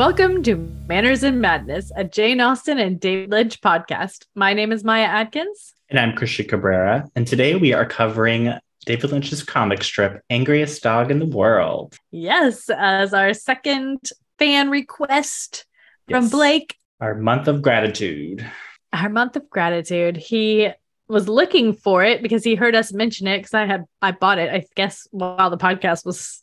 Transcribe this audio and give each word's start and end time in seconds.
Welcome 0.00 0.42
to 0.44 0.56
Manners 0.88 1.22
and 1.24 1.42
Madness, 1.42 1.92
a 1.94 2.04
Jane 2.04 2.40
Austen 2.40 2.78
and 2.78 2.98
David 2.98 3.30
Lynch 3.30 3.60
podcast. 3.60 4.24
My 4.34 4.54
name 4.54 4.72
is 4.72 4.82
Maya 4.82 5.04
Atkins. 5.04 5.74
And 5.90 6.00
I'm 6.00 6.16
Christian 6.16 6.48
Cabrera. 6.48 7.06
And 7.14 7.26
today 7.26 7.56
we 7.56 7.74
are 7.74 7.84
covering 7.84 8.50
David 8.86 9.12
Lynch's 9.12 9.42
comic 9.42 9.84
strip, 9.84 10.22
Angriest 10.30 10.82
Dog 10.82 11.10
in 11.10 11.18
the 11.18 11.26
World. 11.26 11.98
Yes, 12.12 12.70
as 12.70 13.12
our 13.12 13.34
second 13.34 13.98
fan 14.38 14.70
request 14.70 15.66
from 16.08 16.22
Yes. 16.22 16.30
Blake, 16.30 16.76
Our 17.02 17.14
month 17.16 17.46
of 17.46 17.60
gratitude. 17.60 18.50
our 18.94 19.10
month 19.10 19.36
of 19.36 19.50
gratitude. 19.50 20.16
He 20.16 20.70
was 21.08 21.28
looking 21.28 21.74
for 21.74 22.02
it 22.04 22.22
because 22.22 22.42
he 22.42 22.54
heard 22.54 22.74
us 22.74 22.90
mention 22.90 23.26
it 23.26 23.40
because 23.40 23.52
I 23.52 23.66
had 23.66 23.84
I 24.00 24.12
bought 24.12 24.38
it, 24.38 24.50
I 24.50 24.64
guess, 24.74 25.06
while 25.10 25.50
the 25.50 25.58
podcast 25.58 26.06
was 26.06 26.42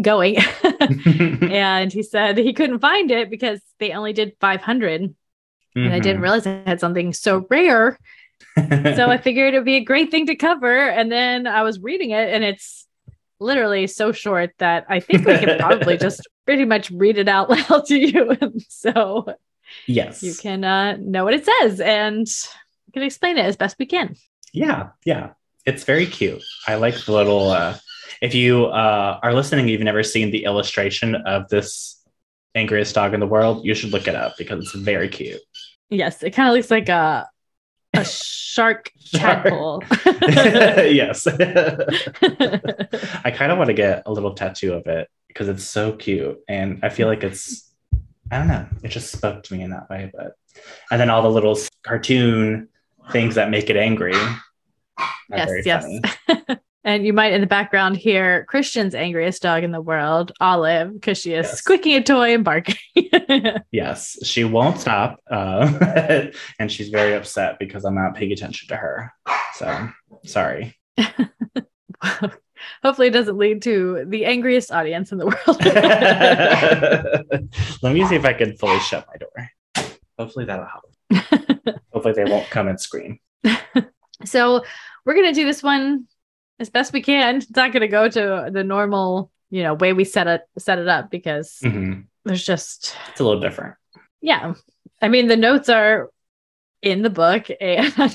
going. 0.00 0.36
and 0.62 1.92
he 1.92 2.02
said 2.02 2.38
he 2.38 2.52
couldn't 2.52 2.80
find 2.80 3.10
it 3.10 3.30
because 3.30 3.60
they 3.78 3.92
only 3.92 4.12
did 4.12 4.36
500 4.40 5.14
and 5.76 5.92
I 5.92 5.98
didn't 5.98 6.22
realize 6.22 6.46
I 6.46 6.62
had 6.66 6.80
something 6.80 7.12
so 7.12 7.46
rare. 7.50 7.98
So 8.56 9.10
I 9.10 9.16
figured 9.22 9.52
it'd 9.52 9.64
be 9.66 9.76
a 9.76 9.84
great 9.84 10.10
thing 10.10 10.26
to 10.26 10.34
cover. 10.34 10.74
And 10.74 11.12
then 11.12 11.46
I 11.46 11.62
was 11.62 11.78
reading 11.78 12.10
it 12.10 12.32
and 12.32 12.42
it's 12.42 12.86
literally 13.38 13.86
so 13.86 14.12
short 14.12 14.52
that 14.58 14.86
I 14.88 15.00
think 15.00 15.26
we 15.26 15.36
can 15.36 15.58
probably 15.58 15.98
just 15.98 16.26
pretty 16.46 16.64
much 16.64 16.90
read 16.90 17.18
it 17.18 17.28
out 17.28 17.50
loud 17.50 17.84
to 17.86 17.98
you. 17.98 18.36
so 18.68 19.34
yes. 19.86 20.22
you 20.22 20.34
can 20.34 20.64
uh, 20.64 20.96
know 20.98 21.24
what 21.24 21.34
it 21.34 21.44
says 21.44 21.80
and 21.80 22.26
we 22.86 22.92
can 22.94 23.02
explain 23.02 23.36
it 23.36 23.44
as 23.44 23.56
best 23.56 23.76
we 23.78 23.86
can. 23.86 24.16
Yeah, 24.54 24.90
yeah. 25.04 25.30
It's 25.66 25.84
very 25.84 26.06
cute. 26.06 26.42
I 26.66 26.76
like 26.76 26.96
the 27.04 27.12
little 27.12 27.50
uh 27.50 27.76
if 28.20 28.34
you 28.34 28.66
uh 28.66 29.18
are 29.22 29.34
listening, 29.34 29.68
you've 29.68 29.82
never 29.82 30.02
seen 30.02 30.30
the 30.30 30.44
illustration 30.44 31.14
of 31.14 31.48
this 31.48 32.02
angriest 32.54 32.94
dog 32.94 33.14
in 33.14 33.20
the 33.20 33.26
world, 33.26 33.64
you 33.64 33.74
should 33.74 33.92
look 33.92 34.08
it 34.08 34.14
up 34.14 34.34
because 34.38 34.64
it's 34.64 34.74
very 34.74 35.08
cute. 35.08 35.40
Yes, 35.90 36.22
it 36.22 36.30
kind 36.30 36.48
of 36.48 36.54
looks 36.54 36.70
like 36.70 36.88
a 36.88 37.28
a 37.94 38.04
shark 38.56 38.90
Shark. 38.98 39.44
tadpole. 39.44 39.82
yes. 40.04 41.26
I 41.26 43.30
kind 43.30 43.52
of 43.52 43.58
want 43.58 43.68
to 43.68 43.74
get 43.74 44.02
a 44.06 44.12
little 44.12 44.34
tattoo 44.34 44.74
of 44.74 44.86
it 44.86 45.08
because 45.28 45.48
it's 45.48 45.64
so 45.64 45.92
cute. 45.92 46.38
And 46.48 46.80
I 46.82 46.88
feel 46.88 47.06
like 47.06 47.22
it's, 47.22 47.72
I 48.30 48.38
don't 48.38 48.48
know, 48.48 48.66
it 48.82 48.88
just 48.88 49.12
spoke 49.12 49.42
to 49.44 49.54
me 49.54 49.62
in 49.62 49.70
that 49.70 49.88
way. 49.90 50.10
But, 50.12 50.32
and 50.90 51.00
then 51.00 51.10
all 51.10 51.22
the 51.22 51.30
little 51.30 51.58
cartoon 51.82 52.68
things 53.12 53.36
that 53.36 53.50
make 53.50 53.70
it 53.70 53.76
angry. 53.76 54.14
yes, 55.30 55.66
yes. 55.66 55.86
And 56.86 57.04
you 57.04 57.12
might 57.12 57.32
in 57.32 57.40
the 57.40 57.48
background 57.48 57.96
hear 57.96 58.44
Christian's 58.44 58.94
angriest 58.94 59.42
dog 59.42 59.64
in 59.64 59.72
the 59.72 59.80
world, 59.80 60.30
Olive, 60.40 60.94
because 60.94 61.18
she 61.18 61.32
is 61.34 61.46
Yes. 61.46 61.58
squeaking 61.58 61.96
a 61.96 62.02
toy 62.02 62.32
and 62.32 62.44
barking. 62.44 62.76
Yes, 63.72 64.16
she 64.22 64.44
won't 64.44 64.78
stop. 64.80 65.18
Uh, 65.30 66.28
and 66.60 66.70
she's 66.72 66.88
very 66.88 67.14
upset 67.14 67.58
because 67.58 67.84
I'm 67.84 67.96
not 67.96 68.14
paying 68.14 68.30
attention 68.32 68.68
to 68.68 68.76
her. 68.76 69.12
So 69.54 69.88
sorry. 70.24 70.78
Hopefully, 72.82 73.08
it 73.08 73.12
doesn't 73.12 73.36
lead 73.36 73.62
to 73.62 74.04
the 74.08 74.24
angriest 74.24 74.70
audience 74.72 75.10
in 75.12 75.18
the 75.18 75.26
world. 75.26 75.60
Let 77.82 77.92
me 77.94 78.06
see 78.06 78.14
if 78.14 78.24
I 78.24 78.32
can 78.32 78.56
fully 78.56 78.78
shut 78.80 79.06
my 79.08 79.16
door. 79.16 79.50
Hopefully 80.18 80.44
that'll 80.46 80.66
help. 80.66 80.84
Hopefully 81.92 82.14
they 82.14 82.24
won't 82.24 82.48
come 82.48 82.68
and 82.68 82.80
scream. 82.80 83.18
so, 84.24 84.64
we're 85.04 85.14
going 85.14 85.26
to 85.26 85.38
do 85.38 85.44
this 85.44 85.62
one 85.62 86.06
as 86.58 86.70
best 86.70 86.92
we 86.92 87.02
can. 87.02 87.36
It's 87.36 87.50
not 87.54 87.72
going 87.72 87.82
to 87.82 87.88
go 87.88 88.08
to 88.08 88.50
the 88.52 88.64
normal, 88.64 89.30
you 89.50 89.62
know, 89.62 89.74
way 89.74 89.92
we 89.92 90.04
set 90.04 90.26
it 90.26 90.42
set 90.58 90.78
it 90.78 90.88
up 90.88 91.10
because 91.10 91.58
Mhm. 91.62 92.04
there's 92.24 92.44
just 92.44 92.96
It's 93.10 93.20
a 93.20 93.24
little 93.24 93.40
different. 93.40 93.74
yeah. 94.20 94.54
I 95.02 95.08
mean, 95.08 95.26
the 95.28 95.36
notes 95.36 95.68
are 95.68 96.08
in 96.82 97.02
the 97.02 97.10
book, 97.10 97.48
and 97.60 97.92
I 97.98 98.08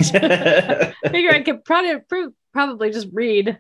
figure 1.10 1.32
I 1.32 1.42
could 1.44 1.64
probably 1.66 2.00
probably 2.54 2.92
just 2.92 3.08
read 3.14 3.58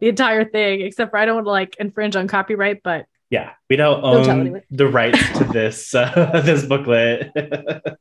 the 0.00 0.08
entire 0.08 0.44
thing, 0.44 0.80
except 0.82 1.10
for 1.10 1.16
I 1.16 1.24
don't 1.26 1.36
want 1.36 1.46
to 1.46 1.50
like 1.50 1.76
infringe 1.78 2.16
on 2.16 2.26
copyright, 2.28 2.82
but 2.82 3.06
yeah, 3.30 3.52
we 3.70 3.76
don't 3.76 4.02
Don't 4.02 4.28
own 4.54 4.62
the 4.70 4.86
rights 4.86 5.18
to 5.38 5.44
this 5.44 5.94
uh, 5.94 6.40
this 6.44 6.64
booklet. 6.66 7.30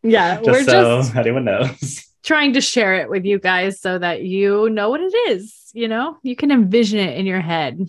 yeah, 0.03 0.35
just 0.43 0.45
we're 0.45 0.63
so 0.63 0.97
just 1.01 1.15
anyone 1.15 1.45
knows. 1.45 2.05
Trying 2.25 2.53
to 2.53 2.61
share 2.61 2.95
it 2.95 3.09
with 3.09 3.23
you 3.23 3.39
guys 3.39 3.79
so 3.79 3.97
that 3.97 4.23
you 4.23 4.69
know 4.69 4.89
what 4.89 4.99
it 5.01 5.13
is. 5.29 5.69
You 5.73 5.87
know, 5.87 6.17
you 6.23 6.35
can 6.35 6.51
envision 6.51 6.99
it 6.99 7.17
in 7.17 7.25
your 7.25 7.41
head, 7.41 7.79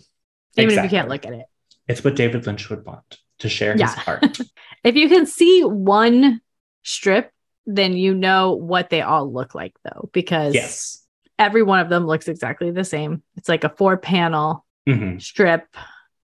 even 0.57 0.79
if 0.79 0.85
you 0.85 0.91
can't 0.91 1.09
look 1.09 1.27
at 1.27 1.33
it. 1.33 1.47
It's 1.89 2.05
what 2.05 2.15
David 2.17 2.47
Lynch 2.47 2.69
would 2.71 2.85
want 2.85 3.19
to 3.41 3.49
share 3.49 3.77
Yeah. 3.77 3.95
his 3.95 4.05
art. 4.07 4.39
If 4.85 4.95
you 4.95 5.09
can 5.09 5.27
see 5.27 5.63
one 5.65 6.41
strip, 6.85 7.33
then 7.67 7.97
you 7.97 8.15
know 8.15 8.53
what 8.53 8.89
they 8.91 9.03
all 9.03 9.33
look 9.33 9.53
like, 9.53 9.75
though, 9.83 10.09
because 10.13 10.55
yes. 10.55 11.05
every 11.39 11.65
one 11.65 11.81
of 11.81 11.89
them 11.89 12.07
looks 12.07 12.29
exactly 12.29 12.71
the 12.71 12.85
same. 12.85 13.23
It's 13.37 13.49
like 13.49 13.65
a 13.65 13.69
four 13.69 13.97
panel 13.97 14.65
Mhm. 14.89 15.21
strip. 15.21 15.67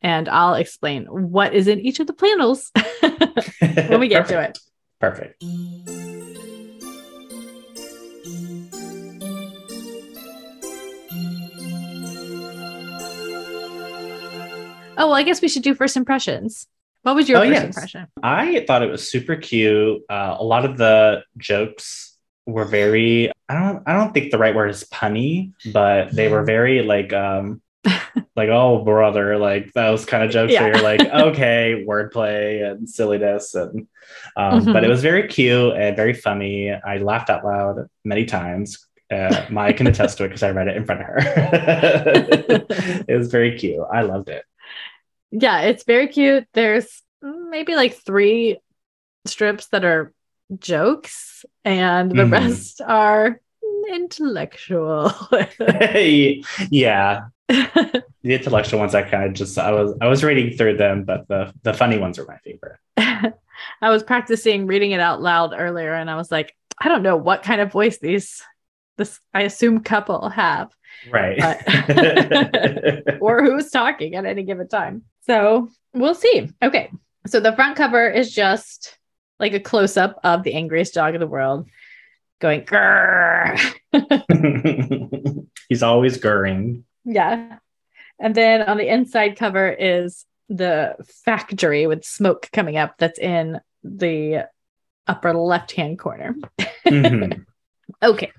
And 0.02 0.28
I'll 0.30 0.56
explain 0.56 1.06
what 1.06 1.54
is 1.54 1.68
in 1.68 1.80
each 1.80 2.00
of 2.00 2.08
the 2.08 2.14
panels 2.14 2.72
when 3.90 4.00
we 4.00 4.08
get 4.08 4.28
to 4.30 4.40
it. 4.42 4.58
Perfect. 5.00 5.44
Oh, 14.98 15.08
well, 15.08 15.16
I 15.16 15.24
guess 15.24 15.42
we 15.42 15.48
should 15.48 15.64
do 15.64 15.74
first 15.76 15.96
impressions. 15.96 16.68
What 17.04 17.16
was 17.16 17.30
your 17.30 17.38
Oh, 17.38 17.42
first 17.42 17.52
yes. 17.54 17.64
impression? 17.66 18.08
I 18.24 18.66
thought 18.68 18.82
it 18.84 18.90
was 18.90 19.10
super 19.10 19.36
cute. 19.36 20.02
Uh, 20.10 20.36
a 20.40 20.44
lot 20.44 20.66
of 20.66 20.78
the 20.78 21.24
jokes 21.38 22.18
were 22.46 22.66
very 22.66 23.32
I 23.50 23.54
don't 23.60 23.84
I 23.86 23.94
don't 23.94 24.14
think 24.14 24.32
the 24.32 24.38
right 24.38 24.56
word 24.56 24.70
is 24.70 24.84
punny, 24.86 25.52
but 25.72 26.14
they 26.14 26.28
were 26.30 26.44
very 26.44 26.82
like 26.82 27.14
um 27.14 27.62
like 28.36 28.50
oh 28.50 28.84
brother, 28.84 29.38
like 29.38 29.72
those 29.74 30.06
kind 30.06 30.24
of 30.24 30.32
jokes 30.32 30.52
Yeah. 30.54 30.64
where 30.64 30.74
you're 30.74 30.84
like, 30.84 31.02
okay, 31.30 31.86
wordplay 31.88 32.70
and 32.70 32.90
silliness 32.90 33.54
and 33.56 33.88
um, 34.36 34.66
but 34.66 34.84
it 34.84 34.90
was 34.90 35.02
very 35.02 35.28
cute 35.28 35.76
and 35.78 35.96
very 35.96 36.14
funny. 36.14 36.72
I 36.72 36.98
laughed 36.98 37.30
out 37.30 37.46
loud 37.46 37.88
many 38.04 38.26
times. 38.26 38.86
Uh, 39.12 39.46
Maya 39.50 39.72
can 39.74 39.88
attest 39.88 40.18
to 40.18 40.26
it 40.26 40.30
because 40.30 40.44
I 40.44 40.52
read 40.52 40.68
it 40.68 40.76
in 40.76 40.86
front 40.86 41.02
of 41.02 41.08
her. 41.08 41.18
it 43.08 43.18
was 43.18 43.30
very 43.32 43.58
cute. 43.58 43.86
I 43.94 44.02
loved 44.02 44.30
it. 44.30 44.44
Yeah, 45.32 45.62
it's 45.62 45.84
very 45.84 46.08
cute. 46.08 46.48
There's 46.54 47.02
maybe 47.22 47.76
like 47.76 47.96
three 47.96 48.60
strips 49.26 49.68
that 49.68 49.86
are 49.86 50.14
jokes, 50.60 51.46
and 51.66 52.12
the 52.12 52.24
Mhm. 52.24 52.32
rest 52.32 52.82
are 52.82 53.42
intellectual. 53.90 55.12
yeah, 56.72 57.28
the 57.48 58.04
intellectual 58.24 58.80
ones 58.80 58.96
I 58.96 59.04
kind 59.04 59.26
of 59.26 59.34
just 59.34 59.58
I 59.58 59.72
was 59.72 59.94
I 60.02 60.08
was 60.08 60.24
reading 60.24 60.56
through 60.58 60.78
them, 60.78 61.04
but 61.04 61.28
the 61.28 61.54
the 61.64 61.74
funny 61.74 61.98
ones 61.98 62.20
are 62.20 62.26
my 62.26 62.38
favorite. 62.38 62.80
I 63.82 63.90
was 63.90 64.04
practicing 64.04 64.68
reading 64.68 64.92
it 64.92 65.00
out 65.00 65.22
loud 65.22 65.54
earlier, 65.58 65.94
and 65.94 66.10
I 66.10 66.16
was 66.16 66.32
like, 66.32 66.56
I 66.80 66.90
don't 66.90 67.04
know 67.04 67.18
what 67.18 67.44
kind 67.44 67.62
of 67.62 67.72
voice 67.72 67.98
these 68.00 68.42
this 68.98 69.20
I 69.34 69.42
assume 69.44 69.82
couple 69.82 70.30
have, 70.30 70.70
Right. 71.10 71.40
or 73.22 73.44
who's 73.44 73.70
talking 73.72 74.16
at 74.16 74.26
any 74.26 74.44
given 74.44 74.68
time. 74.68 75.04
So 75.22 75.70
we'll 75.94 76.16
see. 76.16 76.50
Okay, 76.62 76.92
so 77.28 77.40
the 77.40 77.54
front 77.54 77.78
cover 77.78 78.10
is 78.10 78.34
just 78.34 78.98
like 79.40 79.54
a 79.54 79.60
close 79.60 79.98
up 79.98 80.20
of 80.24 80.44
the 80.44 80.54
angriest 80.54 80.94
dog 80.94 81.14
in 81.14 81.20
the 81.20 81.28
world, 81.28 81.68
going 82.40 82.62
grrr. 82.64 83.60
He's 85.70 85.84
always 85.84 86.18
gurring. 86.18 86.86
Yeah. 87.06 87.58
And 88.20 88.34
then 88.34 88.64
on 88.64 88.78
the 88.78 88.92
inside 88.92 89.38
cover 89.38 89.70
is 89.70 90.26
the 90.50 90.96
factory 91.26 91.88
with 91.88 92.04
smoke 92.04 92.50
coming 92.52 92.78
up 92.78 92.96
that's 92.98 93.20
in 93.20 93.60
the 93.84 94.48
upper 95.06 95.34
left 95.34 95.72
hand 95.74 96.00
corner. 96.00 96.36
Mhm. 96.86 97.46
Okay. 98.04 98.32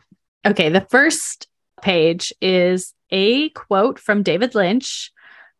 Okay. 0.46 0.68
The 0.68 0.86
first 0.88 1.47
page 1.82 2.32
is 2.40 2.94
a 3.10 3.50
quote 3.50 3.98
from 3.98 4.22
David 4.22 4.54
Lynch 4.54 5.12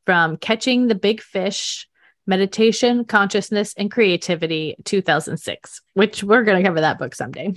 from 0.05 0.37
Catching 0.37 0.87
the 0.87 0.95
Big 0.95 1.21
Fish 1.21 1.87
Meditation, 2.27 3.05
Consciousness, 3.07 3.75
and 3.77 3.91
Creativity 3.91 4.77
2006, 4.85 5.81
which 5.95 6.23
we're 6.23 6.45
going 6.45 6.63
to 6.63 6.69
cover 6.69 6.83
that 6.83 6.99
book 6.99 7.15
someday. 7.15 7.55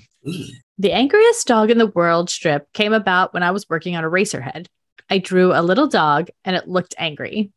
The 0.78 0.94
angriest 0.94 1.46
dog 1.46 1.70
in 1.70 1.78
the 1.78 1.88
world 1.88 2.30
strip 2.30 2.72
came 2.74 2.94
about 2.94 3.34
when 3.34 3.44
I 3.44 3.52
was 3.52 3.70
working 3.70 3.96
on 3.96 4.06
a 4.06 4.10
Eraserhead. 4.10 4.68
I 5.10 5.18
drew 5.18 5.54
a 5.54 5.62
little 5.62 5.88
dog 5.88 6.30
and 6.46 6.56
it 6.56 6.70
looked 6.70 6.96
angry. 6.98 7.52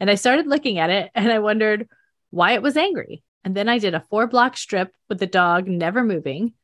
And 0.00 0.10
I 0.10 0.16
started 0.16 0.48
looking 0.48 0.78
at 0.78 0.90
it 0.90 1.10
and 1.14 1.30
I 1.30 1.38
wondered 1.38 1.88
why 2.30 2.52
it 2.52 2.62
was 2.62 2.76
angry. 2.76 3.22
And 3.44 3.54
then 3.54 3.68
I 3.68 3.78
did 3.78 3.94
a 3.94 4.04
four 4.10 4.26
block 4.26 4.56
strip 4.56 4.92
with 5.08 5.20
the 5.20 5.26
dog 5.26 5.68
never 5.68 6.02
moving. 6.02 6.54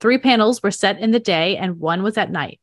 Three 0.00 0.18
panels 0.18 0.62
were 0.62 0.70
set 0.70 1.00
in 1.00 1.10
the 1.10 1.20
day 1.20 1.56
and 1.56 1.80
one 1.80 2.02
was 2.02 2.16
at 2.16 2.30
night. 2.30 2.60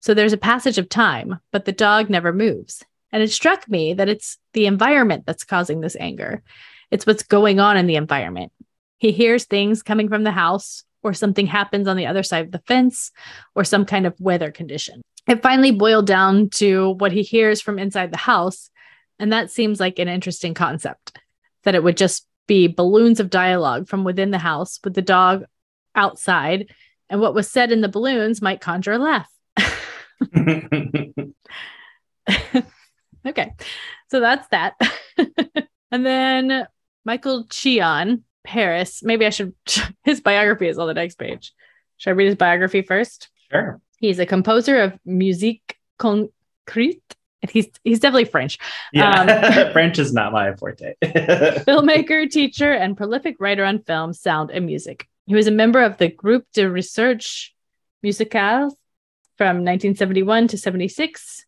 So 0.00 0.14
there's 0.14 0.32
a 0.32 0.38
passage 0.38 0.78
of 0.78 0.88
time, 0.88 1.40
but 1.52 1.64
the 1.64 1.72
dog 1.72 2.10
never 2.10 2.32
moves. 2.32 2.82
And 3.12 3.22
it 3.22 3.30
struck 3.30 3.68
me 3.68 3.94
that 3.94 4.08
it's 4.08 4.38
the 4.52 4.66
environment 4.66 5.24
that's 5.26 5.44
causing 5.44 5.80
this 5.80 5.96
anger. 5.98 6.42
It's 6.90 7.06
what's 7.06 7.22
going 7.22 7.60
on 7.60 7.76
in 7.76 7.86
the 7.86 7.96
environment. 7.96 8.52
He 8.98 9.12
hears 9.12 9.44
things 9.44 9.82
coming 9.82 10.08
from 10.08 10.24
the 10.24 10.32
house, 10.32 10.84
or 11.02 11.12
something 11.12 11.46
happens 11.46 11.86
on 11.86 11.96
the 11.96 12.06
other 12.06 12.22
side 12.22 12.46
of 12.46 12.52
the 12.52 12.62
fence, 12.66 13.10
or 13.54 13.64
some 13.64 13.84
kind 13.84 14.06
of 14.06 14.20
weather 14.20 14.50
condition. 14.50 15.02
It 15.26 15.42
finally 15.42 15.72
boiled 15.72 16.06
down 16.06 16.50
to 16.50 16.90
what 16.98 17.12
he 17.12 17.22
hears 17.22 17.60
from 17.60 17.78
inside 17.78 18.12
the 18.12 18.16
house. 18.16 18.70
And 19.18 19.32
that 19.32 19.50
seems 19.50 19.80
like 19.80 19.98
an 19.98 20.08
interesting 20.08 20.54
concept 20.54 21.18
that 21.64 21.74
it 21.74 21.82
would 21.82 21.96
just 21.96 22.26
be 22.46 22.68
balloons 22.68 23.18
of 23.18 23.30
dialogue 23.30 23.88
from 23.88 24.04
within 24.04 24.30
the 24.30 24.38
house 24.38 24.78
with 24.84 24.94
the 24.94 25.02
dog 25.02 25.44
outside. 25.94 26.72
And 27.08 27.20
what 27.20 27.34
was 27.34 27.50
said 27.50 27.72
in 27.72 27.80
the 27.80 27.88
balloons 27.88 28.42
might 28.42 28.60
conjure 28.60 28.92
a 28.92 28.98
laugh. 28.98 29.28
okay. 33.26 33.52
So 34.08 34.20
that's 34.20 34.48
that. 34.48 34.74
and 35.90 36.06
then 36.06 36.66
Michael 37.04 37.46
Chion, 37.48 38.24
Paris. 38.44 39.02
Maybe 39.02 39.26
I 39.26 39.30
should, 39.30 39.54
his 40.04 40.20
biography 40.20 40.68
is 40.68 40.78
on 40.78 40.86
the 40.86 40.94
next 40.94 41.18
page. 41.18 41.52
Should 41.98 42.10
I 42.10 42.12
read 42.14 42.26
his 42.26 42.36
biography 42.36 42.82
first? 42.82 43.30
Sure. 43.50 43.80
He's 43.98 44.18
a 44.18 44.26
composer 44.26 44.80
of 44.80 44.98
musique 45.04 45.76
concrète. 45.98 47.00
He's 47.50 47.68
he's 47.84 48.00
definitely 48.00 48.24
French. 48.24 48.58
Yeah, 48.92 49.20
um, 49.66 49.72
French 49.72 49.98
is 50.00 50.12
not 50.12 50.32
my 50.32 50.56
forte. 50.56 50.94
filmmaker, 51.02 52.28
teacher, 52.28 52.72
and 52.72 52.96
prolific 52.96 53.36
writer 53.38 53.64
on 53.64 53.82
film, 53.82 54.12
sound, 54.12 54.50
and 54.50 54.66
music. 54.66 55.06
He 55.26 55.34
was 55.34 55.46
a 55.46 55.52
member 55.52 55.82
of 55.82 55.96
the 55.98 56.08
Groupe 56.08 56.46
de 56.54 56.68
Recherche 56.68 57.54
Musicale 58.02 58.76
from 59.36 59.64
1971 59.64 60.48
to 60.48 60.58
76 60.58 61.44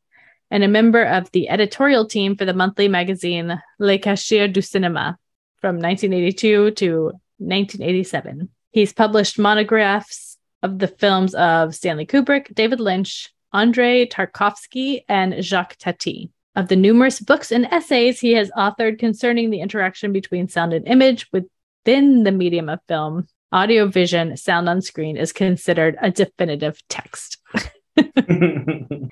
and 0.51 0.65
a 0.65 0.69
member 0.69 1.03
of 1.03 1.31
the 1.33 1.49
editorial 1.49 2.07
team 2.07 2.37
for 2.37 2.45
the 2.45 2.55
monthly 2.55 2.89
magazine 2.89 3.61
Le 3.79 3.99
Cahiers 3.99 4.53
du 4.53 4.61
Cinéma 4.61 5.17
from 5.61 5.77
1982 5.77 6.71
to 6.73 7.05
1987. 7.39 8.49
He's 8.71 8.93
published 8.93 9.39
monographs 9.39 10.39
of 10.63 10.79
the 10.79 10.89
films 10.89 11.35
of 11.35 11.75
Stanley 11.75 12.07
Kubrick, 12.07 12.55
David 12.55 12.81
Lynch, 12.81 13.33
Andrei 13.53 14.07
Tarkovsky, 14.07 15.05
and 15.09 15.43
Jacques 15.43 15.77
Tati. 15.77 16.31
Of 16.57 16.69
the 16.69 16.77
numerous 16.77 17.21
books 17.21 17.53
and 17.53 17.67
essays 17.67 18.19
he 18.19 18.33
has 18.33 18.51
authored 18.57 18.99
concerning 18.99 19.51
the 19.51 19.61
interaction 19.61 20.13
between 20.13 20.49
sound 20.49 20.73
and 20.73 20.89
image 20.89 21.29
within 21.33 22.25
the 22.25 22.33
medium 22.33 22.69
of 22.69 22.81
film, 22.89 23.29
audio 23.53 23.87
vision, 23.87 24.37
sound 24.37 24.69
on 24.69 24.83
screen 24.83 25.17
is 25.17 25.33
considered 25.33 25.97
a 26.03 26.11
definitive 26.11 26.81
text. 26.89 27.39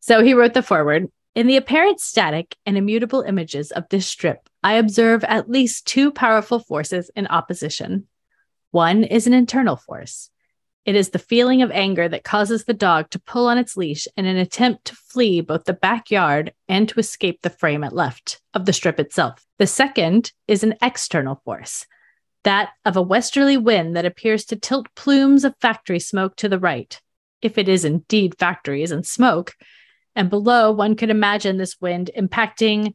so 0.00 0.22
he 0.22 0.34
wrote 0.34 0.54
the 0.54 0.62
foreword. 0.62 1.08
In 1.34 1.46
the 1.46 1.58
apparent 1.58 2.00
static 2.00 2.56
and 2.64 2.78
immutable 2.78 3.20
images 3.20 3.70
of 3.70 3.84
this 3.90 4.06
strip, 4.06 4.48
I 4.62 4.74
observe 4.74 5.22
at 5.24 5.50
least 5.50 5.86
two 5.86 6.10
powerful 6.10 6.58
forces 6.58 7.10
in 7.14 7.26
opposition. 7.26 8.06
One 8.70 9.04
is 9.04 9.26
an 9.26 9.34
internal 9.34 9.76
force. 9.76 10.30
It 10.86 10.94
is 10.94 11.10
the 11.10 11.18
feeling 11.18 11.62
of 11.62 11.72
anger 11.72 12.08
that 12.08 12.24
causes 12.24 12.64
the 12.64 12.72
dog 12.72 13.10
to 13.10 13.18
pull 13.18 13.48
on 13.48 13.58
its 13.58 13.76
leash 13.76 14.06
in 14.16 14.24
an 14.24 14.36
attempt 14.36 14.84
to 14.86 14.94
flee 14.94 15.40
both 15.40 15.64
the 15.64 15.72
backyard 15.72 16.54
and 16.68 16.88
to 16.88 17.00
escape 17.00 17.42
the 17.42 17.50
frame 17.50 17.82
at 17.82 17.92
left 17.92 18.40
of 18.54 18.66
the 18.66 18.72
strip 18.72 19.00
itself. 19.00 19.44
The 19.58 19.66
second 19.66 20.32
is 20.46 20.62
an 20.62 20.76
external 20.80 21.42
force, 21.44 21.86
that 22.44 22.70
of 22.84 22.96
a 22.96 23.02
westerly 23.02 23.56
wind 23.56 23.96
that 23.96 24.06
appears 24.06 24.44
to 24.46 24.56
tilt 24.56 24.86
plumes 24.94 25.44
of 25.44 25.56
factory 25.60 25.98
smoke 25.98 26.36
to 26.36 26.48
the 26.48 26.58
right, 26.58 27.00
if 27.42 27.58
it 27.58 27.68
is 27.68 27.84
indeed 27.84 28.36
factories 28.38 28.90
and 28.90 29.06
smoke. 29.06 29.54
And 30.14 30.30
below, 30.30 30.72
one 30.72 30.96
could 30.96 31.10
imagine 31.10 31.58
this 31.58 31.80
wind 31.80 32.10
impacting 32.16 32.94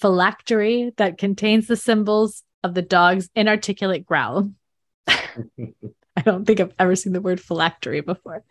phylactery 0.00 0.92
that 0.96 1.18
contains 1.18 1.66
the 1.66 1.76
symbols 1.76 2.42
of 2.62 2.74
the 2.74 2.82
dog's 2.82 3.28
inarticulate 3.34 4.06
growl. 4.06 4.50
I 5.06 6.22
don't 6.24 6.44
think 6.44 6.60
I've 6.60 6.72
ever 6.78 6.96
seen 6.96 7.12
the 7.12 7.20
word 7.20 7.40
phylactery 7.40 8.00
before. 8.00 8.42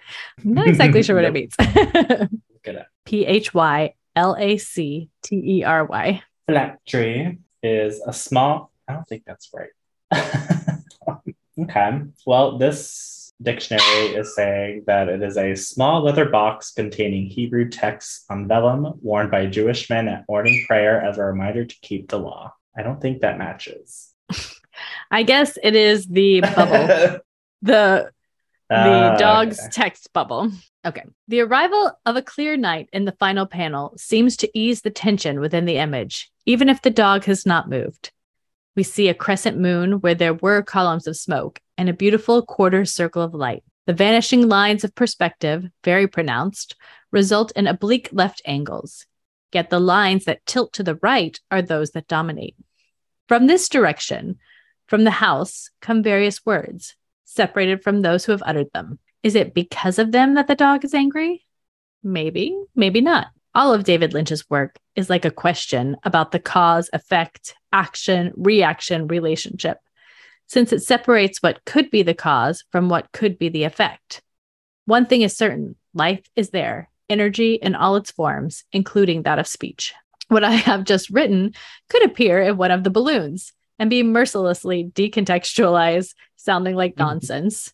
I'm 0.44 0.54
not 0.54 0.68
exactly 0.68 1.02
sure 1.02 1.16
what 1.16 1.26
it 1.26 1.34
means. 1.34 1.56
P 3.06 3.26
H 3.26 3.54
Y 3.54 3.94
L 4.16 4.36
A 4.38 4.58
C 4.58 5.10
T 5.22 5.36
E 5.60 5.64
R 5.64 5.86
Y. 5.86 6.22
Phylactery 6.48 7.40
is 7.62 8.02
a 8.06 8.14
small, 8.14 8.72
I 8.88 8.94
don't 8.94 9.08
think 9.08 9.24
that's 9.26 9.50
right. 9.54 9.70
okay. 11.60 12.02
Well, 12.26 12.58
this 12.58 13.23
dictionary 13.44 14.16
is 14.16 14.36
saying 14.36 14.84
that 14.88 15.10
it 15.10 15.22
is 15.22 15.38
a 15.38 15.56
small 15.56 16.04
leather 16.04 16.26
box 16.26 16.72
containing 16.72 17.28
Hebrew 17.28 17.70
texts 17.70 18.26
on 18.30 18.48
vellum 18.48 18.94
worn 19.02 19.30
by 19.30 19.46
Jewish 19.46 19.90
men 19.90 20.08
at 20.08 20.26
morning 20.28 20.64
prayer 20.68 21.02
as 21.02 21.18
a 21.18 21.24
reminder 21.24 21.66
to 21.66 21.76
keep 21.82 22.10
the 22.10 22.20
law. 22.20 22.54
I 22.76 22.84
don't 22.84 23.02
think 23.02 23.22
that 23.22 23.38
matches. 23.38 24.14
I 25.12 25.24
guess 25.24 25.58
it 25.62 25.76
is 25.76 26.08
the 26.08 26.42
bubble. 26.42 27.20
the 27.62 28.12
the 28.70 28.76
uh, 28.76 29.18
dog's 29.18 29.60
okay. 29.60 29.70
text 29.72 30.12
bubble. 30.14 30.50
Okay. 30.86 31.04
The 31.28 31.42
arrival 31.42 31.92
of 32.06 32.16
a 32.16 32.22
clear 32.22 32.58
night 32.58 32.90
in 32.92 33.06
the 33.06 33.12
final 33.14 33.46
panel 33.46 33.94
seems 33.98 34.38
to 34.38 34.58
ease 34.58 34.82
the 34.82 34.90
tension 34.90 35.40
within 35.40 35.66
the 35.66 35.78
image, 35.78 36.32
even 36.46 36.70
if 36.70 36.82
the 36.82 36.90
dog 36.90 37.26
has 37.26 37.46
not 37.46 37.70
moved. 37.70 38.12
We 38.76 38.84
see 38.84 39.08
a 39.08 39.14
crescent 39.14 39.60
moon 39.60 40.02
where 40.02 40.16
there 40.16 40.34
were 40.34 40.64
columns 40.64 41.08
of 41.08 41.16
smoke 41.16 41.60
and 41.78 41.90
a 41.90 41.94
beautiful 41.94 42.44
quarter 42.44 42.86
circle 42.86 43.22
of 43.22 43.34
light. 43.34 43.64
The 43.86 43.94
vanishing 43.94 44.48
lines 44.48 44.84
of 44.84 44.96
perspective, 44.96 45.66
very 45.84 46.08
pronounced, 46.08 46.76
result 47.12 47.52
in 47.52 47.68
oblique 47.68 48.10
left 48.12 48.42
angles. 48.46 49.06
Yet 49.52 49.70
the 49.70 49.80
lines 49.80 50.26
that 50.26 50.46
tilt 50.46 50.74
to 50.74 50.84
the 50.84 50.96
right 51.04 51.40
are 51.52 51.62
those 51.62 51.92
that 51.92 52.08
dominate. 52.08 52.56
From 53.28 53.46
this 53.46 53.70
direction, 53.70 54.40
from 54.88 55.04
the 55.04 55.12
house, 55.12 55.70
come 55.82 56.02
various 56.02 56.46
words, 56.46 56.96
separated 57.26 57.84
from 57.84 58.02
those 58.02 58.26
who 58.26 58.32
have 58.32 58.44
uttered 58.46 58.72
them. 58.74 59.00
Is 59.22 59.36
it 59.36 59.54
because 59.54 60.00
of 60.00 60.12
them 60.12 60.34
that 60.34 60.48
the 60.48 60.56
dog 60.56 60.84
is 60.84 60.94
angry? 60.94 61.46
Maybe, 62.04 62.58
maybe 62.76 63.02
not. 63.02 63.28
All 63.56 63.72
of 63.72 63.84
David 63.84 64.14
Lynch's 64.14 64.50
work 64.50 64.80
is 64.96 65.10
like 65.10 65.26
a 65.26 65.32
question 65.32 65.96
about 66.04 66.32
the 66.32 66.40
cause, 66.40 66.90
effect, 66.92 67.56
action, 67.72 68.32
reaction 68.36 69.08
relationship, 69.08 69.78
since 70.48 70.74
it 70.74 70.82
separates 70.82 71.42
what 71.42 71.64
could 71.66 71.92
be 71.92 72.02
the 72.02 72.16
cause 72.16 72.64
from 72.72 72.90
what 72.90 73.12
could 73.12 73.38
be 73.38 73.50
the 73.50 73.64
effect. 73.64 74.22
One 74.86 75.06
thing 75.06 75.22
is 75.22 75.38
certain 75.38 75.76
life 75.94 76.26
is 76.36 76.50
there, 76.50 76.90
energy 77.10 77.54
in 77.56 77.76
all 77.76 77.96
its 77.96 78.10
forms, 78.10 78.64
including 78.72 79.24
that 79.24 79.40
of 79.40 79.48
speech. 79.48 79.94
What 80.30 80.44
I 80.44 80.52
have 80.52 80.84
just 80.84 81.12
written 81.12 81.54
could 81.90 82.04
appear 82.04 82.42
in 82.42 82.58
one 82.58 82.72
of 82.72 82.84
the 82.84 82.90
balloons 82.90 83.54
and 83.78 83.88
be 83.90 84.02
mercilessly 84.02 84.92
decontextualized, 84.96 86.16
sounding 86.38 86.76
like 86.76 86.92
mm-hmm. 86.96 87.04
nonsense. 87.04 87.72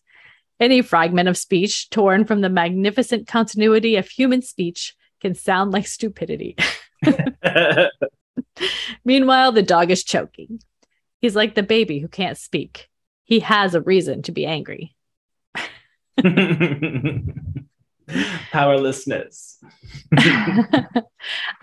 Any 0.58 0.82
fragment 0.82 1.26
of 1.26 1.38
speech 1.38 1.88
torn 1.88 2.26
from 2.26 2.42
the 2.42 2.50
magnificent 2.50 3.26
continuity 3.26 3.96
of 3.96 4.08
human 4.08 4.42
speech 4.42 4.94
can 5.20 5.34
sound 5.34 5.72
like 5.72 5.86
stupidity. 5.86 6.56
Meanwhile, 9.04 9.52
the 9.52 9.62
dog 9.62 9.90
is 9.90 10.04
choking. 10.04 10.60
He's 11.20 11.36
like 11.36 11.54
the 11.54 11.62
baby 11.62 11.98
who 11.98 12.08
can't 12.08 12.38
speak. 12.38 12.88
He 13.24 13.40
has 13.40 13.74
a 13.74 13.80
reason 13.80 14.22
to 14.22 14.32
be 14.32 14.46
angry. 14.46 14.94
Powerlessness. 18.50 19.62
I 20.16 21.04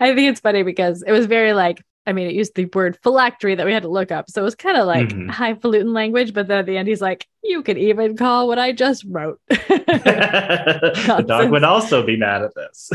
it's 0.00 0.40
funny 0.40 0.62
because 0.62 1.02
it 1.02 1.12
was 1.12 1.26
very 1.26 1.52
like 1.52 1.82
I 2.08 2.12
mean, 2.14 2.26
it 2.26 2.34
used 2.34 2.54
the 2.54 2.64
word 2.64 2.98
phylactery 3.02 3.54
that 3.54 3.66
we 3.66 3.72
had 3.72 3.82
to 3.82 3.88
look 3.90 4.10
up. 4.10 4.30
So 4.30 4.40
it 4.40 4.44
was 4.44 4.54
kind 4.54 4.78
of 4.78 4.86
like 4.86 5.08
mm-hmm. 5.08 5.28
highfalutin 5.28 5.92
language. 5.92 6.32
But 6.32 6.48
then 6.48 6.60
at 6.60 6.64
the 6.64 6.78
end, 6.78 6.88
he's 6.88 7.02
like, 7.02 7.28
you 7.44 7.62
could 7.62 7.76
even 7.76 8.16
call 8.16 8.48
what 8.48 8.58
I 8.58 8.72
just 8.72 9.04
wrote. 9.06 9.38
the 9.48 11.24
dog 11.28 11.50
would 11.50 11.64
also 11.64 12.02
be 12.02 12.16
mad 12.16 12.44
at 12.44 12.54
this. 12.54 12.90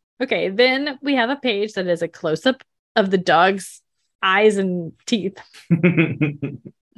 okay. 0.22 0.48
Then 0.48 0.98
we 1.02 1.16
have 1.16 1.28
a 1.28 1.36
page 1.36 1.74
that 1.74 1.86
is 1.86 2.00
a 2.00 2.08
close 2.08 2.46
up 2.46 2.64
of 2.96 3.10
the 3.10 3.18
dog's 3.18 3.82
eyes 4.22 4.56
and 4.56 4.92
teeth. 5.04 5.38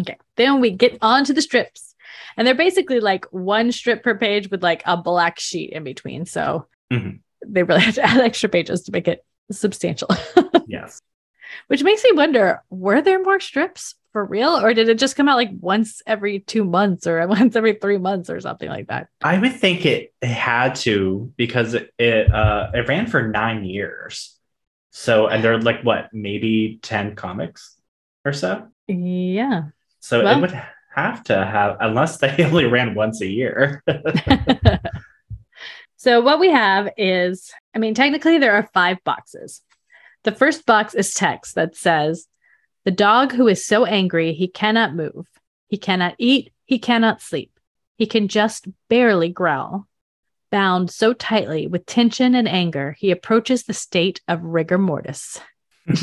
okay. 0.00 0.16
Then 0.36 0.60
we 0.60 0.70
get 0.70 0.96
onto 1.02 1.32
the 1.32 1.42
strips. 1.42 1.96
And 2.36 2.46
they're 2.46 2.54
basically 2.54 3.00
like 3.00 3.24
one 3.32 3.72
strip 3.72 4.04
per 4.04 4.16
page 4.16 4.48
with 4.48 4.62
like 4.62 4.84
a 4.86 4.96
black 4.96 5.40
sheet 5.40 5.72
in 5.72 5.82
between. 5.82 6.24
So 6.24 6.68
mm-hmm. 6.92 7.16
they 7.44 7.64
really 7.64 7.80
have 7.80 7.96
to 7.96 8.04
add 8.04 8.20
extra 8.20 8.48
pages 8.48 8.82
to 8.82 8.92
make 8.92 9.08
it 9.08 9.25
substantial. 9.50 10.08
yes. 10.66 11.00
Which 11.68 11.82
makes 11.82 12.02
me 12.04 12.12
wonder 12.14 12.62
were 12.70 13.00
there 13.02 13.22
more 13.22 13.40
strips 13.40 13.94
for 14.12 14.24
real 14.24 14.58
or 14.58 14.74
did 14.74 14.88
it 14.88 14.98
just 14.98 15.16
come 15.16 15.28
out 15.28 15.36
like 15.36 15.50
once 15.60 16.02
every 16.06 16.40
two 16.40 16.64
months 16.64 17.06
or 17.06 17.26
once 17.28 17.54
every 17.54 17.74
three 17.74 17.98
months 17.98 18.30
or 18.30 18.40
something 18.40 18.68
like 18.68 18.88
that? 18.88 19.08
I 19.22 19.38
would 19.38 19.54
think 19.54 19.86
it, 19.86 20.12
had 20.22 20.74
to 20.74 21.32
because 21.36 21.74
it 21.74 21.92
it, 21.98 22.32
uh, 22.32 22.70
it 22.74 22.88
ran 22.88 23.06
for 23.06 23.28
nine 23.28 23.64
years. 23.64 24.36
So, 24.90 25.28
and 25.28 25.44
they're 25.44 25.60
like 25.60 25.82
what, 25.82 26.08
maybe 26.12 26.80
10 26.82 27.14
comics 27.14 27.76
or 28.24 28.32
so? 28.32 28.68
Yeah. 28.88 29.64
So 30.00 30.24
well, 30.24 30.38
it 30.38 30.40
would 30.40 30.62
have 30.94 31.22
to 31.24 31.34
have, 31.36 31.76
unless 31.80 32.16
they 32.16 32.34
only 32.44 32.64
ran 32.64 32.94
once 32.94 33.20
a 33.20 33.26
year. 33.26 33.82
So 35.96 36.20
what 36.20 36.40
we 36.40 36.50
have 36.50 36.90
is, 36.96 37.52
I 37.74 37.78
mean, 37.78 37.94
technically 37.94 38.38
there 38.38 38.54
are 38.54 38.68
five 38.74 39.02
boxes. 39.04 39.62
The 40.24 40.32
first 40.32 40.66
box 40.66 40.94
is 40.94 41.14
text 41.14 41.54
that 41.54 41.76
says, 41.76 42.26
The 42.84 42.90
dog 42.90 43.32
who 43.32 43.48
is 43.48 43.64
so 43.64 43.84
angry 43.84 44.32
he 44.32 44.48
cannot 44.48 44.94
move, 44.94 45.26
he 45.68 45.78
cannot 45.78 46.14
eat, 46.18 46.52
he 46.64 46.78
cannot 46.78 47.22
sleep. 47.22 47.52
He 47.96 48.06
can 48.06 48.28
just 48.28 48.66
barely 48.88 49.30
growl. 49.30 49.86
Bound 50.50 50.90
so 50.90 51.12
tightly 51.12 51.66
with 51.66 51.86
tension 51.86 52.34
and 52.34 52.46
anger, 52.46 52.94
he 52.98 53.10
approaches 53.10 53.64
the 53.64 53.72
state 53.74 54.20
of 54.28 54.42
rigor 54.42 54.78
mortis. 54.78 55.40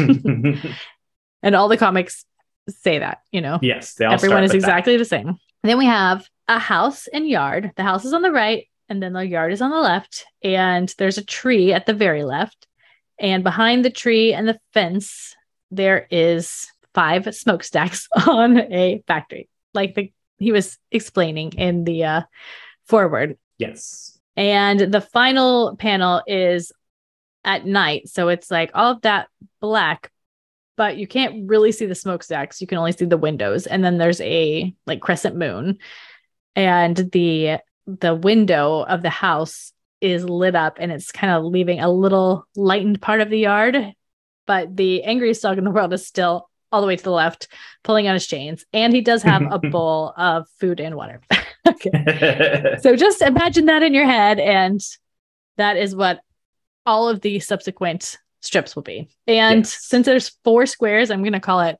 And 1.43 1.55
all 1.55 1.67
the 1.67 1.77
comics 1.77 2.23
say 2.69 2.99
that, 2.99 3.19
you 3.31 3.41
know. 3.41 3.59
yes, 3.61 3.95
they 3.95 4.05
all 4.05 4.13
Everyone 4.13 4.45
is 4.45 4.53
with 4.53 4.61
that. 4.61 4.67
exactly 4.69 4.95
the 4.95 5.03
same. 5.03 5.37
Then 5.63 5.77
we 5.77 5.85
have 5.85 6.25
a 6.47 6.57
house 6.57 7.07
and 7.07 7.27
yard. 7.27 7.71
The 7.75 7.83
house 7.83 8.05
is 8.05 8.13
on 8.13 8.21
the 8.21 8.31
right, 8.31 8.65
and 8.89 9.01
then 9.01 9.13
the 9.13 9.25
yard 9.25 9.53
is 9.53 9.61
on 9.61 9.71
the 9.71 9.79
left. 9.79 10.25
And 10.43 10.93
there's 10.97 11.17
a 11.17 11.25
tree 11.25 11.73
at 11.73 11.85
the 11.85 11.93
very 11.93 12.23
left. 12.23 12.67
And 13.19 13.43
behind 13.43 13.85
the 13.85 13.89
tree 13.89 14.33
and 14.33 14.47
the 14.47 14.59
fence, 14.73 15.35
there 15.71 16.07
is 16.11 16.67
five 16.93 17.33
smokestacks 17.33 18.07
on 18.27 18.59
a 18.59 19.03
factory, 19.07 19.49
like 19.73 19.95
the 19.95 20.11
he 20.39 20.51
was 20.51 20.77
explaining 20.91 21.53
in 21.53 21.85
the 21.85 22.03
uh, 22.03 22.21
forward. 22.85 23.37
Yes. 23.57 24.19
And 24.35 24.79
the 24.79 25.01
final 25.01 25.75
panel 25.77 26.21
is 26.27 26.71
at 27.45 27.65
night. 27.65 28.09
So 28.09 28.29
it's 28.29 28.49
like 28.51 28.71
all 28.73 28.93
of 28.93 29.01
that 29.01 29.27
black, 29.61 30.11
but 30.75 30.97
you 30.97 31.07
can't 31.07 31.47
really 31.47 31.71
see 31.71 31.85
the 31.85 31.95
smokestacks. 31.95 32.59
You 32.61 32.67
can 32.67 32.77
only 32.77 32.91
see 32.91 33.05
the 33.05 33.17
windows. 33.17 33.67
And 33.67 33.83
then 33.83 33.97
there's 33.97 34.21
a 34.21 34.73
like 34.85 35.01
crescent 35.01 35.35
moon. 35.35 35.77
And 36.55 36.97
the 37.11 37.59
the 37.85 38.15
window 38.15 38.81
of 38.83 39.01
the 39.01 39.09
house 39.09 39.71
is 40.01 40.23
lit 40.27 40.55
up 40.55 40.77
and 40.79 40.91
it's 40.91 41.11
kind 41.11 41.33
of 41.33 41.43
leaving 41.45 41.79
a 41.79 41.89
little 41.91 42.45
lightened 42.55 43.01
part 43.01 43.21
of 43.21 43.29
the 43.29 43.39
yard. 43.39 43.93
But 44.45 44.75
the 44.75 45.03
angriest 45.03 45.41
dog 45.41 45.57
in 45.57 45.63
the 45.63 45.71
world 45.77 45.93
is 45.93 46.05
still 46.05 46.49
all 46.71 46.81
the 46.81 46.87
way 46.87 46.95
to 46.95 47.03
the 47.03 47.11
left, 47.11 47.47
pulling 47.83 48.07
on 48.07 48.15
his 48.15 48.25
chains. 48.27 48.65
And 48.73 48.93
he 48.93 49.01
does 49.01 49.21
have 49.23 49.43
a 49.49 49.59
bowl 49.69 50.13
of 50.17 50.47
food 50.59 50.79
and 50.79 50.95
water. 50.95 51.21
okay. 51.67 52.77
So 52.81 52.95
just 52.95 53.21
imagine 53.21 53.65
that 53.67 53.83
in 53.83 53.93
your 53.93 54.07
head, 54.07 54.39
and 54.39 54.81
that 55.57 55.77
is 55.77 55.95
what 55.95 56.21
all 56.85 57.07
of 57.09 57.21
the 57.21 57.39
subsequent 57.39 58.17
strips 58.41 58.75
will 58.75 58.83
be. 58.83 59.07
And 59.27 59.59
Yes. 59.59 59.77
since 59.85 60.05
there's 60.05 60.29
four 60.43 60.65
squares, 60.65 61.11
I'm 61.11 61.21
going 61.21 61.33
to 61.33 61.39
call 61.39 61.61
it 61.61 61.77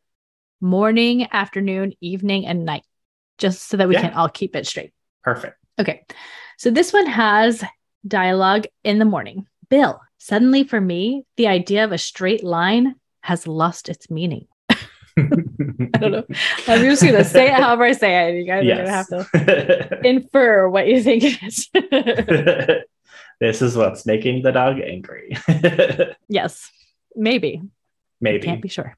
morning, 0.62 1.28
afternoon, 1.32 1.94
evening, 2.00 2.46
and 2.46 2.64
night, 2.64 2.86
just 3.38 3.68
so 3.68 3.78
that 3.78 3.88
we 3.90 3.96
Yeah. 3.96 4.02
can 4.02 4.14
all 4.14 4.30
keep 4.30 4.56
it 4.56 4.68
straight. 4.68 4.94
Perfect. 5.24 5.58
Okay. 5.80 6.06
So 6.58 6.70
this 6.72 6.94
one 6.94 7.08
has 7.08 7.64
dialogue 8.08 8.66
in 8.84 9.00
the 9.00 9.06
morning. 9.06 9.48
Bill, 9.70 10.02
suddenly 10.18 10.64
for 10.64 10.80
me, 10.80 11.26
the 11.38 11.48
idea 11.48 11.84
of 11.84 11.92
a 11.92 11.98
straight 11.98 12.44
line 12.44 12.96
has 13.22 13.48
lost 13.48 13.90
its 13.90 14.10
meaning. 14.10 14.48
I 15.18 15.98
don't 16.00 16.12
know. 16.12 16.24
I'm 16.68 16.82
just 16.82 17.02
going 17.02 17.16
to 17.16 17.24
say 17.24 17.48
it 17.48 17.54
however 17.54 17.84
I 17.84 17.92
say 17.94 18.30
it. 18.30 18.36
You 18.36 18.46
guys 18.46 18.66
are 18.66 18.76
going 18.76 18.86
to 18.86 18.92
have 18.92 19.08
to 19.08 20.00
infer 20.08 20.68
what 20.70 20.88
you 20.88 21.02
think 21.02 21.24
it 21.26 21.44
is. 21.44 21.70
this 23.40 23.62
is 23.62 23.76
what's 23.76 24.06
making 24.06 24.44
the 24.44 24.52
dog 24.52 24.80
angry. 24.80 25.38
yes, 26.28 26.70
maybe. 27.16 27.62
Maybe. 28.22 28.46
Can't 28.46 28.62
be 28.62 28.70
sure. 28.70 28.96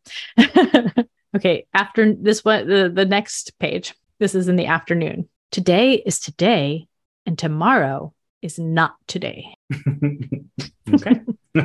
okay, 1.36 1.66
after 1.74 2.14
this 2.14 2.46
one, 2.46 2.68
the, 2.68 2.92
the 2.94 3.06
next 3.06 3.58
page, 3.60 3.94
this 4.20 4.36
is 4.36 4.48
in 4.48 4.56
the 4.56 4.68
afternoon. 4.68 5.28
Today 5.56 5.94
is 5.94 6.20
today, 6.20 6.86
and 7.26 7.40
tomorrow 7.40 8.14
is 8.42 8.60
not 8.60 8.96
today. 9.08 9.56
okay. 10.94 11.22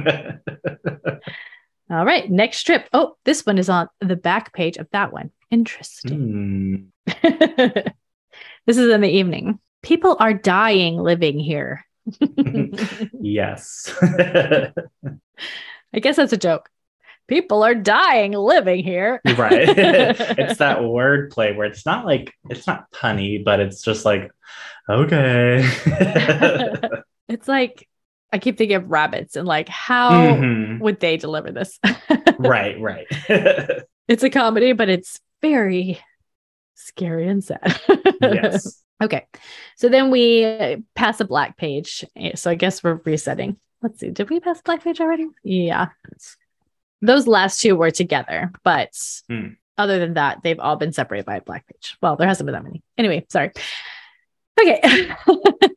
All 1.91 2.05
right, 2.05 2.31
next 2.31 2.59
strip. 2.59 2.89
Oh, 2.93 3.17
this 3.25 3.45
one 3.45 3.59
is 3.59 3.69
on 3.69 3.89
the 4.01 4.15
back 4.15 4.53
page 4.53 4.77
of 4.77 4.87
that 4.93 5.13
one. 5.13 5.33
Interesting. 5.51 6.93
Hmm. 7.05 7.23
this 8.65 8.77
is 8.77 8.93
in 8.95 9.01
the 9.01 9.11
evening. 9.11 9.59
People 9.83 10.17
are 10.21 10.35
dying 10.35 10.97
living 10.97 11.41
here. 11.41 11.85
yes. 13.21 13.93
I 14.01 14.73
guess 15.95 16.15
that's 16.15 16.33
a 16.33 16.37
joke. 16.37 16.71
People 17.31 17.63
are 17.63 17.77
dying 17.77 18.33
living 18.33 18.83
here. 18.85 19.21
right. 19.25 19.69
it's 19.69 20.59
that 20.59 20.83
word 20.85 21.31
play 21.31 21.53
where 21.55 21.67
it's 21.67 21.87
not 21.87 22.05
like 22.05 22.35
it's 22.51 22.67
not 22.67 22.91
punny, 22.91 23.43
but 23.45 23.61
it's 23.61 23.83
just 23.83 24.05
like, 24.05 24.31
okay. 24.89 25.63
it's 27.29 27.47
like 27.47 27.89
I 28.33 28.39
keep 28.39 28.59
thinking 28.59 28.77
of 28.77 28.91
rabbits 28.91 29.37
and 29.37 29.47
like 29.47 29.69
how 29.69 30.11
Mhm. 30.11 30.81
would 30.81 30.99
they 31.01 31.17
deliver 31.17 31.53
this? 31.53 31.79
Right, 32.39 32.81
right. 32.81 33.07
it's 34.09 34.23
a 34.23 34.31
comedy, 34.31 34.73
but 34.73 34.89
it's 34.89 35.21
very 35.43 36.01
scary 36.75 37.29
and 37.29 37.45
sad. 37.45 37.79
yes. 38.23 38.83
Okay. 39.03 39.27
So 39.77 39.89
then 39.91 40.11
we 40.11 40.83
pass 40.97 41.21
a 41.21 41.27
black 41.27 41.59
page. 41.59 42.05
So 42.35 42.51
I 42.51 42.55
guess 42.55 42.83
we're 42.83 43.01
resetting. 43.05 43.57
Let's 43.83 44.01
see. 44.01 44.09
Did 44.11 44.31
we 44.31 44.41
pass 44.41 44.63
black 44.63 44.83
page 44.83 45.01
already? 45.03 45.27
Yeah. 45.45 45.89
Those 47.03 47.27
last 47.27 47.61
two 47.61 47.77
were 47.77 47.91
together, 47.91 48.51
but 48.65 48.91
Hmm. 49.29 49.49
other 49.79 49.99
than 49.99 50.15
that, 50.15 50.43
they've 50.43 50.61
all 50.61 50.77
been 50.77 50.93
separated 50.93 51.25
by 51.27 51.37
a 51.37 51.41
black 51.43 51.67
page. 51.67 51.97
Well, 52.03 52.17
there 52.17 52.29
hasn't 52.29 52.47
been 52.47 52.55
that 52.55 52.65
many. 52.65 52.83
Anyway, 52.99 53.25
sorry. 53.31 53.53
Okay. 54.61 55.11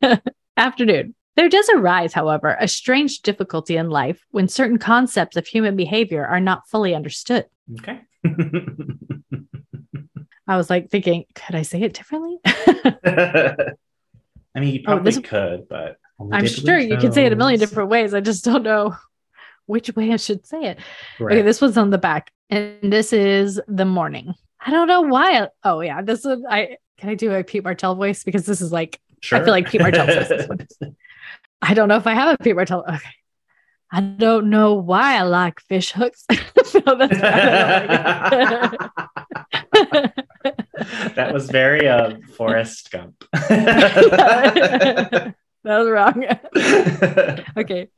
Afternoon. 0.56 1.14
There 1.36 1.48
does 1.48 1.68
arise, 1.74 2.12
however, 2.12 2.56
a 2.60 2.68
strange 2.68 3.22
difficulty 3.22 3.76
in 3.76 3.90
life 3.90 4.20
when 4.30 4.46
certain 4.46 4.78
concepts 4.78 5.36
of 5.36 5.46
human 5.46 5.74
behavior 5.74 6.24
are 6.24 6.38
not 6.40 6.68
fully 6.68 6.94
understood. 6.94 7.46
Okay. 7.80 8.00
I 10.46 10.56
was 10.58 10.68
like 10.70 10.90
thinking, 10.90 11.24
could 11.34 11.54
I 11.56 11.62
say 11.62 11.80
it 11.82 11.94
differently? 11.94 12.36
I 12.44 13.56
mean, 14.60 14.74
you 14.74 14.80
Oh, 14.82 14.84
probably 14.84 15.12
this- 15.12 15.18
could, 15.26 15.66
but 15.68 15.96
I'm 16.32 16.46
sure 16.46 16.78
you 16.78 16.96
could 16.98 17.14
say 17.14 17.24
it 17.26 17.32
a 17.32 17.36
million 17.36 17.58
different 17.58 17.88
ways. 17.90 18.14
I 18.14 18.20
just 18.20 18.44
don't 18.44 18.62
know 18.62 18.94
which 19.66 19.94
way 19.96 20.12
I 20.12 20.16
should 20.16 20.46
say 20.46 20.64
it. 20.64 20.78
Right. 21.18 21.34
Okay, 21.34 21.42
this 21.42 21.60
one's 21.60 21.78
on 21.78 21.90
the 21.90 21.98
back, 21.98 22.30
and 22.50 22.76
this 22.82 23.12
is 23.12 23.60
the 23.68 23.84
morning. 23.84 24.34
I 24.64 24.70
don't 24.70 24.88
know 24.88 25.02
why. 25.02 25.42
I- 25.42 25.48
oh 25.64 25.80
yeah, 25.80 26.02
this 26.02 26.24
one. 26.24 26.44
I 26.48 26.76
can 26.98 27.10
I 27.10 27.14
do 27.14 27.32
a 27.32 27.44
Pete 27.44 27.64
Martell 27.64 27.94
voice 27.94 28.24
because 28.24 28.46
this 28.46 28.60
is 28.60 28.72
like 28.72 29.00
sure. 29.20 29.42
feel 29.44 29.52
like 29.52 29.68
Pete 29.68 29.80
Martell 29.80 30.06
says 30.06 30.28
this 30.28 30.48
one. 30.48 30.66
I 31.62 31.74
don't 31.74 31.88
know 31.88 31.96
if 31.96 32.06
I 32.06 32.14
have 32.14 32.38
a 32.38 32.42
Pete 32.42 32.56
Martell. 32.56 32.84
Okay, 32.88 33.10
I 33.90 34.00
don't 34.00 34.50
know 34.50 34.74
why 34.74 35.16
I 35.16 35.22
like 35.22 35.60
fish 35.60 35.92
hooks. 35.92 36.24
no, 36.30 36.38
I 36.86 38.88
that 41.14 41.30
was 41.32 41.50
very 41.50 41.88
uh, 41.88 42.16
Forrest 42.36 42.90
Gump. 42.90 43.24
that 43.32 45.34
was 45.64 45.88
wrong. 45.88 46.24
okay, 47.56 47.88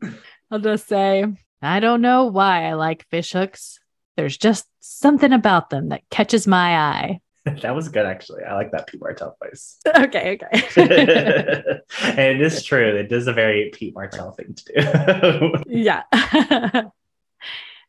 I'll 0.51 0.59
just 0.59 0.89
say 0.89 1.25
I 1.63 1.81
don't 1.81 2.01
know 2.03 2.27
why 2.27 2.65
I 2.65 2.75
like 2.75 3.07
fish 3.09 3.33
hooks. 3.33 3.79
There's 4.17 4.37
just 4.37 4.67
something 4.81 5.33
about 5.33 5.71
them 5.71 5.89
that 5.91 6.03
catches 6.11 6.47
my 6.47 6.77
eye. 6.79 7.21
that 7.63 7.75
was 7.75 7.89
good, 7.89 8.07
actually. 8.07 8.43
I 8.45 8.55
like 8.55 8.73
that 8.73 8.87
Pete 8.89 9.01
Martell 9.01 9.37
voice. 9.43 9.79
Okay, 9.97 10.39
okay. 10.43 11.81
and 12.03 12.19
it 12.37 12.41
is 12.41 12.63
true. 12.65 12.97
It 12.97 13.13
is 13.13 13.27
a 13.29 13.33
very 13.33 13.71
Pete 13.73 13.95
Martell 13.95 14.33
thing 14.33 14.55
to 14.55 14.65
do. 14.65 15.63
yeah. 15.69 16.03
okay, 16.15 16.91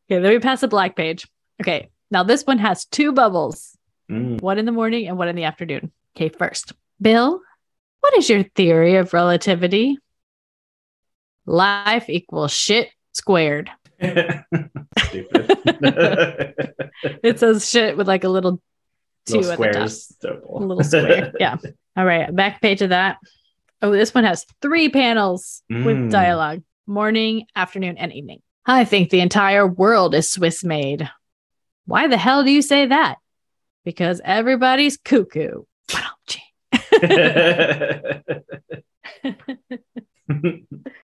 then 0.09 0.21
we 0.23 0.39
pass 0.39 0.61
a 0.63 0.67
black 0.67 0.95
page. 0.95 1.27
Okay, 1.61 1.89
now 2.11 2.23
this 2.23 2.43
one 2.45 2.59
has 2.59 2.85
two 2.85 3.11
bubbles 3.11 3.73
Mm. 4.09 4.41
one 4.41 4.57
in 4.57 4.63
the 4.65 4.71
morning 4.71 5.07
and 5.09 5.17
one 5.17 5.27
in 5.27 5.35
the 5.35 5.43
afternoon. 5.43 5.91
Okay, 6.15 6.29
first, 6.29 6.71
Bill, 7.01 7.41
what 7.99 8.17
is 8.17 8.29
your 8.29 8.43
theory 8.43 8.95
of 8.95 9.11
relativity? 9.13 9.97
Life 11.45 12.09
equals 12.09 12.53
shit 12.53 12.87
squared. 13.17 13.69
Stupid. 14.99 15.53
It 17.23 17.39
says 17.39 17.69
shit 17.69 17.95
with 17.97 18.07
like 18.07 18.23
a 18.23 18.29
little 18.29 18.61
two 19.25 19.39
Little 19.39 19.51
at 19.53 19.57
the 19.59 19.79
top. 19.79 19.89
squares. 19.89 20.17
Little 20.49 20.83
square. 20.83 21.31
yeah. 21.39 21.57
All 21.95 22.05
right. 22.05 22.33
Back 22.35 22.61
page 22.61 22.81
of 22.81 22.89
that. 22.89 23.17
Oh, 23.81 23.91
this 23.91 24.13
one 24.13 24.23
has 24.23 24.45
three 24.61 24.89
panels 24.89 25.61
with 25.69 25.97
Mm. 25.97 26.11
dialogue 26.11 26.63
morning, 26.87 27.45
afternoon, 27.55 27.97
and 27.97 28.11
evening. 28.13 28.41
I 28.65 28.83
think 28.85 29.09
the 29.11 29.19
entire 29.21 29.67
world 29.67 30.15
is 30.15 30.29
Swiss 30.31 30.63
made. 30.63 31.07
Why 31.85 32.07
the 32.07 32.17
hell 32.17 32.43
do 32.43 32.51
you 32.51 32.61
say 32.63 32.87
that? 32.87 33.17
Because 33.85 34.19
everybody's 34.25 34.97
cuckoo. 34.97 35.63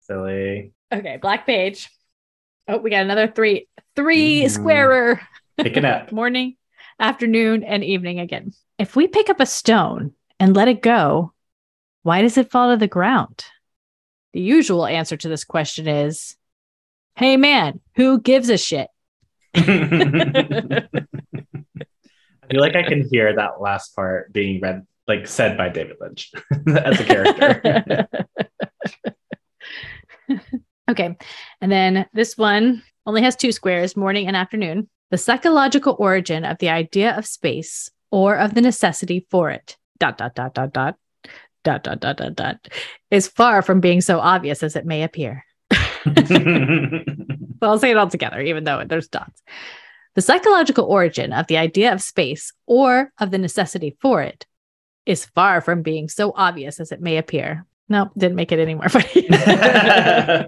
Silly. 0.01 0.71
okay. 0.93 1.17
Black 1.21 1.45
page. 1.45 1.89
Oh, 2.69 2.77
we 2.77 2.91
got 2.91 3.01
another 3.01 3.27
three, 3.27 3.67
three 3.95 4.43
Mm. 4.43 4.49
squarer. 4.51 5.21
Pick 5.57 5.75
it 5.75 5.83
up. 5.83 6.11
morning, 6.11 6.55
afternoon, 6.99 7.63
and 7.63 7.83
evening 7.83 8.19
again. 8.19 8.51
If 8.77 8.95
we 8.95 9.07
pick 9.07 9.27
up 9.27 9.39
a 9.39 9.47
stone 9.47 10.13
and 10.39 10.55
let 10.55 10.67
it 10.67 10.83
go, 10.83 11.33
why 12.03 12.21
does 12.21 12.37
it 12.37 12.51
fall 12.51 12.69
to 12.69 12.77
the 12.77 12.87
ground? 12.87 13.43
The 14.33 14.41
usual 14.41 14.85
answer 14.85 15.17
to 15.17 15.27
this 15.29 15.43
question 15.43 15.87
is 15.87 16.35
Hey 17.15 17.37
man, 17.37 17.79
who 17.95 18.21
gives 18.21 18.49
a 18.49 18.57
shit? 18.57 18.87
I 19.55 19.61
feel 22.51 22.61
like 22.61 22.75
I 22.75 22.83
can 22.83 23.09
hear 23.09 23.35
that 23.35 23.59
last 23.59 23.95
part 23.95 24.31
being 24.31 24.61
read, 24.61 24.85
like 25.07 25.27
said 25.27 25.57
by 25.57 25.69
David 25.69 25.97
Lynch 25.99 26.31
as 26.67 26.99
a 26.99 27.03
character. 27.03 28.07
Okay. 30.89 31.17
And 31.61 31.71
then 31.71 32.05
this 32.13 32.37
one 32.37 32.83
only 33.05 33.21
has 33.21 33.35
two 33.35 33.51
squares, 33.51 33.95
morning 33.95 34.27
and 34.27 34.35
afternoon. 34.35 34.89
The 35.11 35.17
psychological 35.17 35.95
origin 35.97 36.45
of 36.45 36.57
the 36.59 36.69
idea 36.69 37.15
of 37.17 37.25
space 37.25 37.89
or 38.11 38.35
of 38.35 38.53
the 38.53 38.61
necessity 38.61 39.25
for 39.29 39.49
it. 39.49 39.77
Dot 39.99 40.17
dot 40.17 40.35
dot 40.35 40.53
dot 40.53 40.73
dot 40.73 40.95
dot 41.63 41.83
dot 41.83 41.99
dot 41.99 42.17
dot 42.17 42.35
dot 42.35 42.67
is 43.11 43.27
far 43.27 43.61
from 43.61 43.79
being 43.79 44.01
so 44.01 44.19
obvious 44.19 44.63
as 44.63 44.75
it 44.75 44.85
may 44.85 45.03
appear. 45.03 45.45
well, 46.05 47.71
I'll 47.71 47.79
say 47.79 47.91
it 47.91 47.97
all 47.97 48.07
together, 48.09 48.39
even 48.41 48.63
though 48.63 48.83
there's 48.85 49.07
dots. 49.07 49.41
The 50.15 50.21
psychological 50.21 50.85
origin 50.85 51.33
of 51.33 51.47
the 51.47 51.57
idea 51.57 51.93
of 51.93 52.01
space 52.01 52.51
or 52.65 53.11
of 53.19 53.31
the 53.31 53.37
necessity 53.37 53.97
for 54.01 54.21
it 54.21 54.45
is 55.05 55.25
far 55.25 55.61
from 55.61 55.81
being 55.81 56.07
so 56.09 56.33
obvious 56.35 56.79
as 56.79 56.91
it 56.91 57.01
may 57.01 57.17
appear. 57.17 57.65
No, 57.89 58.11
didn't 58.15 58.35
make 58.35 58.51
it 58.51 58.59
any 58.59 58.75
more 58.75 58.87
funny. 58.89 59.27
a 59.31 60.45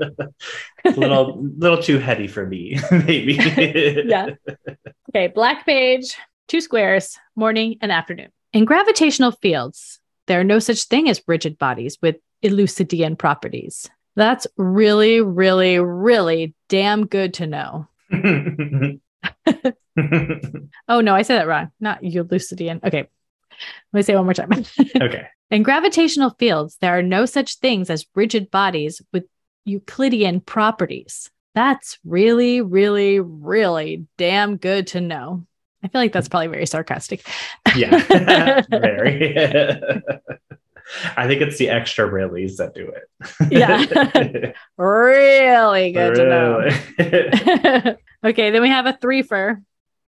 little, 0.85 1.43
little 1.57 1.81
too 1.81 1.97
heady 1.97 2.27
for 2.27 2.45
me, 2.45 2.79
maybe. 2.91 3.33
yeah. 4.05 4.29
Okay, 5.09 5.27
black 5.27 5.65
page, 5.65 6.15
two 6.47 6.61
squares, 6.61 7.17
morning 7.35 7.77
and 7.81 7.91
afternoon. 7.91 8.29
In 8.53 8.65
gravitational 8.65 9.31
fields, 9.31 9.99
there 10.27 10.39
are 10.39 10.43
no 10.45 10.59
such 10.59 10.83
thing 10.83 11.09
as 11.09 11.23
rigid 11.27 11.57
bodies 11.57 11.97
with 12.01 12.17
Euclidean 12.43 13.15
properties. 13.15 13.89
That's 14.15 14.45
really, 14.55 15.21
really, 15.21 15.79
really 15.79 16.53
damn 16.69 17.07
good 17.07 17.33
to 17.35 17.47
know. 17.47 17.87
oh 20.87 21.01
no, 21.01 21.15
I 21.15 21.23
said 21.23 21.39
that 21.39 21.47
wrong. 21.47 21.71
Not 21.79 22.03
Euclidean. 22.03 22.81
Okay. 22.83 23.07
Let 23.93 23.97
me 23.97 24.01
say 24.03 24.15
one 24.15 24.25
more 24.25 24.33
time. 24.33 24.51
okay. 25.01 25.27
In 25.51 25.63
gravitational 25.63 26.29
fields, 26.39 26.77
there 26.79 26.97
are 26.97 27.03
no 27.03 27.25
such 27.25 27.55
things 27.55 27.89
as 27.89 28.05
rigid 28.15 28.49
bodies 28.49 29.01
with 29.11 29.25
Euclidean 29.65 30.39
properties. 30.39 31.29
That's 31.53 31.99
really, 32.05 32.61
really, 32.61 33.19
really 33.19 34.07
damn 34.17 34.55
good 34.55 34.87
to 34.87 35.01
know. 35.01 35.45
I 35.83 35.89
feel 35.89 35.99
like 35.99 36.13
that's 36.13 36.29
probably 36.29 36.47
very 36.47 36.65
sarcastic. 36.65 37.27
yeah, 37.75 38.61
very. 38.69 39.37
I 41.17 41.27
think 41.27 41.41
it's 41.41 41.57
the 41.57 41.69
extra 41.69 42.09
reallys 42.09 42.55
that 42.57 42.73
do 42.73 42.89
it. 42.89 43.51
yeah. 43.51 44.53
really 44.77 45.91
good 45.91 46.17
really. 46.17 46.71
to 47.01 47.83
know. 47.83 47.97
okay, 48.29 48.51
then 48.51 48.61
we 48.61 48.69
have 48.69 48.85
a 48.85 48.97
three 49.01 49.21
for 49.21 49.61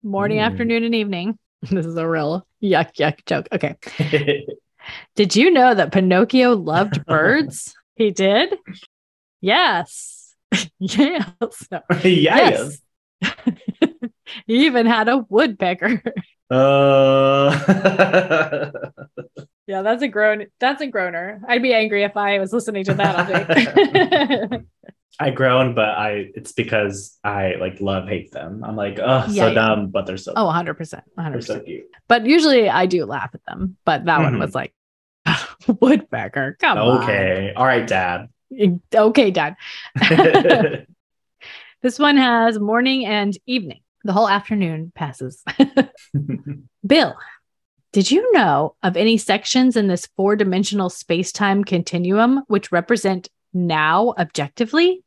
morning, 0.02 0.38
mm. 0.38 0.46
afternoon, 0.46 0.86
and 0.86 0.96
evening. 0.96 1.38
This 1.62 1.86
is 1.86 1.98
a 1.98 2.08
real 2.08 2.48
yuck, 2.64 2.94
yuck 2.96 3.26
joke. 3.26 3.48
Okay. 3.52 4.46
Did 5.16 5.36
you 5.36 5.52
know 5.52 5.74
that 5.74 5.92
Pinocchio 5.92 6.56
loved 6.56 7.06
birds? 7.08 7.74
he 7.96 8.12
did? 8.12 8.56
Yes. 9.42 10.36
yes. 10.80 11.30
No. 11.72 11.82
yes. 12.04 12.80
yes. 13.22 13.32
he 14.48 14.66
even 14.66 14.86
had 14.86 15.08
a 15.10 15.18
woodpecker. 15.30 16.02
Uh 16.50 17.50
Yeah, 19.68 19.82
that's 19.82 20.04
a 20.04 20.08
groan. 20.08 20.46
That's 20.60 20.82
a 20.82 20.88
groaner. 20.88 21.42
I'd 21.48 21.64
be 21.64 21.74
angry 21.74 22.04
if 22.04 22.16
I 22.16 22.38
was 22.40 22.54
listening 22.54 22.84
to 22.86 22.94
that 22.94 23.16
all 23.16 23.26
day. 23.26 24.64
I 25.20 25.30
groan, 25.30 25.76
but 25.76 25.90
I 25.90 26.30
it's 26.36 26.52
because 26.52 27.18
I 27.24 27.56
like 27.60 27.80
love 27.80 28.08
hate 28.08 28.32
them. 28.32 28.64
I'm 28.64 28.76
like, 28.76 29.00
oh, 29.00 29.26
yeah, 29.30 29.44
so 29.44 29.48
yeah. 29.48 29.54
dumb, 29.54 29.88
but 29.88 30.06
they're 30.06 30.18
so 30.18 30.34
oh, 30.36 30.46
100 30.46 30.74
percent, 30.76 31.04
100 31.14 31.38
percent. 31.38 31.68
But 32.08 32.26
usually 32.26 32.70
I 32.70 32.86
do 32.86 33.06
laugh 33.06 33.32
at 33.34 33.46
them. 33.46 33.78
But 33.86 34.06
that 34.06 34.20
mm-hmm. 34.20 34.24
one 34.24 34.40
was 34.40 34.54
like 34.54 34.74
woodpecker. 35.82 36.58
Come 36.60 36.78
okay. 36.78 36.90
on. 36.90 37.04
Okay, 37.04 37.54
all 37.56 37.66
right, 37.66 37.88
Dad. 37.88 38.30
Okay, 38.94 39.32
Dad. 39.32 39.56
this 41.82 42.00
one 42.00 42.18
has 42.18 42.60
morning 42.60 43.06
and 43.06 43.38
evening. 43.46 43.82
The 44.04 44.14
whole 44.14 44.30
afternoon 44.30 44.92
passes. 44.94 45.44
Bill, 46.86 47.16
did 47.92 48.12
you 48.12 48.34
know 48.34 48.76
of 48.84 48.98
any 48.98 49.18
sections 49.18 49.78
in 49.78 49.88
this 49.88 50.08
four 50.18 50.36
dimensional 50.36 50.90
space 50.90 51.32
time 51.32 51.64
continuum 51.64 52.44
which 52.48 52.72
represent 52.72 53.30
now 53.54 54.14
objectively? 54.18 55.05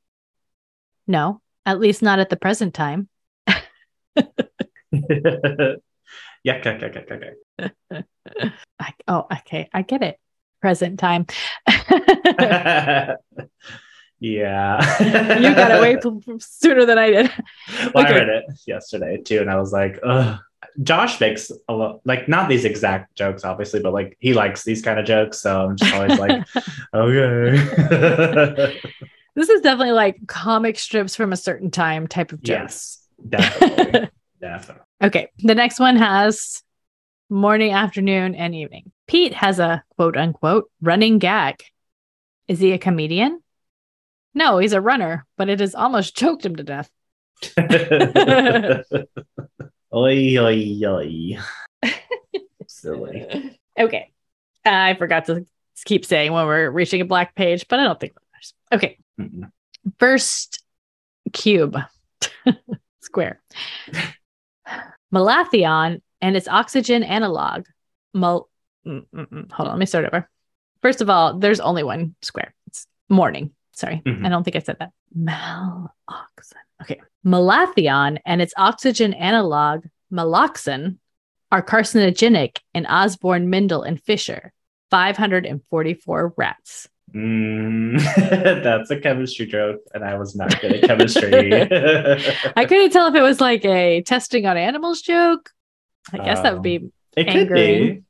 No, 1.09 1.41
at 1.65 1.81
least 1.81 2.03
not 2.03 2.19
at 2.19 2.29
the 2.29 2.37
present 2.37 2.75
time. 2.75 3.09
yeah, 4.17 4.25
okay, 6.47 6.71
okay, 6.77 6.87
okay, 6.87 7.07
okay. 7.11 7.33
I, 8.79 8.93
oh, 9.09 9.27
okay. 9.33 9.71
I 9.73 9.83
get 9.83 10.03
it. 10.03 10.21
Present 10.61 10.99
time. 11.01 11.27
yeah. 14.21 15.39
you 15.39 15.55
got 15.55 15.79
away 15.79 15.97
way 15.97 16.13
sooner 16.41 16.85
than 16.85 16.99
I 16.99 17.11
did. 17.11 17.31
Well, 17.95 18.05
okay. 18.05 18.15
I 18.15 18.19
read 18.19 18.29
it 18.29 18.45
yesterday 18.67 19.17
too, 19.23 19.41
and 19.41 19.51
I 19.51 19.57
was 19.57 19.73
like, 19.73 19.99
ugh. 20.03 20.39
Josh 20.83 21.21
makes 21.21 21.53
a 21.69 21.73
lot, 21.73 22.01
like 22.05 22.29
not 22.29 22.49
these 22.49 22.65
exact 22.65 23.15
jokes, 23.17 23.45
obviously, 23.45 23.81
but 23.81 23.93
like 23.93 24.17
he 24.21 24.35
likes 24.35 24.65
these 24.65 24.83
kind 24.83 24.99
of 24.99 25.07
jokes. 25.07 25.41
So 25.41 25.67
I'm 25.67 25.77
just 25.77 25.95
always 25.95 26.19
like, 26.19 26.45
okay. 26.95 28.81
This 29.39 29.49
is 29.51 29.61
definitely 29.61 29.93
like 29.93 30.27
comic 30.27 30.77
strips 30.77 31.15
from 31.15 31.33
a 31.33 31.37
certain 31.37 31.71
time 31.71 32.09
type 32.09 32.33
of 32.33 32.43
jokes. 32.43 33.07
Yes, 33.23 33.29
definitely. 33.29 34.11
definitely. 34.41 34.83
Okay. 35.01 35.29
The 35.39 35.55
next 35.55 35.79
one 35.79 35.95
has 35.95 36.61
morning, 37.31 37.73
afternoon, 37.73 38.35
and 38.35 38.53
evening. 38.53 38.91
Pete 39.07 39.35
has 39.35 39.61
a 39.61 39.85
quote 39.97 40.17
unquote 40.17 40.69
running 40.83 41.21
gag. 41.21 41.63
Is 42.49 42.59
he 42.59 42.73
a 42.73 42.79
comedian? 42.79 43.41
No, 44.35 44.59
he's 44.59 44.73
a 44.73 44.81
runner, 44.81 45.25
but 45.37 45.49
it 45.49 45.61
has 45.61 45.77
almost 45.77 46.17
choked 46.17 46.45
him 46.45 46.57
to 46.57 46.65
death. 46.65 46.91
Oi, 49.95 50.37
oi, 50.37 50.81
oi. 50.85 51.39
Silly. 52.67 53.57
Okay. 53.79 54.13
Uh, 54.67 54.71
I 54.71 54.95
forgot 54.95 55.27
to 55.27 55.47
keep 55.85 56.05
saying 56.05 56.33
when 56.33 56.45
we're 56.45 56.71
reaching 56.71 57.01
a 57.01 57.05
black 57.05 57.37
page, 57.37 57.67
but 57.69 57.79
I 57.79 57.85
don't 57.85 58.01
think 58.01 58.15
that 58.15 58.23
matters. 58.33 58.55
Okay. 58.73 58.99
Mm-mm. 59.19 59.51
First 59.99 60.63
cube, 61.33 61.77
square. 63.01 63.41
Malathion 65.13 66.01
and 66.21 66.37
its 66.37 66.49
oxygen 66.49 67.03
analog. 67.03 67.67
Mal- 68.15 68.49
hold 68.85 69.07
on, 69.15 69.67
let 69.67 69.79
me 69.79 69.87
start 69.87 70.07
over. 70.07 70.29
First 70.83 71.01
of 71.01 71.11
all, 71.11 71.39
there's 71.39 71.61
only 71.61 71.83
one 71.83 72.15
square. 72.23 72.55
It's 72.67 72.87
morning. 73.09 73.53
Sorry, 73.73 74.03
mm-hmm. 74.05 74.27
I 74.27 74.29
don't 74.29 74.45
think 74.45 74.57
I 74.57 74.61
said 74.61 74.77
that. 74.81 74.93
Maloxin. 75.17 75.91
Okay. 76.83 77.01
Malathion 77.25 78.19
and 78.25 78.41
its 78.41 78.55
oxygen 78.57 79.15
analog, 79.15 79.85
maloxin, 80.13 80.99
are 81.51 81.63
carcinogenic 81.63 82.59
in 82.75 82.87
Osborne, 82.87 83.49
Mendel, 83.51 83.83
and 83.83 84.01
Fischer, 84.03 84.53
544 84.91 86.35
rats. 86.37 86.89
Mm, 87.15 88.63
that's 88.63 88.91
a 88.91 89.01
chemistry 89.01 89.47
joke, 89.47 89.81
and 89.95 90.05
I 90.05 90.19
was 90.19 90.37
not 90.37 90.61
good 90.61 90.73
at 90.73 90.83
chemistry. 90.85 91.53
I 92.57 92.65
couldn't 92.69 92.91
tell 92.91 93.07
if 93.09 93.15
it 93.15 93.23
was 93.23 93.41
like 93.41 93.65
a 93.65 94.03
testing 94.03 94.47
on 94.47 94.57
animals 94.57 95.01
joke. 95.01 95.51
I 96.13 96.19
guess 96.19 96.39
um, 96.39 96.45
that 96.45 96.53
would 96.55 96.63
be 96.63 96.77
um, 96.79 96.93
it 97.17 97.29
angering. 97.29 97.49
could 97.49 97.95
be 97.95 98.03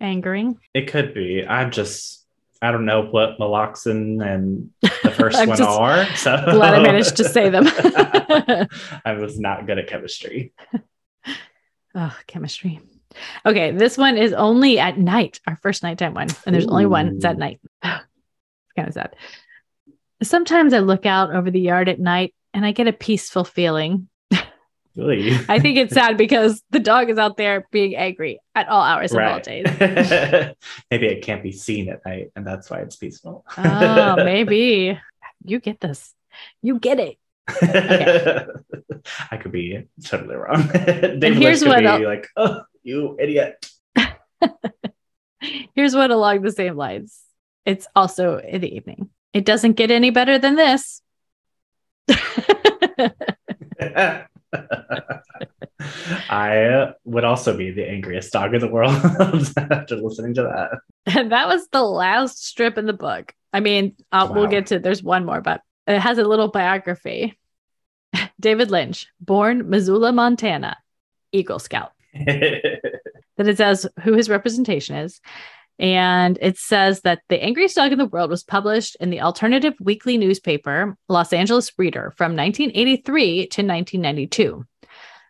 angering. 0.00 0.58
It 0.74 0.88
could 0.88 1.14
be. 1.14 1.46
I'm 1.46 1.70
just 1.70 2.26
I 2.60 2.72
don't 2.72 2.84
know 2.84 3.02
what 3.02 3.38
Maloxin 3.38 4.24
and 4.26 4.70
the 4.80 5.10
first 5.10 5.46
one 5.46 5.62
are. 5.62 6.04
So 6.16 6.36
glad 6.50 6.74
I 6.74 6.82
managed 6.82 7.16
to 7.18 7.24
say 7.24 7.50
them. 7.50 7.64
I 7.66 9.12
was 9.12 9.38
not 9.38 9.66
good 9.66 9.78
at 9.78 9.86
chemistry. 9.86 10.52
Oh, 11.94 12.16
chemistry. 12.26 12.80
Okay, 13.44 13.72
this 13.72 13.98
one 13.98 14.16
is 14.16 14.32
only 14.32 14.78
at 14.78 14.98
night, 14.98 15.40
our 15.46 15.56
first 15.56 15.82
nighttime 15.82 16.14
one. 16.14 16.28
And 16.46 16.54
there's 16.54 16.66
Ooh. 16.66 16.70
only 16.70 16.86
one. 16.86 17.16
It's 17.16 17.24
at 17.24 17.38
night. 17.38 17.60
Kind 18.76 18.88
of 18.88 18.94
sad. 18.94 19.14
Sometimes 20.22 20.74
I 20.74 20.80
look 20.80 21.06
out 21.06 21.34
over 21.34 21.50
the 21.50 21.60
yard 21.60 21.88
at 21.88 21.98
night 21.98 22.34
and 22.52 22.64
I 22.64 22.72
get 22.72 22.88
a 22.88 22.92
peaceful 22.92 23.44
feeling. 23.44 24.08
Really? 24.96 25.32
I 25.48 25.60
think 25.60 25.78
it's 25.78 25.94
sad 25.94 26.16
because 26.16 26.62
the 26.70 26.80
dog 26.80 27.10
is 27.10 27.18
out 27.18 27.36
there 27.36 27.66
being 27.70 27.94
angry 27.96 28.40
at 28.54 28.68
all 28.68 28.82
hours 28.82 29.12
right. 29.12 29.28
of 29.28 29.32
all 29.32 29.40
days. 29.40 30.54
maybe 30.90 31.06
it 31.06 31.22
can't 31.22 31.42
be 31.42 31.52
seen 31.52 31.88
at 31.88 32.04
night, 32.04 32.32
and 32.34 32.46
that's 32.46 32.68
why 32.68 32.78
it's 32.80 32.96
peaceful. 32.96 33.44
oh, 33.56 34.16
maybe. 34.24 34.98
You 35.44 35.60
get 35.60 35.80
this. 35.80 36.12
You 36.60 36.78
get 36.78 36.98
it. 36.98 37.18
Okay. 37.62 38.46
I 39.30 39.36
could 39.36 39.52
be 39.52 39.86
totally 40.04 40.34
wrong. 40.34 40.68
David 40.68 41.36
here's 41.36 41.64
what 41.64 41.78
be 41.78 42.06
like, 42.06 42.26
oh, 42.36 42.62
you 42.82 43.16
idiot. 43.18 43.64
here's 45.74 45.94
what 45.94 46.10
along 46.10 46.42
the 46.42 46.52
same 46.52 46.76
lines. 46.76 47.20
It's 47.64 47.86
also 47.94 48.38
in 48.38 48.60
the 48.60 48.74
evening. 48.74 49.10
It 49.32 49.44
doesn't 49.44 49.74
get 49.74 49.90
any 49.90 50.10
better 50.10 50.38
than 50.38 50.56
this. 50.56 51.02
I 56.28 56.92
would 57.04 57.24
also 57.24 57.56
be 57.56 57.70
the 57.70 57.88
angriest 57.88 58.32
dog 58.32 58.54
in 58.54 58.60
the 58.60 58.68
world 58.68 58.92
after 59.56 59.96
listening 59.96 60.34
to 60.34 60.42
that. 60.42 61.16
And 61.16 61.32
that 61.32 61.48
was 61.48 61.68
the 61.68 61.82
last 61.82 62.44
strip 62.44 62.78
in 62.78 62.86
the 62.86 62.92
book. 62.92 63.32
I 63.52 63.60
mean, 63.60 63.96
uh, 64.12 64.30
we'll 64.32 64.46
get 64.46 64.66
to 64.66 64.78
there's 64.78 65.02
one 65.02 65.24
more, 65.24 65.40
but 65.40 65.60
it 65.86 65.98
has 65.98 66.18
a 66.18 66.24
little 66.24 66.48
biography. 66.48 67.38
David 68.40 68.70
Lynch, 68.70 69.06
born 69.20 69.68
Missoula, 69.68 70.12
Montana, 70.12 70.76
Eagle 71.32 71.58
Scout. 71.58 71.92
That 72.14 73.48
it 73.48 73.56
says 73.56 73.86
who 74.02 74.12
his 74.12 74.28
representation 74.28 74.96
is. 74.96 75.20
And 75.80 76.38
it 76.42 76.58
says 76.58 77.00
that 77.00 77.22
The 77.30 77.42
Angriest 77.42 77.74
Dog 77.74 77.90
in 77.90 77.98
the 77.98 78.04
World 78.04 78.28
was 78.28 78.44
published 78.44 78.98
in 79.00 79.08
the 79.08 79.22
alternative 79.22 79.72
weekly 79.80 80.18
newspaper, 80.18 80.94
Los 81.08 81.32
Angeles 81.32 81.72
Reader, 81.78 82.12
from 82.18 82.36
1983 82.36 83.46
to 83.46 83.62
1992. 83.62 84.66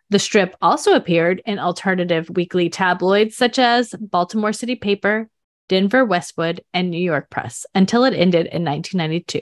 The 0.09 0.19
strip 0.19 0.53
also 0.61 0.93
appeared 0.93 1.41
in 1.45 1.57
alternative 1.57 2.29
weekly 2.29 2.69
tabloids 2.69 3.37
such 3.37 3.59
as 3.59 3.95
Baltimore 3.97 4.51
City 4.51 4.75
Paper, 4.75 5.29
Denver 5.69 6.05
Westword, 6.05 6.59
and 6.73 6.91
New 6.91 7.01
York 7.01 7.29
Press 7.29 7.65
until 7.73 8.03
it 8.03 8.13
ended 8.13 8.47
in 8.47 8.65
1992. 8.65 9.39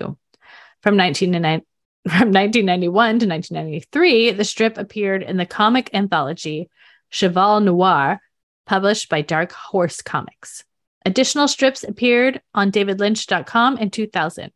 From 0.84 0.95
1999 0.95 1.65
from 2.08 2.32
1991 2.32 3.19
to 3.19 3.28
1993, 3.28 4.32
the 4.32 4.45
strip 4.45 4.78
appeared 4.78 5.22
in 5.22 5.38
the 5.38 5.45
comic 5.45 5.89
anthology 5.93 6.69
Cheval 7.10 7.60
Noir, 7.60 8.22
published 8.65 9.10
by 9.10 9.22
Dark 9.22 9.52
Horse 9.52 10.02
Comics. 10.02 10.63
Additional 11.06 11.48
strips 11.48 11.84
appeared 11.84 12.42
on 12.54 12.72
davidlynch.com 12.72 13.78
in 13.78 13.90
2000. 13.90 14.52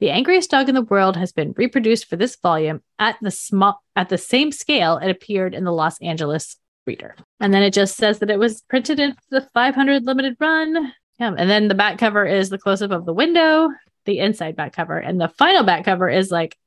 The 0.00 0.10
Angriest 0.10 0.50
Dog 0.50 0.68
in 0.68 0.74
the 0.74 0.82
World 0.82 1.16
has 1.16 1.32
been 1.32 1.54
reproduced 1.56 2.08
for 2.08 2.16
this 2.16 2.36
volume 2.36 2.82
at 2.98 3.16
the 3.22 3.30
small 3.30 3.82
at 3.94 4.08
the 4.08 4.18
same 4.18 4.50
scale 4.50 4.98
it 4.98 5.10
appeared 5.10 5.54
in 5.54 5.64
the 5.64 5.72
Los 5.72 6.00
Angeles 6.00 6.56
Reader. 6.86 7.14
And 7.38 7.54
then 7.54 7.62
it 7.62 7.72
just 7.72 7.96
says 7.96 8.18
that 8.18 8.30
it 8.30 8.38
was 8.38 8.62
printed 8.62 8.98
in 8.98 9.14
the 9.30 9.48
500 9.54 10.04
limited 10.04 10.36
run. 10.40 10.92
Yeah, 11.20 11.32
and 11.38 11.48
then 11.48 11.68
the 11.68 11.76
back 11.76 11.98
cover 11.98 12.26
is 12.26 12.50
the 12.50 12.58
close 12.58 12.82
up 12.82 12.90
of 12.90 13.06
the 13.06 13.12
window, 13.12 13.68
the 14.04 14.18
inside 14.18 14.56
back 14.56 14.72
cover, 14.72 14.98
and 14.98 15.20
the 15.20 15.28
final 15.28 15.62
back 15.62 15.84
cover 15.84 16.08
is 16.08 16.32
like 16.32 16.58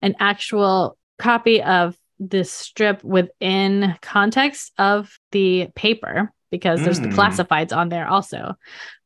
an 0.00 0.14
actual 0.18 0.96
copy 1.18 1.62
of 1.62 1.94
this 2.18 2.50
strip 2.50 3.04
within 3.04 3.94
context 4.00 4.72
of 4.78 5.18
the 5.32 5.68
paper 5.74 6.32
because 6.50 6.82
there's 6.82 7.00
the 7.00 7.08
Mm. 7.08 7.14
classifieds 7.14 7.76
on 7.76 7.88
there 7.88 8.06
also. 8.08 8.56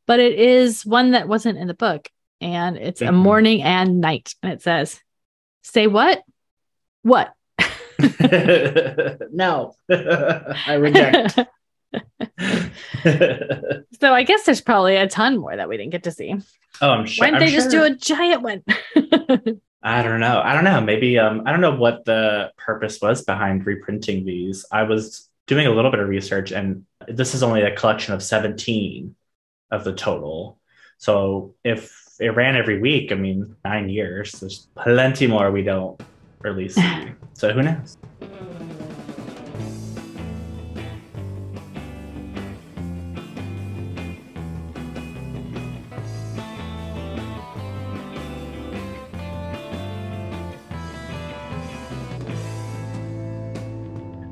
But 0.07 0.21
it 0.21 0.39
is 0.39 0.85
one 0.85 1.13
that 1.13 1.29
wasn't 1.29 1.59
in 1.59 1.67
the 1.67 1.75
book 1.75 2.09
and 2.41 2.77
it's 2.77 3.01
a 3.01 3.07
Mhm. 3.07 3.15
morning 3.15 3.63
and 3.63 4.01
night 4.01 4.35
and 4.43 4.53
it 4.53 4.63
says 4.63 5.01
say 5.63 5.87
what? 5.87 6.23
What? 7.03 7.33
no, 9.33 9.75
I 9.91 10.75
reject. 10.75 11.39
so 13.99 14.13
I 14.13 14.23
guess 14.25 14.45
there's 14.45 14.61
probably 14.61 14.97
a 14.97 15.09
ton 15.09 15.39
more 15.39 15.57
that 15.57 15.69
we 15.69 15.77
didn't 15.77 15.93
get 15.93 16.03
to 16.05 16.11
see. 16.11 16.35
oh, 16.81 16.91
I'm 16.91 17.07
sure. 17.07 17.25
Why 17.25 17.31
didn't 17.31 17.43
I'm 17.43 17.47
they 17.49 17.53
just 17.53 17.71
do 17.71 17.85
a 17.85 17.91
giant 17.95 18.43
one? 18.43 18.63
I 19.83 20.03
don't 20.03 20.21
know. 20.21 20.41
I 20.43 20.55
don't 20.55 20.65
know. 20.65 20.81
Maybe 20.81 21.19
um, 21.19 21.43
I 21.47 21.53
don't 21.53 21.61
know 21.61 21.77
what 21.77 22.05
the 22.05 22.53
purpose 22.57 23.01
was 23.01 23.23
behind 23.23 23.67
reprinting 23.67 24.25
these. 24.25 24.65
I 24.73 24.85
was 24.85 25.29
doing 25.47 25.67
a 25.67 25.71
little 25.71 25.91
bit 25.91 26.01
of 26.01 26.09
research, 26.09 26.53
and 26.53 26.85
this 27.09 27.35
is 27.35 27.43
only 27.43 27.63
a 27.63 27.75
collection 27.75 28.15
of 28.15 28.23
17 28.23 29.15
of 29.71 29.85
the 29.85 29.93
total. 29.93 30.59
So 30.99 31.55
if 31.65 31.93
it 32.21 32.29
ran 32.29 32.57
every 32.57 32.81
week, 32.81 33.13
I 33.13 33.17
mean, 33.17 33.57
nine 33.65 33.89
years, 33.89 34.33
there's 34.33 34.69
plenty 34.77 35.27
more 35.27 35.51
we 35.51 35.63
don't 35.63 36.01
release. 36.41 36.79
so 37.35 37.53
who 37.53 37.63
knows? 37.63 37.97
Mm. 38.21 38.54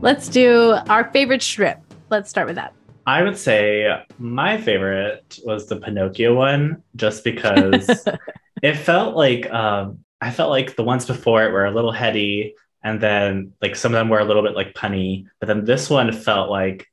Let's 0.03 0.29
do 0.29 0.77
our 0.89 1.11
favorite 1.13 1.43
strip. 1.43 1.79
Let's 2.11 2.29
start 2.29 2.47
with 2.49 2.57
that. 2.57 2.75
I 3.07 3.23
would 3.23 3.37
say 3.39 3.87
my 4.19 4.61
favorite 4.61 5.39
was 5.45 5.67
the 5.69 5.77
Pinocchio 5.77 6.35
one, 6.35 6.83
just 6.97 7.23
because 7.25 8.05
it 8.63 8.75
felt 8.75 9.17
like 9.17 9.49
um, 9.51 10.01
I 10.21 10.31
felt 10.33 10.51
like 10.51 10.75
the 10.77 10.83
ones 10.83 11.07
before 11.07 11.45
it 11.45 11.53
were 11.53 11.67
a 11.67 11.71
little 11.71 11.93
heady, 11.93 12.55
and 12.83 13.01
then 13.01 13.53
like 13.63 13.77
some 13.77 13.93
of 13.95 13.99
them 13.99 14.09
were 14.09 14.19
a 14.19 14.25
little 14.25 14.43
bit 14.43 14.55
like 14.57 14.75
punny, 14.75 15.27
but 15.39 15.47
then 15.47 15.65
this 15.65 15.89
one 15.89 16.11
felt 16.13 16.51
like 16.51 16.89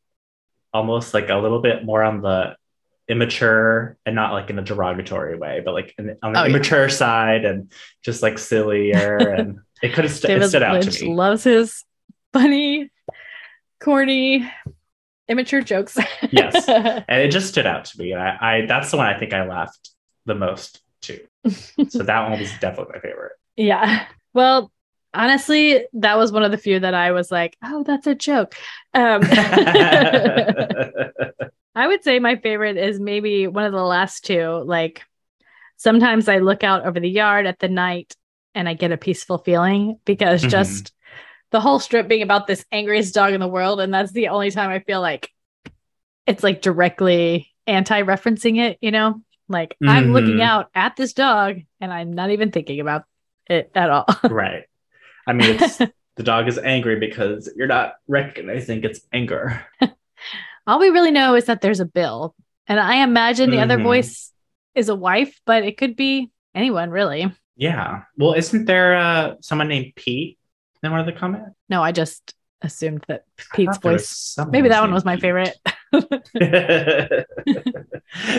almost 0.72 1.16
like 1.16 1.30
a 1.30 1.36
little 1.36 1.62
bit 1.62 1.84
more 1.84 2.04
on 2.04 2.22
the 2.22 2.56
immature 3.08 3.98
and 4.06 4.14
not 4.16 4.34
like 4.34 4.52
in 4.52 4.60
a 4.60 4.64
derogatory 4.64 5.36
way, 5.36 5.64
but 5.66 5.74
like 5.74 5.96
in, 5.98 6.16
on 6.22 6.34
the 6.34 6.42
Oh, 6.42 6.44
yeah. 6.44 6.50
immature 6.52 6.90
side 6.90 7.44
and 7.44 7.72
just 8.04 8.22
like 8.22 8.38
sillier, 8.38 9.18
and 9.34 9.60
it 9.82 9.94
could 9.94 10.04
have 10.06 10.14
st- 10.14 10.44
stood 10.46 10.62
out 10.62 10.74
Lynch 10.80 11.00
to 11.00 11.06
me. 11.06 11.14
loves 11.16 11.44
his 11.44 11.84
funny, 12.34 12.92
corny, 13.80 14.50
immature 15.28 15.62
jokes. 15.62 15.98
Yes. 16.32 16.68
and 16.70 17.04
it 17.22 17.32
just 17.32 17.48
stood 17.50 17.66
out 17.66 17.86
to 17.86 18.00
me. 18.00 18.12
And 18.14 18.22
I, 18.22 18.38
I 18.42 18.66
that's 18.66 18.92
the 18.92 18.98
one 18.98 19.08
I 19.08 19.18
think 19.20 19.34
I 19.34 19.48
laughed 19.48 19.90
the 20.26 20.36
most 20.36 20.82
too. 21.02 21.20
so 21.90 22.04
that 22.04 22.30
one 22.30 22.40
was 22.40 22.52
definitely 22.60 22.94
my 22.96 23.00
favorite. 23.02 23.32
yeah. 23.56 24.06
Well, 24.34 24.72
honestly, 25.14 25.86
that 25.94 26.18
was 26.18 26.32
one 26.32 26.44
of 26.44 26.52
the 26.52 26.58
few 26.58 26.80
that 26.82 26.94
I 26.94 27.12
was 27.14 27.32
like, 27.32 27.58
oh, 27.64 27.84
that's 27.84 28.06
a 28.08 28.14
joke. 28.16 28.56
Um, 28.94 29.22
I 31.76 31.88
would 31.88 32.04
say 32.04 32.20
my 32.20 32.36
favorite 32.36 32.78
is 32.78 33.00
maybe 33.00 33.48
one 33.48 33.66
of 33.66 33.72
the 33.72 33.82
last 33.84 34.26
two. 34.26 34.64
Like 34.66 35.04
sometimes 35.78 36.28
I 36.28 36.40
look 36.40 36.64
out 36.64 36.86
over 36.86 37.00
the 37.00 37.10
yard 37.10 37.46
at 37.46 37.60
the 37.60 37.70
night 37.70 38.16
and 38.54 38.68
I 38.68 38.74
get 38.74 38.92
a 38.92 38.98
peaceful 38.98 39.38
feeling 39.40 40.00
because 40.06 40.44
Mhm. 40.44 40.50
just 40.50 40.94
the 41.52 41.60
whole 41.60 41.80
strip 41.80 42.08
being 42.08 42.22
about 42.22 42.48
this 42.48 42.66
angriest 42.72 43.14
dog 43.14 43.34
in 43.34 43.40
the 43.40 43.48
world. 43.48 43.80
And 43.80 43.94
that's 43.94 44.12
the 44.12 44.30
only 44.30 44.52
time 44.52 44.70
I 44.70 44.80
feel 44.80 45.02
like 45.02 45.30
it's 46.28 46.44
like 46.44 46.62
directly 46.62 47.52
anti 47.66 48.02
referencing 48.04 48.60
it, 48.60 48.78
you 48.82 48.92
know? 48.92 49.22
Like 49.48 49.76
I'm 49.84 50.14
looking 50.14 50.42
out 50.44 50.70
at 50.76 50.96
this 50.96 51.14
dog 51.14 51.60
and 51.82 51.92
I'm 51.92 52.14
not 52.14 52.30
even 52.30 52.52
thinking 52.52 52.80
about 52.80 53.06
it 53.48 53.72
at 53.74 53.90
all. 53.90 54.06
right. 54.30 54.64
I 55.26 55.34
mean, 55.34 55.56
it's 55.56 55.78
the 56.16 56.24
dog 56.24 56.48
is 56.48 56.60
angry 56.60 57.00
because 57.00 57.52
you're 57.56 57.68
not 57.68 57.96
recognizing 58.08 58.84
its 58.84 59.02
anger. 59.12 59.66
all 60.68 60.80
we 60.80 60.90
really 60.90 61.12
know 61.12 61.36
is 61.36 61.46
that 61.46 61.62
there's 61.62 61.80
a 61.80 61.86
bill. 61.86 62.36
And 62.68 62.80
I 62.80 62.98
imagine 63.04 63.50
the 63.50 63.62
other 63.62 63.80
Mhm. 63.80 63.84
voice 63.84 64.32
is 64.76 64.90
a 64.90 64.96
wife, 64.96 65.40
but 65.46 65.64
it 65.64 65.78
could 65.78 65.96
be 65.96 66.30
anyone 66.54 66.92
really. 66.92 67.32
Yeah. 67.58 68.04
Well, 68.18 68.34
isn't 68.34 68.66
there 68.66 68.96
uh, 68.96 69.36
someone 69.42 69.68
named 69.68 69.94
Pete 69.96 70.38
one 70.82 71.00
of 71.00 71.06
the 71.06 71.12
comments? 71.14 71.52
No, 71.70 71.84
I 71.84 71.92
just 71.92 72.34
assumed 72.62 73.06
that 73.08 73.24
Pete's 73.54 73.74
thought 73.78 73.82
there 73.82 73.94
was 73.94 74.36
voice. 74.38 74.48
Maybe 74.50 74.70
that 74.70 74.82
one 74.82 74.94
was 74.94 75.06
my 75.06 75.16
Pete. 75.16 75.22
favorite. 75.22 75.58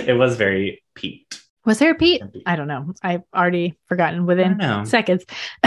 it 0.06 0.16
was 0.16 0.36
very 0.36 0.82
Pete. 0.94 1.40
Was 1.64 1.78
there 1.78 1.90
a 1.90 1.94
Pete? 1.94 2.22
I 2.46 2.56
don't 2.56 2.68
know. 2.68 2.94
I've 3.02 3.22
already 3.34 3.78
forgotten 3.86 4.24
within 4.26 4.84
seconds. 4.86 5.24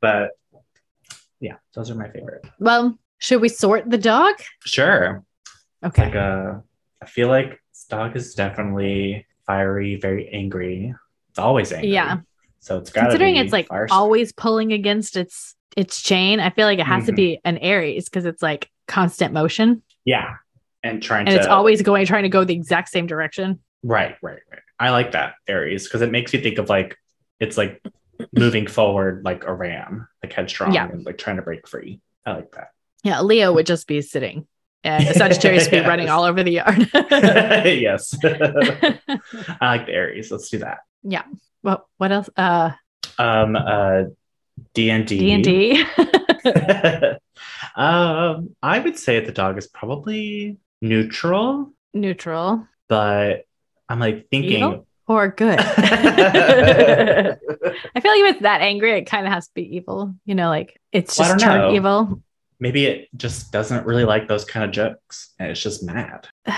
but 0.00 0.30
yeah, 1.40 1.56
those 1.74 1.90
are 1.90 1.94
my 1.94 2.08
favorite. 2.08 2.44
well, 2.58 2.98
should 3.18 3.40
we 3.40 3.48
sort 3.48 3.88
the 3.88 3.98
dog? 3.98 4.34
Sure. 4.64 5.24
Okay. 5.84 6.06
Like 6.06 6.16
uh 6.16 6.54
I 7.02 7.06
feel 7.06 7.28
like 7.28 7.60
this 7.72 7.84
dog 7.88 8.16
is 8.16 8.34
definitely 8.34 9.26
fiery, 9.46 9.96
very 9.96 10.28
angry. 10.28 10.94
It's 11.30 11.38
always 11.38 11.72
angry. 11.72 11.90
Yeah. 11.90 12.18
So 12.60 12.78
it's 12.78 12.90
got 12.90 13.02
Considering 13.04 13.34
be 13.34 13.40
it's 13.40 13.52
like 13.52 13.68
always 13.90 14.32
pulling 14.32 14.72
against 14.72 15.16
its 15.16 15.54
its 15.76 16.02
chain, 16.02 16.40
I 16.40 16.50
feel 16.50 16.66
like 16.66 16.78
it 16.78 16.86
has 16.86 17.06
to 17.06 17.12
Mhm. 17.12 17.16
be 17.16 17.40
an 17.44 17.58
Aries 17.58 18.08
because 18.08 18.24
it's 18.24 18.42
like 18.42 18.68
constant 18.88 19.32
motion 19.32 19.82
Yeah. 20.04 20.34
And 20.82 21.02
trying 21.02 21.26
and 21.26 21.34
to 21.34 21.36
it's 21.36 21.46
always 21.46 21.82
going 21.82 22.06
trying 22.06 22.24
to 22.24 22.28
go 22.28 22.42
the 22.44 22.54
exact 22.54 22.88
same 22.88 23.06
direction. 23.06 23.60
right, 23.82 24.16
right, 24.22 24.40
right. 24.50 24.62
I 24.78 24.90
like 24.90 25.12
that 25.12 25.34
Aries 25.46 25.84
because 25.84 26.02
it 26.02 26.10
makes 26.10 26.32
you 26.34 26.40
think 26.40 26.58
of 26.58 26.68
like 26.68 26.96
it's 27.38 27.56
like 27.56 27.80
moving 28.36 28.66
forward 28.66 29.22
like 29.24 29.44
a 29.44 29.52
ram, 29.54 30.08
like 30.22 30.32
headstrong 30.32 30.72
Yeah. 30.74 30.88
and 30.90 31.04
like 31.06 31.18
trying 31.18 31.36
to 31.36 31.42
break 31.42 31.66
free. 31.68 32.00
I 32.26 32.32
like 32.32 32.52
that. 32.52 32.68
Yeah, 33.04 33.20
Leo 33.22 33.52
would 33.54 33.66
just 33.66 33.86
be 33.86 34.02
sitting 34.02 34.46
and 34.84 35.06
Sagittarius 35.16 35.64
would 35.70 35.82
be 35.82 35.88
running 35.88 36.08
all 36.10 36.24
over 36.24 36.42
the 36.42 36.52
yard. 36.52 36.90
yes. 36.94 38.14
I 38.24 38.96
like 39.60 39.86
the 39.86 39.92
Aries. 39.92 40.30
Let's 40.30 40.50
do 40.50 40.58
that. 40.58 40.78
What 41.62 41.86
what 41.98 42.12
else? 42.12 42.28
Uh 42.36 42.72
Um 43.18 43.56
uh 43.56 44.04
D 44.74 44.90
and 44.90 45.06
D 45.06 45.18
D 45.18 45.32
and 45.32 45.44
D. 45.44 45.84
um, 47.76 48.54
I 48.62 48.78
would 48.78 48.98
say 48.98 49.20
the 49.24 49.32
dog 49.32 49.58
is 49.58 49.66
probably 49.66 50.58
neutral, 50.82 51.72
Neutral. 51.94 52.66
but 52.88 53.44
I'm 53.88 53.98
like 53.98 54.28
thinking, 54.30 54.58
Evil? 54.62 54.86
or 55.06 55.28
good. 55.28 55.58
I 55.60 57.36
feel 58.00 58.10
like 58.12 58.20
if 58.20 58.34
it's 58.34 58.42
that 58.42 58.60
angry, 58.60 58.92
it 58.98 59.06
kind 59.06 59.26
of 59.26 59.32
has 59.32 59.46
to 59.48 59.54
be 59.54 59.76
evil. 59.76 60.14
You 60.24 60.34
know, 60.34 60.48
like 60.48 60.80
it's 60.92 61.16
just 61.16 61.30
don't 61.30 61.38
turned 61.38 61.74
evil. 61.74 62.22
Maybe 62.58 62.84
it 62.86 63.08
just 63.16 63.50
doesn't 63.52 63.86
really 63.86 64.04
like 64.04 64.28
those 64.28 64.44
kind 64.44 64.64
of 64.64 64.70
jokes 64.70 65.30
and 65.38 65.50
it's 65.50 65.62
just 65.62 65.82
mad. 65.82 66.28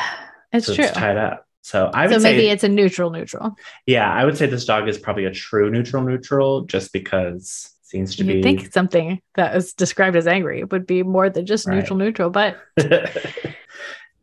It's 0.54 0.66
so 0.66 0.74
true. 0.74 0.84
it's 0.84 0.92
tied 0.92 1.16
up. 1.16 1.46
So 1.62 1.90
I 1.94 2.06
would 2.06 2.14
so 2.14 2.18
say 2.18 2.32
maybe 2.34 2.48
it's 2.48 2.64
a 2.64 2.68
neutral 2.68 3.10
neutral. 3.10 3.54
yeah, 3.86 4.12
I 4.12 4.24
would 4.24 4.36
say 4.36 4.46
this 4.46 4.64
dog 4.64 4.88
is 4.88 4.98
probably 4.98 5.26
a 5.26 5.30
true 5.30 5.70
neutral 5.70 6.02
neutral 6.02 6.62
just 6.62 6.92
because 6.92 7.70
it 7.82 7.86
seems 7.86 8.16
to 8.16 8.24
You'd 8.24 8.34
be 8.34 8.42
think 8.42 8.72
something 8.72 9.20
that 9.36 9.54
is 9.56 9.72
described 9.72 10.16
as 10.16 10.26
angry 10.26 10.64
would 10.64 10.86
be 10.86 11.02
more 11.04 11.30
than 11.30 11.46
just 11.46 11.66
Right. 11.68 11.76
neutral 11.76 11.98
neutral, 11.98 12.30
but 12.30 12.56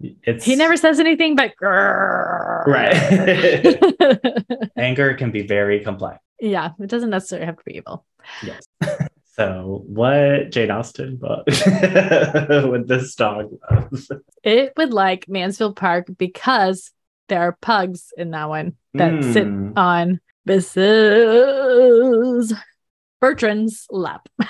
it's 0.02 0.46
he 0.46 0.56
never 0.56 0.78
says 0.78 1.00
anything 1.00 1.36
but 1.36 1.54
"Grrr." 1.62 2.66
right. 2.68 4.70
Anger 4.78 5.14
can 5.14 5.32
be 5.32 5.46
very 5.48 5.84
complex. 5.84 6.20
yeah, 6.40 6.72
it 6.80 6.90
doesn't 6.90 7.10
necessarily 7.10 7.46
have 7.46 7.58
to 7.58 7.64
be 7.66 7.78
evil. 7.78 8.06
Yes. 8.44 8.64
So 9.40 9.86
what 9.88 10.52
Jane 10.52 10.70
Austen 10.70 11.16
book 11.16 11.48
would 11.48 12.90
this 12.90 13.16
dog 13.16 13.50
love? 13.72 14.08
It 14.44 14.74
would 14.76 14.92
like 14.92 15.30
Mansfield 15.30 15.78
Park 15.78 16.08
because 16.18 16.92
there 17.30 17.42
are 17.42 17.58
pugs 17.62 18.12
in 18.18 18.32
that 18.32 18.50
one 18.50 18.76
that 18.96 19.24
sit 19.24 19.48
Mm. 19.48 19.78
on 19.78 20.20
Mrs. 20.48 22.54
Bertram's 23.22 23.86
lap. 23.90 24.28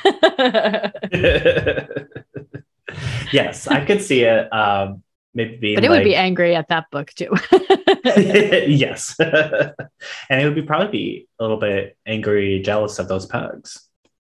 yes, 3.32 3.68
I 3.68 3.86
could 3.86 4.02
see 4.02 4.24
it. 4.24 4.52
Um, 4.54 5.04
maybe 5.34 5.58
being 5.58 5.76
but 5.76 5.84
it 5.84 5.90
would 5.90 6.04
be 6.04 6.16
angry 6.16 6.56
at 6.56 6.70
that 6.70 6.86
book 6.92 7.12
too. 7.14 7.34
yes, 8.06 9.16
and 9.20 9.74
it 10.30 10.46
would 10.46 10.56
be 10.56 10.62
probably 10.62 10.92
be 10.92 11.28
a 11.40 11.44
little 11.44 11.58
bit 11.58 11.98
angry, 12.06 12.62
jealous 12.62 13.00
of 13.00 13.08
those 13.08 13.26
pugs 13.26 13.88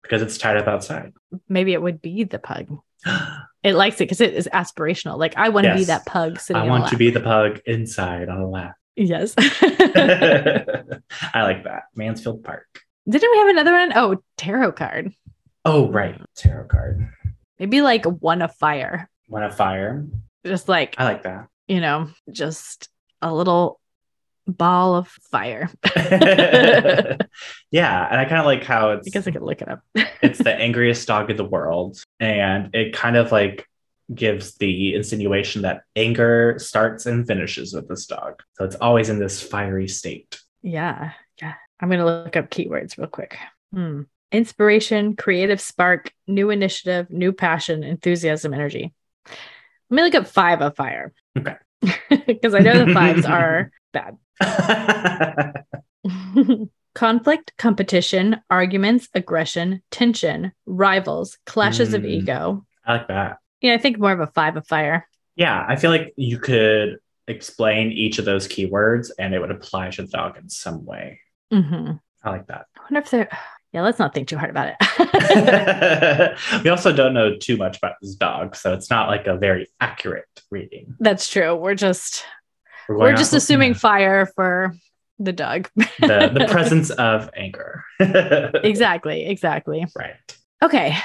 because 0.01 0.21
it's 0.21 0.37
tied 0.37 0.57
up 0.57 0.67
outside. 0.67 1.13
Maybe 1.47 1.73
it 1.73 1.81
would 1.81 2.01
be 2.01 2.23
the 2.25 2.39
pug. 2.39 2.67
It 3.63 3.75
likes 3.75 3.95
it 3.97 4.05
because 4.05 4.21
it 4.21 4.33
is 4.33 4.49
aspirational. 4.53 5.17
Like 5.17 5.37
I 5.37 5.49
want 5.49 5.65
to 5.65 5.75
be 5.75 5.83
that 5.85 6.05
pug 6.05 6.39
sitting. 6.39 6.61
I 6.61 6.65
want 6.67 6.87
to 6.89 6.97
be 6.97 7.09
the 7.11 7.21
pug 7.21 7.59
inside 7.65 8.29
on 8.29 8.39
a 8.39 8.49
lap. 8.49 8.75
Yes. 8.95 9.33
I 9.37 11.41
like 11.41 11.63
that 11.63 11.83
Mansfield 11.95 12.43
Park. 12.43 12.65
Didn't 13.09 13.31
we 13.31 13.37
have 13.39 13.47
another 13.47 13.73
one? 13.73 13.91
Oh, 13.95 14.23
tarot 14.37 14.73
card. 14.73 15.13
Oh 15.65 15.89
right, 15.89 16.19
tarot 16.35 16.67
card. 16.67 17.09
Maybe 17.59 17.81
like 17.81 18.05
one 18.05 18.41
of 18.41 18.55
fire. 18.55 19.09
One 19.27 19.43
of 19.43 19.55
fire. 19.55 20.05
Just 20.45 20.69
like, 20.69 20.95
I 20.97 21.05
like 21.05 21.23
that. 21.23 21.47
you 21.67 21.81
know, 21.81 22.09
just 22.31 22.89
a 23.21 23.33
little 23.33 23.79
ball 24.47 24.95
of 24.95 25.07
fire. 25.07 25.69
yeah, 25.95 27.17
and 28.09 28.19
I 28.19 28.25
kind 28.25 28.39
of 28.39 28.45
like 28.45 28.63
how 28.63 28.91
I 28.91 28.95
it's 28.95 29.09
guess 29.09 29.27
I 29.27 29.31
could 29.31 29.41
look 29.41 29.61
it 29.61 29.69
up. 29.69 29.81
it's 30.21 30.39
the 30.39 30.53
angriest 30.59 31.07
dog 31.07 31.29
in 31.29 31.37
the 31.37 31.45
world, 31.45 32.01
and 32.19 32.73
it 32.73 32.93
kind 32.93 33.15
of 33.17 33.31
like 33.31 33.67
gives 34.13 34.55
the 34.55 34.95
insinuation 34.95 35.61
that 35.63 35.83
anger 35.95 36.55
starts 36.57 37.05
and 37.05 37.25
finishes 37.25 37.73
with 37.73 37.87
this 37.87 38.05
dog. 38.05 38.41
So 38.53 38.65
it's 38.65 38.75
always 38.75 39.09
in 39.09 39.19
this 39.19 39.41
fiery 39.41 39.87
state. 39.87 40.39
Yeah. 40.61 41.11
Yeah. 41.41 41.53
I'm 41.79 41.89
going 41.89 41.99
to 41.99 42.05
look 42.05 42.35
up 42.35 42.49
keywords 42.49 42.97
real 42.97 43.07
quick. 43.07 43.37
Hmm. 43.73 44.03
Inspiration, 44.31 45.15
creative 45.15 45.61
spark, 45.61 46.11
new 46.27 46.49
initiative, 46.49 47.09
new 47.09 47.31
passion, 47.31 47.83
enthusiasm, 47.83 48.53
energy. 48.53 48.93
Let 49.89 49.95
me 49.95 50.03
look 50.03 50.15
up 50.15 50.27
five 50.27 50.61
of 50.61 50.75
fire. 50.75 51.13
Okay. 51.37 51.55
Because 52.25 52.53
I 52.53 52.59
know 52.59 52.85
the 52.85 52.93
fives 52.93 53.25
are 53.25 53.69
bad. 53.91 54.17
Conflict, 56.95 57.53
competition, 57.57 58.39
arguments, 58.51 59.09
aggression, 59.15 59.81
tension, 59.89 60.51
rivals, 60.67 61.39
clashes 61.45 61.93
of 61.95 62.03
Mm. 62.03 62.07
ego. 62.09 62.65
I 62.85 62.93
like 62.93 63.07
that. 63.07 63.37
Yeah, 63.61 63.73
I 63.73 63.79
think 63.79 63.97
more 63.97 64.11
of 64.11 64.19
a 64.19 64.27
five 64.27 64.57
of 64.57 64.67
fire. 64.67 65.07
Yeah, 65.35 65.65
I 65.67 65.75
feel 65.75 65.89
like 65.89 66.13
you 66.17 66.37
could 66.37 66.99
explain 67.27 67.91
each 67.91 68.19
of 68.19 68.25
those 68.25 68.47
keywords 68.47 69.09
and 69.17 69.33
it 69.33 69.39
would 69.39 69.49
apply 69.49 69.89
to 69.91 70.03
the 70.03 70.07
dog 70.07 70.37
in 70.37 70.49
some 70.49 70.85
way. 70.85 71.19
hmm 71.51 71.93
I 72.23 72.29
like 72.29 72.45
that. 72.47 72.65
I 72.77 72.81
wonder 72.83 72.99
if 72.99 73.09
they're. 73.09 73.29
Yeah, 73.73 73.81
let's 73.81 73.97
not 73.97 74.13
think 74.13 74.27
too 74.27 74.37
hard 74.37 74.51
about 74.51 74.75
it. 74.79 76.37
we 76.63 76.69
also 76.69 76.93
don't 76.93 77.15
know 77.15 77.35
too 77.37 77.57
much 77.57 77.77
about 77.77 77.95
this 78.03 78.13
dog, 78.13 78.55
so 78.55 78.71
it's 78.71 78.91
not 78.91 79.09
like 79.09 79.25
a 79.25 79.35
very 79.35 79.67
accurate 79.81 80.25
reading. 80.51 80.93
That's 80.99 81.27
true. 81.27 81.55
We're 81.55 81.73
just 81.73 82.23
we're 82.89 83.13
just 83.15 83.33
assuming 83.33 83.73
fire 83.73 84.25
for 84.35 84.75
the 85.19 85.31
dog. 85.33 85.69
the, 85.75 86.31
the 86.33 86.47
presence 86.51 86.89
of 86.89 87.29
anger. 87.35 87.83
exactly, 87.99 89.25
exactly. 89.25 89.85
Right. 89.95 90.15
Okay. 90.61 90.95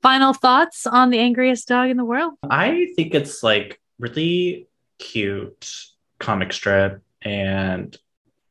Final 0.00 0.32
thoughts 0.32 0.86
on 0.86 1.10
the 1.10 1.18
angriest 1.18 1.68
dog 1.68 1.88
in 1.90 1.96
the 1.96 2.04
world? 2.04 2.34
I 2.48 2.88
think 2.96 3.14
it's 3.14 3.42
like 3.42 3.80
really 3.98 4.66
cute 4.98 5.72
comic 6.18 6.52
strip, 6.52 7.00
and 7.22 7.96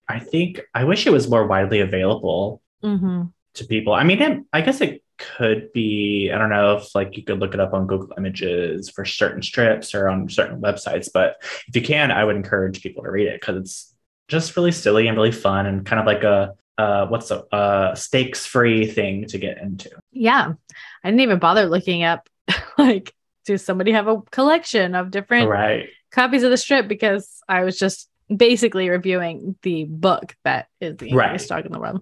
I 0.07 0.19
think 0.19 0.61
I 0.73 0.83
wish 0.85 1.05
it 1.07 1.11
was 1.11 1.29
more 1.29 1.45
widely 1.47 1.79
available 1.81 2.61
Mm-hmm. 2.83 3.23
to 3.55 3.65
people. 3.65 3.93
I 3.93 4.03
mean, 4.03 4.21
it, 4.21 4.43
I 4.51 4.61
guess 4.61 4.81
it 4.81 5.03
could 5.37 5.71
be. 5.73 6.31
I 6.33 6.37
don't 6.37 6.49
know 6.49 6.77
if 6.77 6.93
like 6.95 7.17
you 7.17 7.23
could 7.23 7.39
look 7.39 7.53
it 7.53 7.59
up 7.59 7.73
on 7.73 7.87
Google 7.87 8.13
Images 8.17 8.89
for 8.89 9.05
certain 9.05 9.41
strips 9.41 9.93
or 9.93 10.09
on 10.09 10.29
certain 10.29 10.61
websites, 10.61 11.09
but 11.13 11.35
if 11.67 11.75
you 11.75 11.81
can, 11.81 12.11
I 12.11 12.23
would 12.23 12.35
encourage 12.35 12.81
people 12.81 13.03
to 13.03 13.11
read 13.11 13.27
it 13.27 13.39
because 13.39 13.57
it's 13.57 13.95
just 14.27 14.55
really 14.55 14.71
silly 14.71 15.07
and 15.07 15.17
really 15.17 15.31
fun 15.31 15.65
and 15.65 15.85
kind 15.85 15.99
of 15.99 16.05
like 16.05 16.23
a 16.23 16.53
uh, 16.77 17.05
what's 17.07 17.29
a 17.31 17.43
uh, 17.53 17.93
stakes 17.95 18.45
free 18.45 18.87
thing 18.87 19.25
to 19.27 19.37
get 19.37 19.59
into. 19.59 19.91
Yeah. 20.11 20.53
I 21.03 21.07
didn't 21.09 21.21
even 21.21 21.39
bother 21.39 21.65
looking 21.65 22.03
up 22.03 22.27
like 22.77 23.13
does 23.45 23.63
somebody 23.63 23.91
have 23.91 24.07
a 24.07 24.21
collection 24.31 24.95
of 24.95 25.11
different 25.11 25.49
Right. 25.49 25.89
copies 26.11 26.43
of 26.43 26.49
the 26.51 26.57
strip 26.57 26.87
because 26.87 27.41
I 27.47 27.63
was 27.63 27.77
just 27.77 28.09
basically 28.35 28.89
reviewing 28.89 29.55
the 29.61 29.85
book 29.85 30.35
that 30.43 30.67
is 30.79 30.97
the 30.97 31.13
Right. 31.13 31.45
dog 31.47 31.65
in 31.65 31.71
the 31.71 31.79
world. 31.79 32.01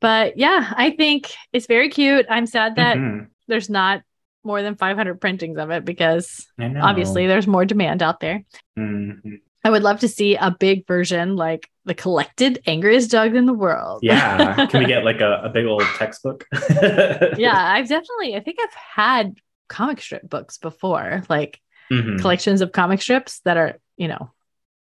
But 0.00 0.38
yeah, 0.38 0.72
I 0.76 0.90
think 0.90 1.30
it's 1.52 1.66
very 1.66 1.88
cute. 1.88 2.26
I'm 2.28 2.46
sad 2.46 2.76
that 2.76 2.96
Mhm. 2.96 3.28
there's 3.48 3.68
not 3.70 4.02
more 4.42 4.62
than 4.62 4.74
500 4.74 5.20
printings 5.20 5.58
of 5.58 5.70
it 5.70 5.84
because 5.84 6.46
obviously 6.80 7.26
there's 7.26 7.46
more 7.46 7.64
demand 7.66 8.02
out 8.02 8.20
there. 8.20 8.42
Mhm. 8.78 9.40
I 9.62 9.68
would 9.68 9.82
love 9.82 10.00
to 10.00 10.08
see 10.08 10.36
a 10.36 10.50
big 10.58 10.86
version 10.86 11.36
like 11.36 11.68
the 11.84 11.92
collected 11.92 12.62
angriest 12.66 13.10
dog 13.10 13.34
in 13.36 13.44
the 13.44 13.52
world. 13.52 14.00
Yeah. 14.02 14.66
Can 14.70 14.80
we 14.80 14.86
get 14.86 15.04
like 15.04 15.20
a, 15.20 15.42
a 15.44 15.48
big 15.50 15.66
old 15.66 15.82
textbook? 15.98 16.46
yeah, 17.36 17.54
I've 17.74 17.88
definitely, 17.88 18.36
I 18.36 18.40
think 18.40 18.58
I've 18.62 18.74
had 18.74 19.34
comic 19.68 20.00
strip 20.00 20.28
books 20.28 20.56
before, 20.58 21.22
like 21.28 21.60
Mhm. 21.92 22.20
collections 22.20 22.60
of 22.62 22.72
comic 22.72 23.02
strips 23.02 23.40
that 23.40 23.56
are, 23.58 23.78
you 23.98 24.08
know, 24.08 24.30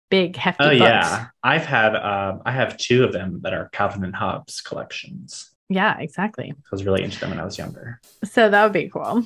big, 0.09 0.35
hefty 0.35 0.63
Oh 0.63 0.69
books. 0.69 0.79
yeah, 0.81 1.27
I've 1.43 1.65
had 1.65 1.95
um, 1.95 2.41
I 2.45 2.51
have 2.51 2.77
two 2.77 3.03
of 3.03 3.13
them 3.13 3.41
that 3.43 3.53
are 3.53 3.69
Calvin 3.69 4.03
and 4.03 4.15
Hobbes 4.15 4.61
collections. 4.61 5.51
Yeah, 5.69 5.97
exactly. 5.99 6.51
I 6.51 6.55
was 6.71 6.85
really 6.85 7.03
into 7.03 7.19
them 7.19 7.31
when 7.31 7.39
I 7.39 7.45
was 7.45 7.57
younger. 7.57 7.99
So 8.23 8.49
that 8.49 8.63
would 8.63 8.73
be 8.73 8.89
cool. 8.89 9.25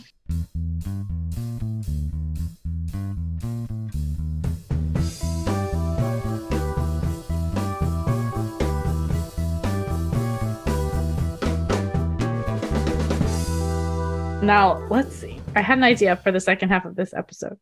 Now, 14.44 14.84
let's 14.90 15.16
see. 15.16 15.40
I 15.56 15.62
had 15.62 15.78
an 15.78 15.84
idea 15.84 16.16
for 16.16 16.32
the 16.32 16.40
second 16.40 16.70
half 16.70 16.86
of 16.86 16.96
this 16.96 17.14
episode. 17.14 17.60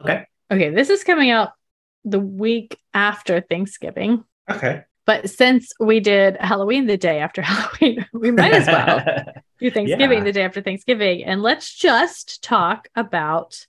Okay. 0.00 0.24
Okay, 0.50 0.70
this 0.70 0.88
is 0.88 1.04
coming 1.04 1.30
out 1.30 1.52
the 2.04 2.20
week 2.20 2.76
after 2.94 3.40
Thanksgiving. 3.40 4.24
Okay. 4.50 4.82
But 5.04 5.28
since 5.30 5.72
we 5.80 5.98
did 6.00 6.36
Halloween 6.38 6.86
the 6.86 6.96
day 6.96 7.18
after 7.18 7.42
Halloween, 7.42 8.06
we 8.12 8.30
might 8.30 8.52
as 8.54 8.66
well 8.66 9.04
do 9.60 9.70
Thanksgiving 9.70 10.18
Yeah. 10.18 10.24
the 10.24 10.32
day 10.32 10.42
after 10.42 10.60
Thanksgiving. 10.62 11.24
And 11.24 11.42
let's 11.42 11.74
just 11.74 12.42
talk 12.42 12.88
about 12.94 13.66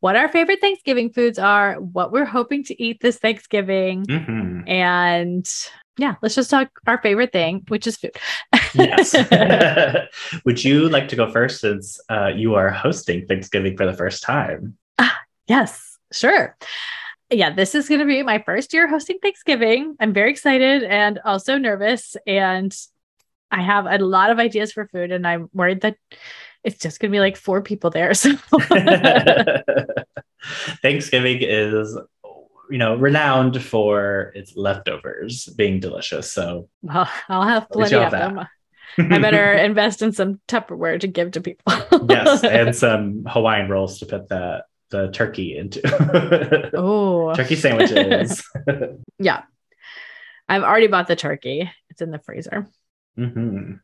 what 0.00 0.16
our 0.16 0.28
favorite 0.28 0.60
Thanksgiving 0.60 1.12
foods 1.12 1.38
are, 1.38 1.74
what 1.74 2.12
we're 2.12 2.24
hoping 2.24 2.64
to 2.64 2.82
eat 2.82 3.00
this 3.02 3.18
Thanksgiving. 3.18 4.04
Mhm. 4.06 4.68
And 4.68 5.46
yeah, 5.98 6.14
let's 6.22 6.36
just 6.36 6.48
talk 6.50 6.70
our 6.86 7.02
favorite 7.02 7.32
thing, 7.32 7.62
which 7.68 7.86
is 7.86 7.96
food. 7.98 8.12
Yes. 8.74 9.12
Would 10.44 10.64
you 10.64 10.88
like 10.88 11.08
to 11.08 11.16
go 11.16 11.30
first 11.30 11.60
since 11.60 12.00
uh, 12.08 12.28
you 12.34 12.54
are 12.54 12.70
hosting 12.70 13.26
Thanksgiving 13.26 13.76
for 13.76 13.84
the 13.86 13.92
first 13.92 14.22
time? 14.22 14.76
yes, 15.48 15.98
sure. 16.12 16.56
Yeah, 17.30 17.50
this 17.54 17.74
is 17.74 17.88
going 17.88 18.00
to 18.00 18.06
be 18.06 18.22
my 18.22 18.42
first 18.44 18.72
year 18.72 18.88
hosting 18.88 19.18
Thanksgiving. 19.22 19.96
I'm 20.00 20.12
very 20.12 20.30
excited 20.30 20.82
and 20.82 21.20
also 21.24 21.58
nervous. 21.58 22.16
And 22.26 22.76
I 23.50 23.62
have 23.62 23.86
a 23.86 23.98
lot 23.98 24.30
of 24.30 24.38
ideas 24.38 24.72
for 24.72 24.86
food, 24.88 25.12
and 25.12 25.26
I'm 25.26 25.48
worried 25.52 25.82
that 25.82 25.96
it's 26.64 26.78
just 26.78 27.00
going 27.00 27.10
to 27.10 27.14
be 27.14 27.20
like 27.20 27.36
four 27.36 27.62
people 27.62 27.90
there. 27.90 28.12
So 28.20 28.32
Thanksgiving 30.82 31.38
is 31.42 31.96
you 32.70 32.78
know, 32.78 32.94
renowned 32.94 33.62
for 33.62 34.32
its 34.34 34.56
leftovers 34.56 35.46
being 35.56 35.80
delicious. 35.80 36.32
So 36.32 36.68
Well, 36.82 37.10
I'll 37.28 37.42
have 37.42 37.68
plenty 37.68 37.96
of 37.96 38.10
them. 38.10 38.46
I 38.96 39.18
better 39.18 39.52
invest 39.64 40.02
in 40.02 40.12
some 40.12 40.40
Tupperware 40.48 41.00
to 41.00 41.08
give 41.08 41.32
to 41.32 41.40
people. 41.40 41.74
yes, 42.08 42.44
and 42.44 42.74
some 42.74 43.24
Hawaiian 43.26 43.68
rolls 43.68 43.98
to 43.98 44.06
put 44.06 44.28
the 44.28 44.64
the 44.90 45.08
turkey 45.10 45.56
into. 45.56 45.80
oh, 46.74 47.34
turkey 47.34 47.56
sandwiches. 47.56 48.42
yeah. 49.18 49.42
I've 50.48 50.62
already 50.64 50.88
bought 50.88 51.06
the 51.06 51.16
turkey. 51.16 51.70
It's 51.90 52.02
in 52.02 52.10
the 52.10 52.18
freezer. 52.18 52.66
hmm 53.16 53.74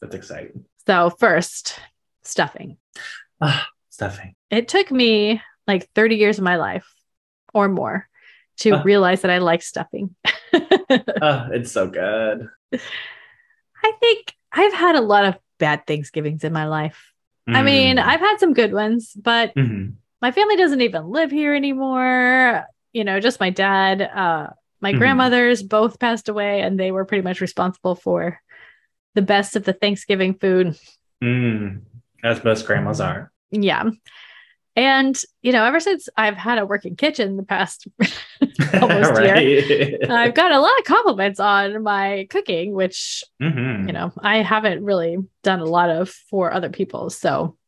That's 0.00 0.14
exciting. 0.14 0.64
So 0.86 1.10
first, 1.10 1.78
stuffing. 2.22 2.76
Ah, 3.40 3.66
stuffing. 3.90 4.34
It 4.50 4.68
took 4.68 4.90
me 4.92 5.40
like 5.66 5.88
30 5.94 6.16
years 6.16 6.38
of 6.38 6.44
my 6.44 6.56
life 6.56 6.86
or 7.52 7.68
more 7.68 8.08
to 8.58 8.74
Ah. 8.76 8.82
realize 8.84 9.22
that 9.22 9.30
I 9.30 9.38
like 9.38 9.62
stuffing. 9.62 10.14
Oh, 10.52 11.48
it's 11.50 11.72
so 11.72 11.88
good. 11.88 12.48
I 12.72 13.92
think 14.00 14.32
I've 14.52 14.72
had 14.72 14.94
a 14.94 15.00
lot 15.00 15.24
of 15.24 15.36
bad 15.58 15.86
Thanksgivings 15.86 16.44
in 16.44 16.52
my 16.52 16.66
life. 16.66 17.10
I 17.48 17.60
Mm. 17.60 17.64
mean, 17.64 17.98
I've 17.98 18.20
had 18.20 18.38
some 18.38 18.52
good 18.54 18.72
ones, 18.72 19.12
but 19.14 19.54
Mhm. 19.56 19.94
My 20.24 20.30
family 20.32 20.56
doesn't 20.56 20.80
even 20.80 21.10
live 21.10 21.30
here 21.30 21.54
anymore. 21.54 22.64
You 22.94 23.04
know, 23.04 23.20
just 23.20 23.40
my 23.40 23.50
dad. 23.50 24.00
Uh, 24.00 24.46
my 24.80 24.94
Mhm. 24.94 24.98
grandmothers 24.98 25.62
both 25.62 25.98
passed 26.00 26.30
away, 26.30 26.62
and 26.62 26.80
they 26.80 26.92
were 26.92 27.04
pretty 27.04 27.20
much 27.22 27.42
responsible 27.42 27.94
for 27.94 28.40
the 29.14 29.20
best 29.20 29.54
of 29.54 29.64
the 29.64 29.74
Thanksgiving 29.74 30.32
food. 30.32 30.78
Mm. 31.22 31.82
as 32.22 32.42
most 32.42 32.66
grandmas 32.66 33.02
are. 33.02 33.30
Yeah. 33.50 33.90
And, 34.76 35.14
you 35.42 35.52
know, 35.52 35.62
ever 35.66 35.78
since 35.78 36.08
I've 36.16 36.38
had 36.38 36.58
a 36.58 36.64
working 36.64 36.96
kitchen 36.96 37.36
the 37.36 37.42
past 37.42 37.86
almost 38.80 39.20
year. 39.22 39.98
I've 40.10 40.32
got 40.32 40.52
a 40.52 40.58
lot 40.58 40.78
of 40.78 40.84
compliments 40.86 41.38
on 41.38 41.82
my 41.82 42.26
cooking, 42.30 42.72
which, 42.72 43.24
Mhm. 43.42 43.86
you 43.88 43.92
know, 43.92 44.10
I 44.18 44.38
haven't 44.38 44.84
really 44.84 45.18
done 45.42 45.60
a 45.60 45.66
lot 45.66 45.90
of 45.90 46.08
for 46.30 46.50
other 46.50 46.70
people. 46.70 47.10
So 47.10 47.58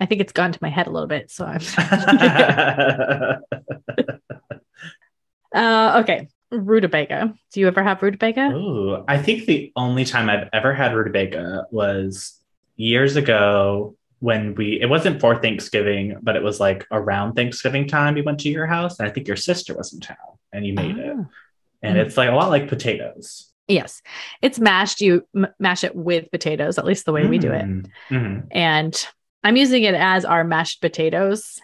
I 0.00 0.06
think 0.06 0.20
it's 0.20 0.32
gone 0.32 0.52
to 0.52 0.58
my 0.62 0.68
head 0.70 0.86
a 0.86 0.90
little 0.90 1.08
bit. 1.08 1.30
So 1.30 1.44
I'm 1.44 1.60
uh 5.54 6.00
okay. 6.02 6.28
Rutabaga. 6.50 7.34
Do 7.52 7.60
you 7.60 7.66
ever 7.68 7.82
have 7.82 8.02
rutabaga? 8.02 8.48
Ooh, 8.54 9.04
I 9.06 9.18
think 9.18 9.44
the 9.46 9.70
only 9.76 10.04
time 10.04 10.30
I've 10.30 10.48
ever 10.52 10.72
had 10.74 10.94
rutabaga 10.94 11.66
was 11.70 12.34
years 12.76 13.16
ago 13.16 13.96
when 14.20 14.54
we 14.54 14.80
it 14.80 14.86
wasn't 14.88 15.20
for 15.20 15.40
Thanksgiving, 15.40 16.16
but 16.22 16.36
it 16.36 16.42
was 16.42 16.58
like 16.58 16.86
around 16.90 17.34
Thanksgiving 17.34 17.86
time 17.86 18.14
we 18.14 18.22
went 18.22 18.40
to 18.40 18.48
your 18.48 18.66
house, 18.66 18.98
and 18.98 19.06
I 19.08 19.12
think 19.12 19.28
your 19.28 19.36
sister 19.36 19.74
was 19.76 19.92
in 19.92 20.00
town 20.00 20.16
and 20.52 20.66
you 20.66 20.72
made 20.74 20.96
it. 20.96 21.14
Ah. 21.18 21.24
And 21.82 21.96
Mhm. 21.96 22.06
it's 22.06 22.16
like 22.16 22.30
a 22.30 22.34
lot 22.34 22.48
like 22.48 22.66
potatoes. 22.68 23.52
Yes. 23.68 24.00
It's 24.40 24.58
mashed. 24.58 25.02
You 25.02 25.26
m- 25.36 25.46
mash 25.60 25.84
it 25.84 25.94
with 25.94 26.30
potatoes, 26.32 26.78
at 26.78 26.86
least 26.86 27.04
the 27.04 27.12
way 27.12 27.26
we 27.26 27.36
do 27.38 27.52
it. 27.52 27.64
Mm. 27.66 27.86
Mhm. 28.10 28.46
and 28.50 29.06
I'm 29.44 29.56
using 29.56 29.84
it 29.84 29.94
as 29.94 30.24
our 30.24 30.44
mashed 30.44 30.80
potatoes, 30.80 31.60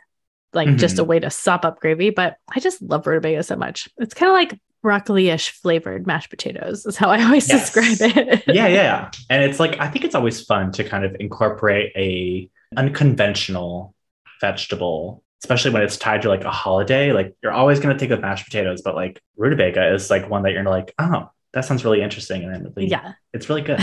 like 0.52 0.76
just 0.76 0.98
a 0.98 1.02
mm-hmm. 1.02 1.10
way 1.10 1.18
to 1.20 1.30
sop 1.30 1.64
up 1.64 1.80
gravy. 1.80 2.10
But 2.10 2.36
I 2.54 2.60
just 2.60 2.80
love 2.80 3.06
rutabaga 3.06 3.42
so 3.42 3.56
much. 3.56 3.88
It's 3.98 4.14
kind 4.14 4.30
of 4.30 4.34
like 4.34 4.60
broccoli-ish 4.82 5.50
flavored 5.50 6.06
mashed 6.06 6.30
potatoes. 6.30 6.86
Is 6.86 6.96
how 6.96 7.10
I 7.10 7.22
always 7.24 7.48
Yes. 7.48 7.72
describe 7.72 8.16
it. 8.16 8.44
yeah, 8.46 8.68
yeah. 8.68 9.10
And 9.30 9.42
it's 9.42 9.58
like 9.58 9.80
I 9.80 9.88
think 9.88 10.04
it's 10.04 10.14
always 10.14 10.42
fun 10.42 10.72
to 10.72 10.84
kind 10.84 11.04
of 11.04 11.16
incorporate 11.18 11.92
a 11.96 12.48
unconventional 12.76 13.94
vegetable, 14.40 15.22
especially 15.42 15.72
when 15.72 15.82
it's 15.82 15.96
tied 15.96 16.22
to 16.22 16.28
like 16.28 16.44
a 16.44 16.50
holiday. 16.50 17.12
Like 17.12 17.34
you're 17.42 17.52
always 17.52 17.80
gonna 17.80 17.98
think 17.98 18.12
of 18.12 18.20
mashed 18.20 18.44
potatoes, 18.44 18.82
but 18.82 18.94
like 18.94 19.20
rutabaga 19.36 19.92
is 19.94 20.10
like 20.10 20.28
one 20.28 20.42
that 20.44 20.52
you're 20.52 20.62
like, 20.64 20.94
oh, 20.98 21.30
that 21.52 21.64
sounds 21.64 21.84
really 21.84 22.02
interesting. 22.02 22.44
And 22.44 22.54
then 22.54 22.72
really, 22.76 22.88
yeah. 22.88 23.14
it's 23.32 23.48
really 23.48 23.62
good. 23.62 23.80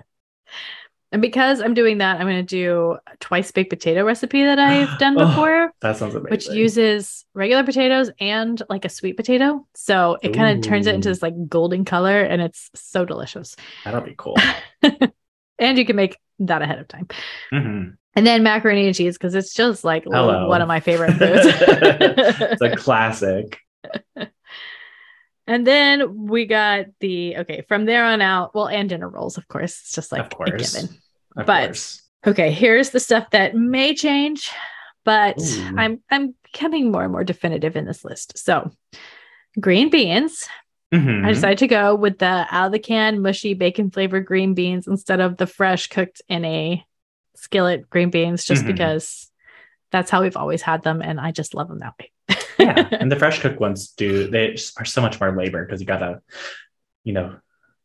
And 1.12 1.20
because 1.20 1.60
I'm 1.60 1.74
doing 1.74 1.98
that, 1.98 2.20
I'm 2.20 2.26
going 2.26 2.36
to 2.36 2.42
do 2.42 2.96
a 3.06 3.16
twice 3.18 3.50
baked 3.50 3.70
potato 3.70 4.04
recipe 4.04 4.44
that 4.44 4.58
I've 4.60 4.98
done 4.98 5.20
Oh, 5.20 5.26
before, 5.26 5.72
That 5.82 5.96
sounds 5.96 6.14
amazing. 6.14 6.30
which 6.30 6.48
uses 6.48 7.24
regular 7.34 7.64
potatoes 7.64 8.10
and 8.20 8.62
like 8.68 8.84
a 8.84 8.88
sweet 8.88 9.16
potato. 9.16 9.66
So 9.74 10.18
it 10.22 10.34
kind 10.34 10.56
of 10.56 10.64
turns 10.64 10.86
it 10.86 10.94
into 10.94 11.08
this 11.08 11.20
like 11.22 11.34
golden 11.48 11.84
color 11.84 12.20
and 12.22 12.40
it's 12.40 12.70
so 12.74 13.04
delicious. 13.04 13.56
That'll 13.84 14.00
be 14.02 14.14
cool. 14.16 14.36
And 15.58 15.76
you 15.76 15.84
can 15.84 15.94
make 15.94 16.16
that 16.38 16.62
ahead 16.62 16.78
of 16.78 16.88
time. 16.88 17.06
Mhm. 17.52 17.92
And 18.16 18.26
then 18.26 18.42
macaroni 18.42 18.86
and 18.86 18.94
cheese 18.94 19.18
because 19.18 19.34
it's 19.34 19.52
just 19.52 19.84
like 19.84 20.04
Hello. 20.04 20.48
one 20.48 20.62
of 20.62 20.68
my 20.68 20.80
favorite 20.80 21.12
foods. 21.18 21.42
it's 21.44 22.62
a 22.62 22.76
classic. 22.76 23.58
and 25.50 25.66
then 25.66 26.26
we 26.28 26.46
got 26.46 26.86
the 27.00 27.36
okay 27.38 27.62
from 27.68 27.84
there 27.84 28.04
on 28.04 28.22
out. 28.22 28.54
Well, 28.54 28.68
and 28.68 28.88
dinner 28.88 29.08
rolls, 29.08 29.36
of 29.36 29.48
course. 29.48 29.80
It's 29.80 29.92
just 29.92 30.12
like 30.12 30.20
Of 30.20 30.26
a 30.26 30.30
course. 30.30 30.72
given. 30.74 30.96
Of 31.36 31.46
But- 31.46 31.64
course. 31.66 32.02
Okay, 32.26 32.50
here's 32.52 32.90
the 32.90 33.00
stuff 33.00 33.30
that 33.30 33.54
may 33.54 33.94
change, 33.94 34.50
but 35.04 35.40
Ooh. 35.40 35.74
I'm 35.76 36.02
I'm 36.10 36.34
becoming 36.44 36.90
more 36.92 37.02
and 37.02 37.12
more 37.12 37.24
definitive 37.24 37.76
in 37.76 37.86
this 37.86 38.04
list. 38.04 38.36
So, 38.38 38.70
green 39.58 39.88
beans. 39.90 40.46
Mhm. 40.92 41.24
I 41.24 41.32
decided 41.32 41.58
to 41.58 41.66
go 41.68 41.94
with 41.94 42.18
the 42.18 42.46
out 42.50 42.66
of 42.66 42.72
the 42.72 42.78
can 42.78 43.22
mushy 43.22 43.54
bacon 43.54 43.90
flavored 43.90 44.26
green 44.26 44.54
beans 44.54 44.86
instead 44.86 45.20
of 45.20 45.36
the 45.38 45.46
fresh 45.46 45.86
cooked 45.86 46.20
in 46.28 46.44
a 46.44 46.84
skillet 47.36 47.88
green 47.88 48.10
beans, 48.10 48.44
just 48.44 48.64
Mhm. 48.64 48.68
because 48.68 49.30
that's 49.92 50.10
how 50.10 50.20
we've 50.22 50.36
always 50.36 50.62
had 50.62 50.82
them, 50.82 51.00
and 51.00 51.18
I 51.20 51.30
just 51.32 51.54
love 51.54 51.68
them 51.68 51.78
that 51.78 51.94
way. 51.98 52.10
Yeah 52.60 52.88
and 53.00 53.10
the 53.10 53.16
fresh 53.16 53.40
cooked 53.40 53.60
ones 53.60 53.88
do 53.96 54.28
they 54.28 54.56
are 54.78 54.84
so 54.84 55.00
much 55.00 55.20
more 55.20 55.34
labor 55.36 55.64
because 55.64 55.80
you 55.80 55.86
gotta 55.86 56.20
you 57.04 57.12
know 57.12 57.36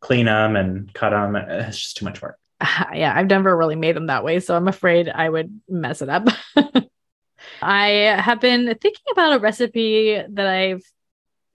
clean 0.02 0.26
them 0.28 0.56
and 0.56 0.94
cut 0.94 1.10
them 1.12 1.36
it's 1.36 1.80
just 1.80 1.98
too 1.98 2.06
much 2.06 2.22
work 2.22 2.38
yeah, 2.94 3.14
I've 3.16 3.28
never 3.28 3.56
really 3.56 3.76
made 3.76 3.98
them 3.98 4.08
that 4.08 4.24
way, 4.24 4.40
so 4.40 4.56
I'm 4.56 4.70
afraid 4.70 5.10
I 5.10 5.30
would 5.30 5.60
mess 5.68 6.02
it 6.02 6.08
up. 6.08 6.28
I 7.62 7.88
have 8.18 8.40
been 8.40 8.66
thinking 8.82 9.04
about 9.12 9.36
a 9.36 9.40
recipe 9.40 10.22
that 10.30 10.48
I've 10.48 10.82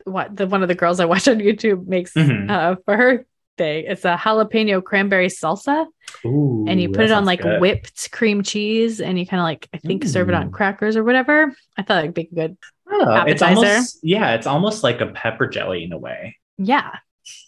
what 0.04 0.36
the 0.36 0.46
one 0.46 0.62
of 0.62 0.68
the 0.68 0.74
girls 0.74 1.00
I 1.00 1.06
watch 1.06 1.26
on 1.28 1.38
YouTube 1.38 1.86
makes 1.86 2.12
Mhm. 2.14 2.50
uh, 2.50 2.76
for 2.84 2.96
her 2.96 3.26
thing. 3.58 3.84
It's 3.88 4.04
a 4.04 4.16
jalapeno 4.16 4.82
cranberry 4.84 5.28
salsa, 5.28 5.86
Ooh, 6.24 6.66
and 6.68 6.80
you 6.80 6.90
put 6.90 7.04
it 7.06 7.12
on 7.12 7.24
like 7.24 7.42
good. 7.42 7.60
whipped 7.60 8.10
cream 8.12 8.42
cheese, 8.42 9.00
and 9.00 9.18
you 9.18 9.26
kind 9.26 9.40
of 9.40 9.44
like 9.44 9.68
I 9.72 9.78
think 9.78 10.04
serve 10.04 10.28
it 10.28 10.34
on 10.34 10.50
crackers 10.52 10.96
or 10.96 11.04
whatever. 11.04 11.54
I 11.76 11.82
thought 11.82 12.04
it'd 12.04 12.14
be 12.14 12.24
good. 12.32 12.56
Oh, 12.92 13.24
it's 13.26 13.42
almost 13.42 13.98
yeah 14.02 14.34
it's 14.34 14.46
almost 14.46 14.82
like 14.82 15.00
a 15.00 15.06
pepper 15.06 15.46
jelly 15.46 15.84
in 15.84 15.92
a 15.92 15.98
way 15.98 16.36
Yeah, 16.58 16.96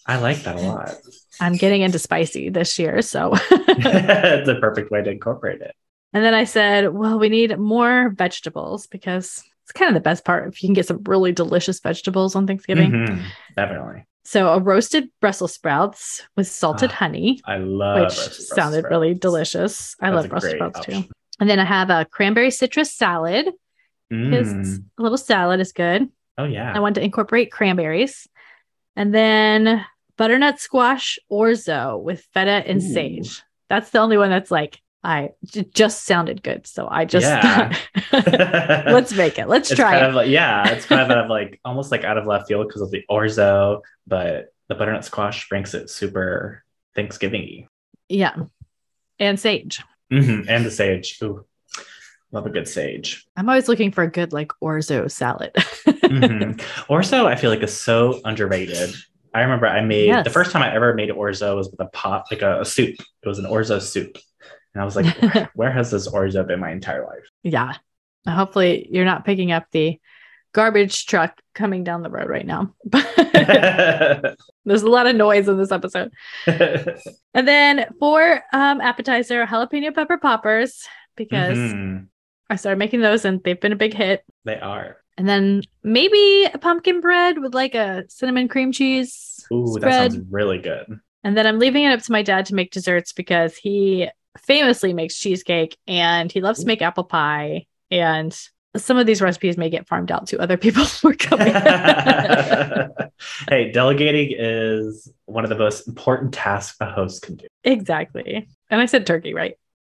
i 0.07 0.19
like 0.19 0.43
that 0.45 0.57
a 0.57 0.61
lot 0.61 0.95
I'm 1.41 1.57
getting 1.57 1.83
into 1.83 1.99
spicy 1.99 2.51
this 2.51 2.79
year, 2.79 3.03
so. 3.03 3.33
it's 3.51 4.49
a 4.49 4.55
perfect 4.57 4.91
way 4.91 5.03
to 5.03 5.11
incorporate 5.11 5.61
it 5.61 5.75
And 6.13 6.25
then 6.25 6.35
I 6.35 6.45
said, 6.45 6.93
well, 6.93 7.19
we 7.19 7.29
need 7.29 7.59
more 7.59 8.11
vegetables 8.11 8.87
because 8.87 9.43
it's 9.65 9.73
kind 9.73 9.89
of 9.89 9.95
the 9.95 10.01
best 10.01 10.25
part 10.25 10.49
if 10.49 10.63
you 10.63 10.69
can 10.69 10.75
get 10.75 10.87
some 10.87 11.03
really 11.05 11.33
delicious 11.33 11.81
vegetables 11.81 12.37
on 12.37 12.47
Thanksgiving. 12.47 12.93
Mhm, 12.93 13.25
definitely 13.57 14.05
So 14.25 14.53
a 14.53 14.61
roasted 14.61 15.09
Brussels 15.21 15.55
sprouts 15.55 16.23
with 16.37 16.47
salted 16.47 16.91
Ah, 16.93 16.97
honey, 16.97 17.41
i 17.47 17.57
love 17.57 18.03
which 18.13 18.17
sounded 18.41 18.85
really 18.91 19.15
delicious. 19.15 19.97
I 20.01 20.11
That's 20.11 20.23
love 20.23 20.31
Brussels 20.31 20.53
sprouts 20.53 20.79
option. 20.81 21.03
too. 21.05 21.09
And 21.41 21.51
then 21.51 21.59
I 21.59 21.65
have 21.65 21.91
a 21.91 22.05
cranberry 22.05 22.51
citrus 22.51 22.93
salad 22.93 23.49
Mm. 24.13 24.85
a 24.99 25.03
little 25.03 25.17
salad 25.19 25.61
is 25.61 25.73
good. 25.73 26.09
oh 26.39 26.45
yeah 26.45 26.73
I 26.75 26.81
want 26.81 26.97
to 26.97 27.03
incorporate 27.03 27.51
cranberries. 27.51 28.29
And 28.95 29.15
then 29.15 29.85
butternut 30.19 30.59
squash 30.61 31.19
orzo 31.31 32.01
with 32.03 32.27
feta 32.35 32.63
and 32.67 32.83
Ooh. 32.83 32.93
sage. 32.93 33.43
That's 33.71 33.89
the 33.91 33.99
only 34.01 34.19
one 34.19 34.29
that's 34.31 34.51
like 34.51 34.79
I 35.05 35.31
just 35.73 36.05
sounded 36.05 36.43
good. 36.43 36.67
So 36.67 36.87
I 36.89 37.07
just 37.07 37.25
Yeah. 37.27 37.75
let's 38.13 39.13
make 39.15 39.39
it. 39.39 39.49
Let's 39.49 39.71
it's 39.71 39.79
try 39.81 39.93
kind 39.93 40.05
it. 40.05 40.09
of 40.11 40.15
like 40.15 40.29
yeah 40.29 40.69
it's 40.69 40.85
kind 40.85 41.01
of 41.01 41.11
out 41.11 41.19
of 41.25 41.31
like 41.31 41.59
almost 41.65 41.91
like 41.91 42.05
out 42.05 42.19
of 42.19 42.27
left 42.27 42.49
field 42.49 42.69
because 42.69 42.83
of 42.83 42.91
the 42.91 43.03
orzo 43.11 43.81
but 44.07 44.53
the 44.69 44.75
butternut 44.75 45.05
squash 45.05 45.49
brings 45.49 45.75
it 45.75 45.89
super 45.91 46.63
thanksgiving 46.95 47.67
yeah. 48.09 48.35
And 49.19 49.41
sage. 49.41 49.83
hmm 50.11 50.43
and 50.49 50.67
the 50.67 50.71
sage 50.71 51.19
Ooh, 51.23 51.47
love 52.33 52.47
a 52.47 52.51
good 52.51 52.67
sage 52.67 53.25
I'm 53.37 53.49
always 53.49 53.69
looking 53.69 53.93
for 53.93 54.03
a 54.03 54.11
good 54.11 54.33
like 54.33 54.51
orzo 54.63 55.11
salad. 55.11 55.53
hmm 55.57 56.53
orzo 56.91 57.27
i 57.27 57.37
feel 57.37 57.51
like 57.51 57.63
is 57.63 57.79
so 57.79 58.21
underrated 58.25 58.95
i 59.35 59.41
remember 59.43 59.67
i 59.67 59.81
made 59.83 60.07
Yes. 60.07 60.25
the 60.25 60.31
first 60.31 60.51
time 60.51 60.63
i 60.63 60.75
ever 60.75 60.95
made 60.95 61.11
orzo 61.11 61.55
was 61.57 61.71
with 61.71 61.81
a 61.81 61.87
pot 61.87 62.25
like 62.31 62.43
a, 62.43 62.61
a 62.61 62.65
soup 62.65 62.97
it 63.23 63.29
was 63.29 63.39
an 63.39 63.45
orzo 63.47 63.81
soup 63.81 64.17
and 64.75 64.83
i 64.83 64.85
was 64.85 64.97
like 64.97 65.07
where 65.55 65.71
has 65.71 65.91
this 65.91 66.09
orzo 66.09 66.47
been 66.47 66.61
my 66.61 66.71
entire 66.73 67.05
life 67.07 67.29
yeah. 67.43 67.75
Hopefully 68.29 68.87
you're 68.91 69.05
not 69.05 69.25
picking 69.25 69.51
up 69.51 69.67
the 69.73 69.99
garbage 70.55 71.07
truck 71.07 71.41
coming 71.55 71.83
down 71.83 72.03
the 72.05 72.11
road 72.11 72.29
right 72.29 72.47
now. 72.47 72.73
There's 72.93 74.83
a 74.83 74.89
lot 74.89 75.07
of 75.09 75.17
noise 75.17 75.49
in 75.49 75.59
this 75.59 75.73
episode. 75.73 76.13
And 76.47 77.49
then 77.49 77.87
for 77.99 78.41
um, 78.53 78.81
appetizer, 78.81 79.45
jalapeno 79.47 79.93
pepper 79.95 80.19
poppers 80.19 80.87
because 81.17 81.59
Mhm. 81.59 82.07
I 82.51 82.57
started 82.57 82.79
making 82.79 83.01
those 83.01 83.25
and 83.25 83.43
they've 83.45 83.61
been 83.61 83.73
a 83.73 83.77
big 83.77 83.95
hit. 83.95 84.25
they 84.45 84.59
are 84.61 84.99
And 85.17 85.29
then 85.29 85.63
maybe 85.83 86.45
a 86.53 86.59
pumpkin 86.59 87.01
bread 87.01 87.39
with 87.39 87.55
like 87.55 87.75
a 87.75 88.05
cinnamon 88.09 88.49
cream 88.49 88.73
cheese 88.73 89.47
Ooh, 89.53 89.67
spread. 89.77 89.83
that 89.93 90.13
sounds 90.13 90.27
really 90.31 90.59
good. 90.59 91.01
And 91.25 91.37
then 91.37 91.47
I'm 91.47 91.59
leaving 91.59 91.85
it 91.85 91.93
up 91.93 92.03
to 92.05 92.13
my 92.13 92.23
dad 92.23 92.47
to 92.47 92.55
make 92.55 92.73
desserts 92.73 93.13
because 93.13 93.57
he 93.57 94.09
famously 94.39 94.93
makes 94.93 95.19
cheesecake 95.19 95.77
and 95.87 96.31
he 96.33 96.41
loves 96.41 96.61
to 96.61 96.67
make 96.67 96.83
apple 96.83 97.05
pie. 97.05 97.67
And 97.91 98.37
some 98.77 98.97
of 98.97 99.07
these 99.07 99.21
recipes 99.21 99.57
may 99.59 99.69
get 99.71 99.87
farmed 99.87 100.11
out 100.11 100.27
to 100.29 100.39
other 100.41 100.57
people 100.57 100.85
who 101.03 101.11
are 101.11 101.15
coming. 101.15 101.53
hey, 103.49 103.71
delegating 103.73 104.35
is 104.37 105.13
one 105.27 105.45
of 105.45 105.51
the 105.51 105.57
most 105.59 105.87
important 105.87 106.33
tasks 106.35 106.77
a 106.81 106.87
host 106.91 107.23
can 107.23 107.37
do. 107.37 107.47
exactly. 107.65 108.49
And 108.71 108.81
I 108.81 108.87
said 108.87 109.07
turkey, 109.07 109.35
right? 109.35 109.57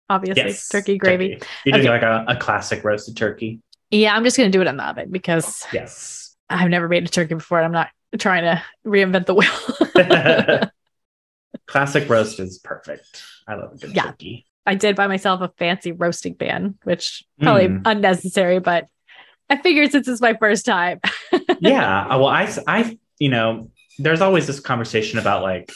Obviously, 0.09 0.53
turkey 0.71 0.97
gravy. 0.97 1.33
turkey. 1.35 1.47
You're 1.65 1.73
doing 1.81 1.87
Okay. 1.87 2.05
like 2.07 2.27
a, 2.27 2.33
a 2.33 2.35
classic 2.37 2.83
roasted 2.83 3.17
turkey. 3.17 3.61
Yeah, 3.91 4.15
I'm 4.15 4.23
just 4.23 4.37
going 4.37 4.51
to 4.51 4.55
do 4.57 4.61
it 4.61 4.67
in 4.67 4.77
the 4.77 4.83
oven 4.83 5.11
because 5.11 5.65
Yes. 5.73 6.35
I've 6.49 6.69
never 6.69 6.87
made 6.87 7.03
a 7.05 7.07
turkey 7.07 7.33
before. 7.35 7.59
And 7.59 7.65
I'm 7.65 7.71
not 7.71 7.89
trying 8.19 8.43
to 8.43 8.63
reinvent 8.85 9.25
the 9.25 9.33
wheel. 9.33 10.69
classic 11.67 12.09
roast 12.09 12.39
is 12.39 12.59
perfect. 12.59 13.23
I 13.47 13.55
love 13.55 13.73
a 13.73 13.77
good 13.77 13.95
Yeah. 13.95 14.03
turkey. 14.03 14.45
I 14.65 14.75
did 14.75 14.95
buy 14.95 15.07
myself 15.07 15.41
a 15.41 15.51
fancy 15.57 15.91
roasting 15.91 16.35
pan, 16.35 16.75
which 16.83 17.23
probably 17.41 17.67
Mm. 17.67 17.81
unnecessary, 17.85 18.59
but 18.59 18.87
I 19.49 19.57
figured 19.57 19.91
since 19.91 20.07
it's 20.07 20.21
my 20.21 20.33
first 20.33 20.65
time. 20.65 20.99
yeah. 21.59 22.07
uh, 22.07 22.17
Well, 22.17 22.27
I, 22.27 22.51
I, 22.67 22.97
you 23.19 23.29
know, 23.29 23.69
there's 23.99 24.21
always 24.21 24.47
this 24.47 24.59
conversation 24.59 25.19
about 25.19 25.43
like 25.43 25.71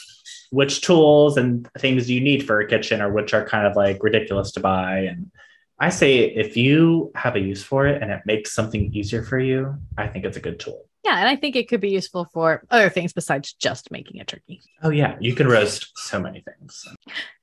which 0.50 0.80
tools 0.82 1.36
and 1.36 1.68
things 1.78 2.10
you 2.10 2.20
need 2.20 2.46
for 2.46 2.60
a 2.60 2.66
kitchen 2.68 3.00
or 3.00 3.10
which 3.12 3.32
are 3.34 3.44
kind 3.46 3.66
of 3.66 3.76
like 3.76 4.02
ridiculous 4.02 4.52
to 4.52 4.60
buy. 4.60 4.98
And 5.00 5.30
I 5.78 5.88
say 5.88 6.18
if 6.18 6.56
you 6.56 7.10
have 7.14 7.36
a 7.36 7.40
use 7.40 7.62
for 7.62 7.86
it 7.86 8.02
and 8.02 8.10
it 8.10 8.20
makes 8.26 8.52
something 8.52 8.92
easier 8.92 9.22
for 9.22 9.38
you, 9.38 9.76
I 9.96 10.08
think 10.08 10.24
it's 10.24 10.36
a 10.36 10.40
good 10.40 10.60
tool. 10.60 10.84
yeah, 11.04 11.16
and 11.18 11.28
I 11.28 11.36
think 11.36 11.56
it 11.56 11.68
could 11.68 11.80
be 11.80 11.90
useful 11.90 12.28
for 12.32 12.62
other 12.70 12.90
things 12.90 13.12
besides 13.12 13.52
just 13.54 13.90
making 13.90 14.20
a 14.20 14.24
turkey. 14.24 14.60
Oh, 14.82 14.90
yeah. 14.90 15.16
You 15.20 15.34
can 15.34 15.48
roast 15.48 15.90
so 15.96 16.20
many 16.20 16.42
things. 16.42 16.86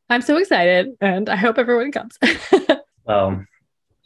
I'm 0.09 0.21
so 0.21 0.37
excited 0.37 0.95
and 1.01 1.27
I 1.29 1.35
hope 1.35 1.57
everyone 1.57 1.91
comes. 1.91 2.17
Well, 3.05 3.45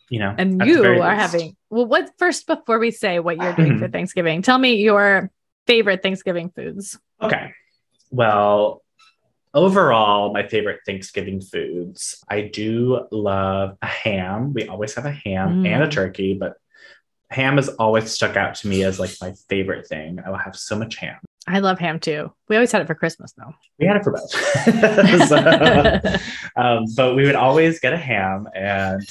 you 0.10 0.20
know, 0.20 0.36
and 0.38 0.62
you 0.64 0.84
are 0.86 0.94
least. 0.94 1.04
having, 1.06 1.56
well, 1.72 1.88
what 1.88 2.12
first, 2.20 2.46
before 2.46 2.78
we 2.78 2.92
say 2.92 3.18
what 3.20 3.38
you're 3.38 3.54
doing 3.54 3.80
for 3.80 3.88
Thanksgiving, 3.96 4.44
tell 4.44 4.60
me 4.60 4.76
your 4.76 5.32
favorite 5.66 6.04
Thanksgiving 6.04 6.52
foods. 6.52 7.00
Okay. 7.20 7.52
Well, 8.12 8.84
overall, 9.54 10.34
my 10.34 10.48
favorite 10.48 10.80
Thanksgiving 10.86 11.42
foods, 11.42 12.24
I 12.30 12.42
do 12.42 13.08
love 13.12 13.78
a 13.82 13.86
ham. 13.88 14.54
We 14.54 14.68
always 14.68 14.94
have 14.96 15.06
a 15.06 15.12
ham 15.12 15.64
Mm. 15.64 15.68
and 15.68 15.84
a 15.84 15.88
turkey, 15.90 16.34
but 16.34 16.56
ham 17.30 17.56
has 17.58 17.70
always 17.70 18.12
stuck 18.12 18.36
out 18.36 18.56
to 18.56 18.68
me 18.68 18.84
as 18.84 19.00
like 19.00 19.12
my 19.22 19.34
favorite 19.50 19.88
thing. 19.88 20.20
I 20.26 20.30
will 20.30 20.38
have 20.38 20.56
so 20.56 20.76
much 20.78 20.96
ham. 20.98 21.18
I 21.48 21.60
love 21.60 21.80
ham 21.80 22.00
too. 22.00 22.32
We 22.50 22.56
always 22.56 22.72
had 22.72 22.82
it 22.82 22.88
for 22.88 22.96
Christmas 22.96 23.34
though. 23.34 23.54
We 23.80 23.88
had 23.88 23.98
it 23.98 24.04
for 24.04 24.12
both. 24.12 24.32
So, 25.28 25.38
um, 26.62 26.86
but 26.96 27.16
we 27.16 27.26
would 27.26 27.36
always 27.36 27.80
get 27.80 27.94
a 27.94 27.98
ham 27.98 28.48
and 28.56 29.02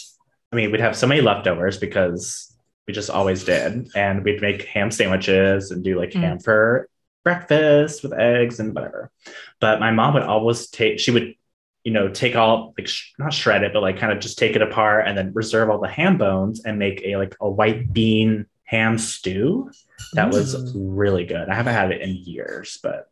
I 0.52 0.56
mean, 0.56 0.70
we'd 0.72 0.80
have 0.80 0.96
so 0.96 1.06
many 1.06 1.20
leftovers 1.20 1.78
because 1.78 2.54
we 2.86 2.92
just 2.92 3.08
always 3.10 3.44
did. 3.44 3.88
And 3.94 4.24
we'd 4.24 4.42
make 4.42 4.62
ham 4.64 4.90
sandwiches 4.90 5.70
and 5.70 5.82
do 5.84 5.96
like 5.98 6.10
Mm. 6.10 6.20
ham 6.20 6.38
for 6.40 6.88
breakfast 7.24 8.02
with 8.02 8.12
eggs 8.12 8.60
and 8.60 8.74
whatever. 8.74 9.10
But 9.60 9.80
my 9.80 9.90
mom 9.90 10.14
would 10.14 10.22
always 10.22 10.68
take, 10.68 10.98
she 11.00 11.10
would, 11.10 11.34
you 11.84 11.92
know, 11.92 12.08
take 12.08 12.36
all 12.36 12.74
like 12.78 12.88
sh- 12.88 13.12
not 13.18 13.32
shred 13.32 13.62
it, 13.62 13.72
but 13.72 13.82
like 13.82 13.98
kind 13.98 14.12
of 14.12 14.20
just 14.20 14.38
take 14.38 14.56
it 14.56 14.62
apart 14.62 15.06
and 15.06 15.16
then 15.16 15.32
reserve 15.34 15.70
all 15.70 15.80
the 15.80 15.88
ham 15.88 16.18
bones 16.18 16.62
and 16.64 16.78
make 16.78 17.02
a 17.04 17.16
like 17.16 17.36
a 17.40 17.48
white 17.50 17.92
bean 17.92 18.46
ham 18.64 18.98
stew. 18.98 19.70
That 20.14 20.30
was 20.30 20.54
Mm. 20.56 20.72
really 20.74 21.24
good. 21.24 21.48
I 21.48 21.54
haven't 21.54 21.74
had 21.74 21.90
it 21.92 22.00
in 22.00 22.16
years, 22.16 22.78
but 22.82 23.06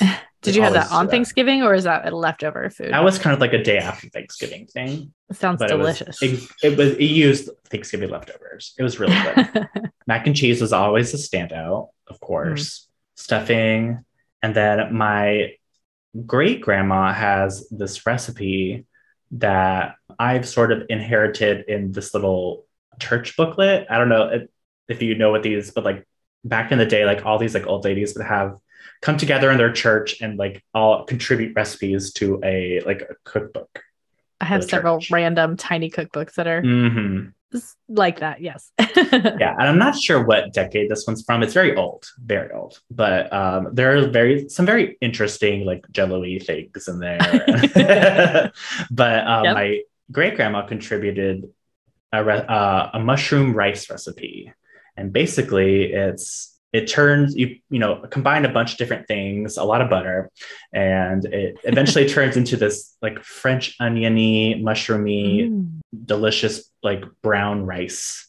Did 0.42 0.56
you 0.56 0.62
have 0.62 0.72
that 0.72 0.90
on 0.90 1.06
do 1.06 1.10
Thanksgiving 1.12 1.62
or 1.62 1.72
is 1.72 1.84
that 1.84 2.06
a 2.10 2.16
leftover 2.16 2.68
food? 2.68 2.92
That 2.92 3.04
was 3.04 3.16
kind 3.18 3.32
of 3.32 3.40
like 3.40 3.52
a 3.52 3.62
day 3.62 3.78
after 3.78 4.08
Thanksgiving 4.08 4.66
thing. 4.66 5.12
it 5.30 5.36
sounds 5.36 5.60
but 5.60 5.68
delicious. 5.68 6.20
It 6.20 6.30
was, 6.32 6.44
it, 6.44 6.72
it 6.72 6.76
was 6.78 6.90
it 6.94 7.04
used 7.04 7.48
Thanksgiving 7.70 8.10
leftovers. 8.10 8.74
It 8.76 8.82
was 8.82 8.98
really 8.98 9.14
good. 9.14 9.68
Mac 10.08 10.26
and 10.26 10.34
cheese 10.34 10.60
was 10.60 10.72
always 10.72 11.14
a 11.14 11.16
standout, 11.16 11.90
of 12.08 12.18
course. 12.20 12.88
Stuffing, 13.22 14.04
and 14.42 14.54
then 14.54 14.94
my 14.94 15.54
great 16.26 16.60
grandma 16.60 17.12
has 17.12 17.68
this 17.70 18.04
recipe 18.04 18.86
that 19.32 19.94
I've 20.18 20.46
sort 20.46 20.72
of 20.72 20.82
inherited 20.90 21.64
in 21.68 21.92
this 21.92 22.14
little 22.14 22.66
church 22.98 23.36
booklet. 23.36 23.86
I 23.88 23.98
don't 23.98 24.08
know 24.08 24.46
if, 24.88 25.00
you 25.02 25.14
know 25.14 25.30
what 25.30 25.42
these, 25.42 25.70
but 25.70 25.84
like 25.84 26.06
back 26.44 26.72
in 26.72 26.78
the 26.78 26.86
day, 26.86 27.04
like 27.04 27.24
all 27.24 27.38
these 27.38 27.54
like 27.54 27.66
old 27.66 27.84
ladies 27.84 28.14
would 28.14 28.26
have 28.26 28.56
come 29.00 29.16
together 29.16 29.50
in 29.50 29.56
their 29.58 29.72
church 29.72 30.20
and 30.20 30.38
like 30.38 30.62
all 30.74 31.04
contribute 31.04 31.54
recipes 31.54 32.12
to 32.14 32.40
a 32.44 32.80
like 32.84 33.02
a 33.02 33.14
cookbook. 33.24 33.82
I 34.40 34.46
have 34.46 34.64
several 34.64 34.98
church. 35.00 35.10
random 35.12 35.56
tiny 35.56 35.90
cookbooks 35.90 36.34
that 36.34 36.46
are 36.48 36.60
hmm 36.60 37.26
s- 37.26 37.32
like 37.88 38.20
that. 38.20 38.40
Yes. 38.40 38.70
Yeah, 39.42 39.54
and 39.58 39.68
I'm 39.68 39.78
not 39.78 39.98
sure 39.98 40.24
what 40.24 40.52
decade 40.52 40.90
this 40.90 41.06
one's 41.06 41.22
from. 41.24 41.42
It's 41.42 41.52
very 41.54 41.74
old, 41.76 42.04
very 42.18 42.50
old. 42.52 42.78
But 42.90 43.32
um, 43.32 43.68
there 43.72 43.96
are 43.96 44.08
very 44.08 44.48
some 44.48 44.66
very 44.66 44.96
interesting 45.00 45.64
like 45.64 45.84
jello-y 45.90 46.38
things 46.38 46.88
in 46.88 46.98
there. 46.98 47.18
but 48.90 49.26
um, 49.26 49.44
Yep. 49.44 49.54
my 49.54 49.80
great 50.10 50.36
grandma 50.36 50.62
contributed 50.66 51.48
a, 52.12 52.22
re- 52.22 52.46
uh, 52.48 52.90
a 52.94 53.00
mushroom 53.00 53.54
rice 53.54 53.88
recipe, 53.90 54.52
and 54.96 55.12
basically 55.12 55.92
it's 55.92 56.51
it 56.72 56.86
turns 56.86 57.34
you 57.36 57.56
you 57.70 57.78
know 57.78 57.96
combine 58.10 58.44
a 58.44 58.48
bunch 58.52 58.72
of 58.72 58.78
different 58.78 59.06
things, 59.06 59.56
a 59.56 59.64
lot 59.64 59.80
of 59.82 59.90
butter, 59.90 60.30
and 60.72 61.24
it 61.26 61.56
eventually 61.64 62.08
turns 62.08 62.36
into 62.36 62.56
this 62.56 62.96
like 63.02 63.22
French 63.22 63.76
oniony, 63.80 64.60
mushroomy, 64.62 65.50
Mm. 65.50 65.80
delicious 66.06 66.70
like 66.82 67.04
brown 67.22 67.64
rice 67.66 68.26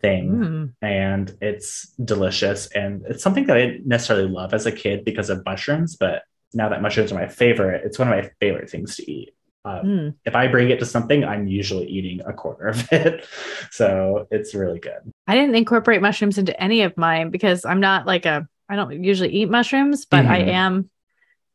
thing 0.00 0.28
Mm. 0.30 0.72
and 0.82 1.36
it's 1.40 1.88
delicious 2.04 2.66
and 2.74 3.04
it's 3.08 3.22
something 3.22 3.46
that 3.46 3.56
i 3.56 3.60
didn't 3.66 3.86
necessarily 3.86 4.28
love 4.28 4.52
as 4.52 4.66
a 4.66 4.72
kid 4.72 5.04
because 5.04 5.30
of 5.30 5.42
mushrooms 5.46 5.96
but 5.96 6.22
now 6.52 6.68
that 6.68 6.82
mushrooms 6.82 7.10
are 7.10 7.14
my 7.14 7.26
favorite 7.26 7.82
it's 7.86 7.98
one 7.98 8.08
of 8.08 8.14
my 8.14 8.30
favorite 8.38 8.68
things 8.68 8.96
to 8.96 9.10
eat 9.10 9.34
um, 9.64 9.80
Mm. 9.84 10.14
if 10.24 10.34
i 10.34 10.46
bring 10.46 10.70
it 10.70 10.78
to 10.80 10.86
something 10.86 11.24
i'm 11.24 11.46
usually 11.46 11.86
eating 11.86 12.20
a 12.26 12.32
quarter 12.32 12.68
of 12.68 12.88
it 12.92 13.26
so 13.70 14.26
it's 14.30 14.54
really 14.54 14.78
good 14.78 15.00
I 15.26 15.34
didn't 15.34 15.54
incorporate 15.54 16.02
mushrooms 16.02 16.36
into 16.36 16.58
any 16.62 16.82
of 16.82 16.96
mine 16.98 17.30
because 17.30 17.64
I'm 17.64 17.80
not 17.80 18.06
like 18.06 18.26
a 18.26 18.46
I 18.68 18.76
don't 18.76 19.02
usually 19.02 19.30
eat 19.30 19.48
mushrooms, 19.50 20.04
but 20.04 20.26
I 20.26 20.42
Mhm. 20.42 20.48
am 20.48 20.90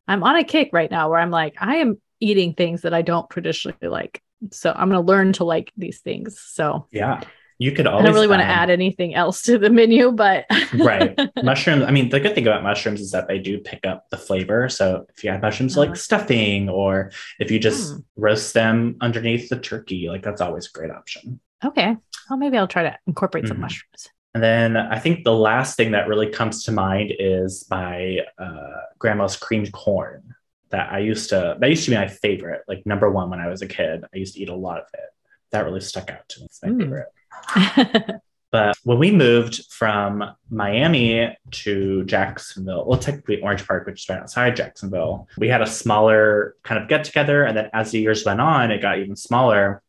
I'm 0.07 0.24
on 0.24 0.36
a 0.38 0.43
kick 0.43 0.70
right 0.74 0.89
now 0.89 1.10
where 1.10 1.20
I'm 1.20 1.30
like 1.30 1.55
I 1.60 1.78
am 1.78 2.01
eating 2.20 2.53
things 2.55 2.82
that 2.82 2.93
I 2.95 3.03
don't 3.03 3.30
traditionally 3.30 3.88
like. 3.88 4.22
So 4.51 4.72
I'm 4.72 4.89
going 4.89 5.01
to 5.01 5.07
learn 5.07 5.34
to 5.34 5.43
like 5.43 5.72
these 5.78 5.99
things. 5.99 6.39
So 6.39 6.88
yeah 6.91 7.22
you 7.60 7.72
could 7.74 7.86
I 7.88 8.01
don't 8.01 8.14
really 8.14 8.28
want 8.28 8.41
to 8.41 8.45
add 8.47 8.70
anything 8.70 9.14
else 9.14 9.41
to 9.43 9.57
the 9.57 9.70
menu, 9.70 10.12
but 10.12 10.45
right 10.74 11.18
mushrooms 11.43 11.84
i 11.84 11.91
mean 11.91 12.10
the 12.10 12.20
good 12.20 12.34
thing 12.36 12.47
about 12.47 12.64
mushrooms 12.64 13.01
is 13.01 13.12
that 13.12 13.28
they 13.28 13.38
do 13.39 13.57
pick 13.60 13.86
up 13.86 14.10
the 14.10 14.18
flavor 14.18 14.70
so 14.70 15.05
if 15.16 15.24
you 15.24 15.30
add 15.30 15.41
mushrooms 15.41 15.78
Uh-huh. 15.78 15.88
like 15.88 15.95
stuffing 15.97 16.70
or 16.70 17.12
if 17.39 17.51
you 17.51 17.60
just 17.60 17.93
Hmm. 17.93 17.99
roast 18.18 18.53
them 18.53 18.97
underneath 19.01 19.49
the 19.49 19.60
turkey 19.60 20.07
like 20.10 20.24
that's 20.24 20.41
always 20.41 20.68
a 20.68 20.72
great 20.78 20.91
option 20.91 21.39
okay. 21.66 21.95
Well, 22.30 22.38
maybe 22.39 22.57
I'll 22.57 22.68
try 22.68 22.84
to 22.84 22.95
incorporate 23.07 23.47
some 23.47 23.57
Mhm. 23.57 23.62
mushrooms. 23.62 24.07
And 24.36 24.41
then 24.43 24.78
I 24.78 24.99
think 24.99 25.24
the 25.26 25.34
last 25.34 25.76
thing 25.76 25.91
that 25.91 26.07
really 26.07 26.30
comes 26.30 26.64
to 26.66 26.72
mind 26.72 27.12
is 27.20 27.66
my 27.72 28.20
uh, 28.38 28.82
grandma's 28.99 29.36
creamed 29.36 29.72
corn 29.74 30.22
that 30.70 30.91
I 30.93 30.99
used 30.99 31.30
to, 31.32 31.57
that 31.60 31.70
used 31.70 31.86
to 31.86 31.91
be 31.91 31.97
my 31.97 32.07
favorite, 32.07 32.62
like 32.68 32.86
number 32.86 33.10
one 33.10 33.30
when 33.32 33.39
I 33.39 33.47
was 33.49 33.62
a 33.64 33.68
kid. 33.68 34.05
I 34.14 34.18
used 34.18 34.36
to 34.36 34.41
eat 34.41 34.49
a 34.49 34.55
lot 34.55 34.78
of 34.78 34.86
it. 34.93 35.10
That 35.51 35.66
really 35.66 35.82
stuck 35.82 36.12
out 36.12 36.30
to 36.30 36.39
me. 36.41 36.45
It's 36.45 36.62
my 36.64 36.70
Mm. 36.70 36.80
favorite. 36.82 37.07
But 38.51 38.75
when 38.84 38.97
we 38.97 39.11
moved 39.11 39.63
from 39.71 40.23
Miami 40.49 41.38
to 41.51 42.03
Jacksonville, 42.05 42.84
well, 42.88 42.97
technically 42.97 43.41
Orange 43.41 43.65
Park, 43.67 43.86
which 43.86 44.01
is 44.01 44.09
right 44.09 44.19
outside 44.19 44.55
Jacksonville, 44.55 45.27
we 45.38 45.47
had 45.47 45.61
a 45.61 45.67
smaller 45.67 46.55
kind 46.63 46.82
of 46.82 46.89
get 46.89 47.03
together. 47.03 47.43
And 47.43 47.55
then 47.55 47.69
as 47.73 47.91
the 47.91 47.99
years 47.99 48.25
went 48.25 48.41
on, 48.41 48.71
it 48.71 48.82
got 48.82 48.97
even 48.97 49.15
smaller. 49.15 49.84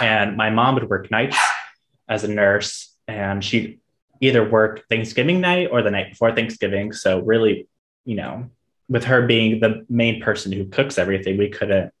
And 0.00 0.36
my 0.36 0.50
mom 0.50 0.76
would 0.76 0.88
work 0.88 1.10
nights 1.10 1.36
as 2.08 2.22
a 2.22 2.28
nurse, 2.28 2.94
and 3.08 3.44
she'd 3.44 3.80
either 4.20 4.48
work 4.48 4.86
Thanksgiving 4.88 5.40
night 5.40 5.70
or 5.72 5.82
the 5.82 5.90
night 5.90 6.10
before 6.10 6.32
Thanksgiving. 6.32 6.92
So, 6.92 7.18
really, 7.18 7.66
you 8.04 8.14
know, 8.14 8.50
with 8.88 9.02
her 9.04 9.26
being 9.26 9.58
the 9.58 9.84
main 9.88 10.20
person 10.22 10.52
who 10.52 10.66
cooks 10.66 10.96
everything, 10.96 11.38
we 11.38 11.48
couldn't 11.48 11.92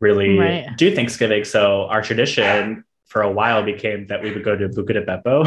really 0.00 0.38
Right. 0.38 0.76
do 0.76 0.94
Thanksgiving. 0.94 1.44
So, 1.44 1.84
our 1.84 2.02
tradition 2.02 2.84
for 3.06 3.22
a 3.22 3.30
while 3.30 3.62
became 3.62 4.06
that 4.08 4.22
we 4.22 4.32
would 4.32 4.44
go 4.44 4.56
to 4.56 4.68
Buca 4.68 4.94
di 4.94 5.00
Beppo 5.00 5.44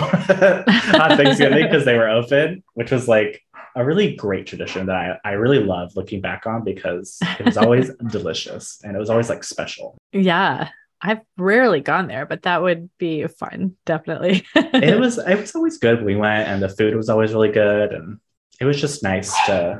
on 1.01 1.17
Thanksgiving 1.17 1.65
because 1.65 1.85
they 1.85 1.97
were 1.97 2.09
open, 2.09 2.63
which 2.75 2.91
was 2.91 3.07
like 3.07 3.41
a 3.75 3.83
really 3.85 4.15
great 4.15 4.47
tradition 4.47 4.87
that 4.87 4.95
I, 4.95 5.29
I 5.29 5.31
really 5.33 5.59
love 5.59 5.95
looking 5.95 6.21
back 6.21 6.47
on 6.47 6.63
because 6.63 7.17
it 7.39 7.45
was 7.45 7.57
always 7.57 7.91
delicious 8.09 8.79
and 8.83 8.95
it 8.95 8.99
was 8.99 9.09
always 9.09 9.29
like 9.29 9.43
special. 9.43 9.97
yeah. 10.11 10.69
I've 10.99 11.21
rarely 11.37 11.79
gone 11.79 12.07
there, 12.07 12.25
but 12.25 12.41
that 12.41 12.63
would 12.63 12.89
be 12.97 13.27
fun, 13.27 13.77
definitely. 13.85 14.43
it 14.55 14.99
was 14.99 15.17
it 15.27 15.39
was 15.39 15.53
always 15.53 15.77
good. 15.77 16.03
We 16.03 16.15
went 16.15 16.47
and 16.47 16.59
the 16.59 16.69
food 16.69 16.95
was 16.95 17.07
always 17.07 17.33
really 17.33 17.51
good 17.51 17.93
and 17.93 18.19
it 18.59 18.65
was 18.65 18.81
just 18.81 19.03
nice 19.03 19.31
to 19.45 19.79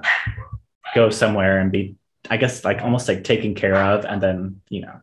go 0.93 1.09
somewhere 1.09 1.59
and 1.59 1.71
be 1.71 1.95
I 2.29 2.37
guess 2.37 2.63
like 2.63 2.81
almost 2.81 3.07
like 3.07 3.23
taken 3.23 3.55
care 3.55 3.75
of 3.75 4.05
and 4.05 4.21
then, 4.21 4.61
you 4.69 4.81
know, 4.81 5.01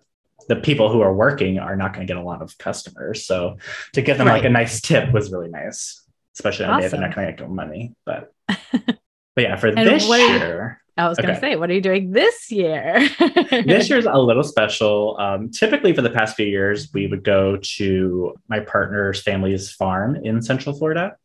the 0.49 0.57
people 0.57 0.91
who 0.91 1.01
are 1.01 1.15
working 1.15 1.59
are 1.59 1.77
not 1.77 1.93
going 1.93 2.07
to 2.07 2.11
get 2.11 2.21
a 2.21 2.25
lot 2.25 2.43
of 2.43 2.57
customers. 2.59 3.27
So 3.27 3.57
to 3.93 4.03
give 4.03 4.19
them 4.19 4.27
right. 4.27 4.35
like 4.35 4.45
a 4.45 4.51
nice 4.51 4.81
tip 4.81 5.13
was 5.13 5.33
really 5.33 5.49
nice, 5.49 6.03
especially 6.35 6.67
on 6.67 6.73
awesome. 6.73 6.79
a 6.79 6.83
day 6.83 6.89
they're 6.89 7.09
not 7.09 7.15
going 7.15 7.27
to 7.29 7.43
get 7.43 7.51
money. 7.51 7.95
But 8.05 8.33
but 8.47 8.97
yeah, 9.37 9.57
for 9.57 9.73
this 9.73 10.09
year, 10.09 10.81
I 10.97 11.09
was 11.09 11.19
going 11.19 11.35
to 11.35 11.41
say, 11.41 11.57
what 11.57 11.71
are 11.71 11.75
you 11.75 11.81
doing 11.81 12.13
this 12.13 12.53
year? 12.53 13.09
this 13.51 13.91
year's 13.91 14.07
a 14.07 14.19
little 14.19 14.45
special. 14.45 15.17
Um, 15.19 15.51
typically, 15.51 15.93
for 15.93 16.03
the 16.03 16.11
past 16.11 16.37
few 16.37 16.47
years, 16.47 16.93
we 16.93 17.09
would 17.09 17.25
go 17.25 17.57
to 17.57 18.35
my 18.49 18.61
partner's 18.61 19.21
family's 19.21 19.73
farm 19.73 20.17
in 20.17 20.41
Central 20.41 20.77
Florida 20.77 21.17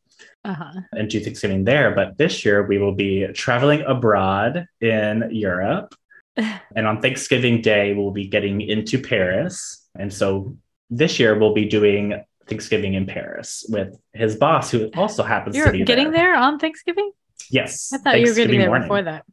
uh-huh. 0.43 0.81
and 0.93 1.09
do 1.09 1.19
Thanksgiving 1.19 1.65
there. 1.65 1.93
But 1.93 2.17
this 2.17 2.43
year, 2.43 2.65
we 2.65 2.79
will 2.79 2.95
be 2.95 3.27
traveling 3.33 3.81
abroad 3.81 4.65
in 4.81 5.29
Europe. 5.31 5.93
and 6.75 6.87
on 6.87 7.01
Thanksgiving 7.01 7.61
Day, 7.61 7.93
we'll 7.93 8.11
be 8.11 8.27
getting 8.27 8.61
into 8.61 9.01
Paris. 9.01 9.87
And 9.97 10.11
so 10.13 10.55
this 10.89 11.19
year, 11.19 11.37
we'll 11.37 11.53
be 11.53 11.65
doing 11.65 12.23
Thanksgiving 12.47 12.95
in 12.95 13.05
Paris 13.05 13.65
with 13.69 13.95
his 14.13 14.35
boss, 14.35 14.71
who 14.71 14.89
also 14.95 15.23
happens 15.23 15.55
You're 15.55 15.67
to 15.67 15.71
be 15.71 15.83
getting 15.83 16.11
there. 16.11 16.33
there 16.33 16.35
on 16.35 16.59
Thanksgiving. 16.59 17.11
Yes, 17.49 17.91
I 17.93 17.97
thought 17.97 18.19
you 18.19 18.27
were 18.27 18.35
getting 18.35 18.59
there 18.59 18.67
morning. 18.67 18.87
before 18.87 19.03
that. 19.03 19.25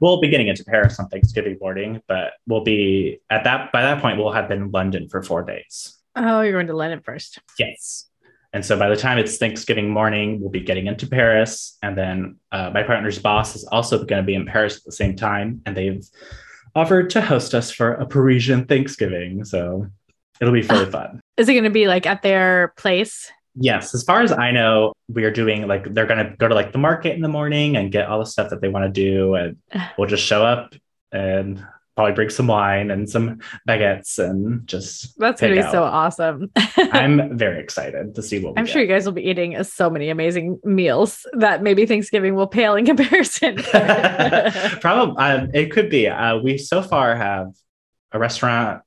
We'll 0.00 0.20
be 0.20 0.28
getting 0.28 0.48
into 0.48 0.64
Paris 0.64 0.98
on 0.98 1.08
Thanksgiving 1.08 1.58
morning, 1.60 2.00
but 2.06 2.32
we'll 2.46 2.62
be 2.62 3.20
at 3.28 3.44
that 3.44 3.72
by 3.72 3.82
that 3.82 4.00
point 4.00 4.18
we'll 4.18 4.32
have 4.32 4.48
been 4.48 4.62
in 4.62 4.70
London 4.70 5.08
for 5.08 5.22
four 5.22 5.42
days. 5.42 5.98
Oh, 6.16 6.42
you're 6.42 6.52
going 6.52 6.68
to 6.68 6.76
London 6.76 7.00
first. 7.00 7.40
Yes. 7.58 8.06
And 8.54 8.64
so 8.64 8.78
by 8.78 8.88
the 8.88 8.96
time 8.96 9.18
it's 9.18 9.36
Thanksgiving 9.36 9.90
morning, 9.90 10.40
we'll 10.40 10.48
be 10.48 10.60
getting 10.60 10.86
into 10.86 11.08
Paris. 11.08 11.76
And 11.82 11.98
then 11.98 12.36
uh, 12.52 12.70
my 12.72 12.84
partner's 12.84 13.18
boss 13.18 13.56
is 13.56 13.64
also 13.64 13.98
going 14.04 14.22
to 14.22 14.26
be 14.26 14.34
in 14.34 14.46
Paris 14.46 14.76
at 14.76 14.84
the 14.84 14.92
same 14.92 15.16
time. 15.16 15.60
And 15.66 15.76
they've 15.76 16.02
offered 16.76 17.10
to 17.10 17.20
host 17.20 17.52
us 17.52 17.72
for 17.72 17.94
a 17.94 18.06
Parisian 18.06 18.64
Thanksgiving. 18.66 19.44
So 19.44 19.88
it'll 20.40 20.54
be 20.54 20.62
really 20.62 20.88
fun. 20.88 21.20
Is 21.36 21.48
it 21.48 21.54
going 21.54 21.64
to 21.64 21.70
be 21.70 21.88
like 21.88 22.06
at 22.06 22.22
their 22.22 22.72
place? 22.76 23.28
Yes, 23.56 23.92
as 23.92 24.04
far 24.04 24.20
as 24.22 24.30
I 24.32 24.52
know, 24.52 24.92
we 25.08 25.24
are 25.24 25.30
doing 25.30 25.68
like 25.68 25.92
they're 25.94 26.06
gonna 26.06 26.34
go 26.36 26.48
to 26.48 26.54
like 26.56 26.72
the 26.72 26.78
market 26.78 27.14
in 27.14 27.22
the 27.22 27.28
morning 27.28 27.76
and 27.76 27.92
get 27.92 28.08
all 28.08 28.18
the 28.18 28.26
stuff 28.26 28.50
that 28.50 28.60
they 28.60 28.66
want 28.66 28.84
to 28.84 28.90
do, 28.90 29.36
and 29.36 29.56
we'll 29.96 30.08
just 30.08 30.24
show 30.24 30.44
up 30.44 30.74
and 31.12 31.64
probably 31.96 32.12
bring 32.12 32.30
some 32.30 32.48
wine 32.48 32.90
and 32.90 33.08
some 33.08 33.40
baguettes 33.68 34.18
and 34.18 34.66
just 34.66 35.18
that's 35.18 35.40
gonna 35.40 35.54
be 35.54 35.60
out. 35.60 35.70
so 35.70 35.84
awesome. 35.84 36.50
I'm 36.76 37.38
very 37.38 37.60
excited 37.60 38.14
to 38.16 38.22
see 38.22 38.40
what 38.40 38.54
I'm 38.56 38.64
get. 38.64 38.72
sure 38.72 38.82
you 38.82 38.88
guys 38.88 39.06
will 39.06 39.12
be 39.12 39.28
eating 39.28 39.62
so 39.62 39.88
many 39.88 40.10
amazing 40.10 40.58
meals 40.64 41.26
that 41.34 41.62
maybe 41.62 41.86
Thanksgiving 41.86 42.34
will 42.34 42.48
pale 42.48 42.74
in 42.74 42.84
comparison. 42.84 43.56
probably 44.80 45.16
um, 45.18 45.50
it 45.54 45.70
could 45.70 45.88
be. 45.88 46.08
Uh, 46.08 46.38
we 46.38 46.58
so 46.58 46.82
far 46.82 47.14
have 47.16 47.54
a 48.12 48.18
restaurant, 48.18 48.82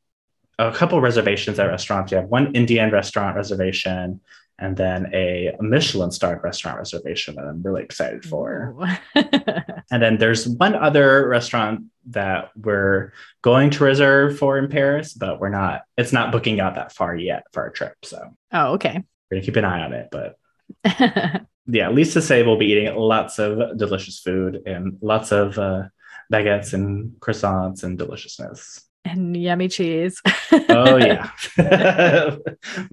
a 0.60 0.72
couple 0.72 1.00
reservations 1.00 1.60
at 1.60 1.68
restaurants. 1.68 2.12
You 2.12 2.18
have 2.18 2.28
one 2.28 2.56
Indian 2.56 2.92
restaurant 2.92 3.36
reservation 3.36 4.20
and 4.60 4.76
then 4.76 5.12
a 5.14 5.56
Michelin 5.60 6.12
starred 6.12 6.44
restaurant 6.44 6.80
reservation 6.80 7.36
that 7.36 7.46
I'm 7.46 7.62
really 7.62 7.84
excited 7.84 8.26
for. 8.26 8.76
and 9.16 10.02
then 10.02 10.18
there's 10.18 10.48
one 10.48 10.76
other 10.76 11.28
restaurant 11.28 11.86
that 12.08 12.52
we're 12.56 13.14
going 13.44 13.70
to 13.72 13.84
reserve 13.84 14.40
for 14.40 14.58
in 14.58 14.68
Paris, 14.68 15.14
but 15.14 15.40
we're 15.40 15.50
not, 15.50 15.84
it's 15.96 16.14
not 16.14 16.32
booking 16.32 16.60
out 16.60 16.76
that 16.76 16.92
far 16.92 17.16
yet 17.16 17.44
for 17.52 17.64
our 17.64 17.70
trip. 17.70 17.94
So, 18.04 18.36
oh, 18.52 18.74
okay. 18.74 19.04
We're 19.30 19.38
gonna 19.38 19.46
keep 19.46 19.58
an 19.58 19.66
eye 19.66 19.84
on 19.84 19.94
it. 19.94 20.10
But 20.12 20.38
yeah, 21.68 21.88
at 21.88 21.94
least 21.94 22.14
to 22.14 22.22
say 22.22 22.42
we'll 22.42 22.58
be 22.58 22.68
eating 22.68 22.96
lots 22.96 23.38
of 23.40 23.78
delicious 23.78 24.20
food 24.20 24.64
and 24.66 24.98
lots 25.02 25.32
of 25.32 25.60
uh, 25.60 25.84
baguettes 26.34 26.74
and 26.74 27.12
croissants 27.20 27.84
and 27.84 27.98
deliciousness 27.98 28.88
and 29.08 29.38
yummy 29.38 29.68
cheese. 29.68 30.22
oh 30.70 30.98
yeah, 30.98 31.30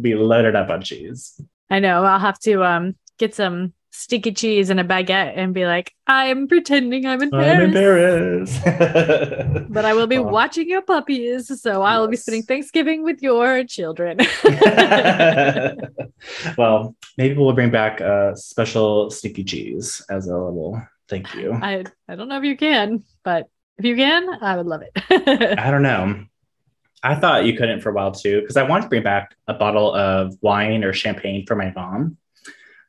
be 0.00 0.14
loaded 0.14 0.56
up 0.56 0.70
on 0.70 0.82
cheese. 0.82 1.40
I 1.70 1.80
know. 1.80 2.04
I'll 2.04 2.18
have 2.18 2.38
to 2.40 2.64
um 2.64 2.96
get 3.18 3.34
some 3.34 3.72
sticky 3.94 4.32
cheese 4.32 4.70
and 4.70 4.80
a 4.80 4.84
baguette 4.84 5.34
and 5.36 5.54
be 5.54 5.66
like, 5.66 5.92
I'm 6.06 6.48
pretending 6.48 7.06
I'm 7.06 7.22
in 7.22 7.30
Paris. 7.30 7.48
I'm 7.48 7.62
in 7.62 7.72
Paris. 7.72 8.58
but 9.70 9.84
I 9.84 9.94
will 9.94 10.08
be 10.08 10.18
oh. 10.18 10.22
watching 10.22 10.68
your 10.68 10.82
puppies. 10.82 11.62
So 11.62 11.82
I 11.82 11.98
will 11.98 12.08
be 12.08 12.16
spending 12.16 12.42
Thanksgiving 12.42 13.04
with 13.04 13.22
your 13.22 13.62
children. 13.64 14.18
well, 16.58 16.96
maybe 17.16 17.36
we'll 17.36 17.52
bring 17.52 17.70
back 17.70 18.00
a 18.00 18.32
special 18.36 19.10
sticky 19.10 19.44
cheese 19.44 20.04
as 20.10 20.26
a 20.26 20.36
little 20.36 20.82
thank 21.08 21.32
you. 21.34 21.52
I, 21.52 21.84
I 22.08 22.16
don't 22.16 22.28
know 22.28 22.38
if 22.38 22.44
you 22.44 22.56
can, 22.56 23.04
but 23.22 23.48
if 23.78 23.84
you 23.84 23.94
can, 23.94 24.28
I 24.42 24.56
would 24.56 24.66
love 24.66 24.82
it. 24.82 24.90
I 25.58 25.70
don't 25.70 25.82
know. 25.82 26.24
I 27.04 27.14
thought 27.14 27.44
you 27.44 27.54
couldn't 27.54 27.82
for 27.82 27.90
a 27.90 27.92
while 27.92 28.12
too, 28.12 28.40
because 28.40 28.56
I 28.56 28.62
wanted 28.62 28.84
to 28.84 28.88
bring 28.88 29.02
back 29.02 29.36
a 29.46 29.52
bottle 29.52 29.94
of 29.94 30.34
wine 30.40 30.82
or 30.82 30.94
champagne 30.94 31.44
for 31.46 31.54
my 31.54 31.70
mom. 31.76 32.16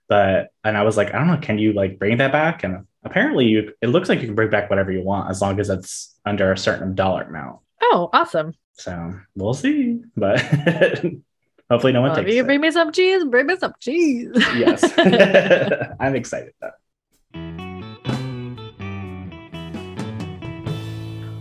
But 0.07 0.51
and 0.63 0.77
I 0.77 0.83
was 0.83 0.95
like, 0.95 1.13
I 1.13 1.17
don't 1.17 1.27
know, 1.27 1.37
can 1.37 1.57
you 1.57 1.73
like 1.73 1.99
bring 1.99 2.17
that 2.17 2.31
back? 2.31 2.63
And 2.63 2.87
apparently 3.03 3.45
you 3.45 3.73
it 3.81 3.87
looks 3.87 4.07
like 4.07 4.21
you 4.21 4.27
can 4.27 4.35
bring 4.35 4.49
back 4.49 4.69
whatever 4.69 4.91
you 4.91 5.03
want 5.03 5.29
as 5.29 5.41
long 5.41 5.59
as 5.59 5.69
it's 5.69 6.15
under 6.25 6.51
a 6.51 6.57
certain 6.57 6.95
dollar 6.95 7.23
amount. 7.23 7.59
Oh, 7.81 8.09
awesome. 8.13 8.53
So 8.73 9.15
we'll 9.35 9.53
see. 9.53 9.99
But 10.15 10.39
hopefully 11.69 11.91
no 11.91 12.01
one 12.01 12.11
well, 12.11 12.15
takes 12.15 12.33
you 12.33 12.41
it. 12.41 12.45
bring 12.45 12.61
me 12.61 12.71
some 12.71 12.93
cheese, 12.93 13.25
bring 13.25 13.47
me 13.47 13.57
some 13.57 13.73
cheese. 13.81 14.31
yes. 14.55 14.83
I'm 15.99 16.15
excited 16.15 16.53
though. 16.61 16.71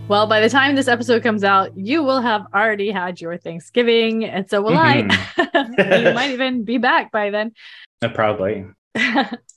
Well, 0.06 0.26
by 0.26 0.40
the 0.40 0.50
time 0.50 0.74
this 0.76 0.86
episode 0.86 1.22
comes 1.22 1.44
out, 1.44 1.74
you 1.78 2.02
will 2.02 2.20
have 2.20 2.46
already 2.54 2.90
had 2.90 3.22
your 3.22 3.38
Thanksgiving, 3.38 4.26
and 4.26 4.48
so 4.48 4.60
will 4.60 4.72
mm-hmm. 4.72 5.10
I. 5.40 6.04
you 6.06 6.12
might 6.12 6.30
even 6.30 6.62
be 6.62 6.76
back 6.76 7.10
by 7.10 7.30
then. 7.30 7.52
Uh, 8.02 8.10
probably. 8.10 8.66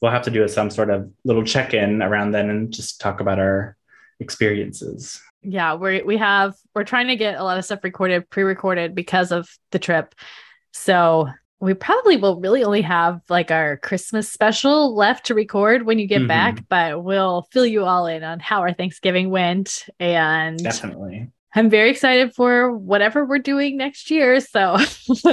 we'll 0.02 0.12
have 0.12 0.22
to 0.24 0.32
do 0.32 0.48
some 0.48 0.70
sort 0.70 0.90
of 0.90 1.12
little 1.26 1.44
check-in 1.44 2.02
around 2.02 2.32
then 2.32 2.50
and 2.50 2.72
just 2.72 3.02
talk 3.02 3.20
about 3.20 3.40
our 3.40 3.76
experiences. 4.22 5.22
Yeah, 5.42 5.76
we 5.76 6.02
we 6.02 6.16
have 6.18 6.56
we're 6.74 6.86
trying 6.86 7.08
to 7.08 7.18
get 7.18 7.38
a 7.38 7.44
lot 7.44 7.58
of 7.58 7.66
stuff 7.66 7.84
recorded, 7.84 8.30
pre-recorded 8.30 8.96
because 8.96 9.34
of 9.34 9.50
the 9.72 9.80
trip. 9.80 10.16
So 10.72 11.28
we 11.60 11.74
probably 11.74 12.18
will 12.18 12.40
really 12.40 12.64
only 12.64 12.82
have 12.82 13.22
like 13.30 13.50
our 13.50 13.78
Christmas 13.78 14.32
special 14.32 14.96
left 14.96 15.28
to 15.28 15.34
record 15.34 15.86
when 15.86 15.98
you 15.98 16.08
get 16.08 16.20
mm-hmm. 16.20 16.28
back, 16.28 16.64
but 16.70 17.04
we'll 17.04 17.48
fill 17.52 17.66
you 17.66 17.84
all 17.84 18.06
in 18.06 18.24
on 18.24 18.40
how 18.40 18.60
our 18.62 18.74
Thanksgiving 18.74 19.30
went. 19.30 19.86
And 20.00 20.60
definitely. 20.60 21.32
I'm 21.56 21.72
very 21.72 21.90
excited 21.90 22.36
for 22.36 22.72
whatever 22.72 23.26
we're 23.26 23.40
doing 23.40 23.78
next 23.78 24.12
year. 24.12 24.40
So, 24.40 24.78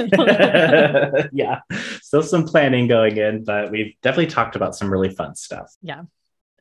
yeah, 1.31 1.59
still 2.01 2.23
some 2.23 2.47
planning 2.47 2.87
going 2.87 3.17
in, 3.17 3.43
but 3.43 3.69
we've 3.69 3.93
definitely 4.01 4.31
talked 4.31 4.55
about 4.55 4.75
some 4.75 4.89
really 4.89 5.09
fun 5.09 5.35
stuff. 5.35 5.71
Yeah. 5.83 6.03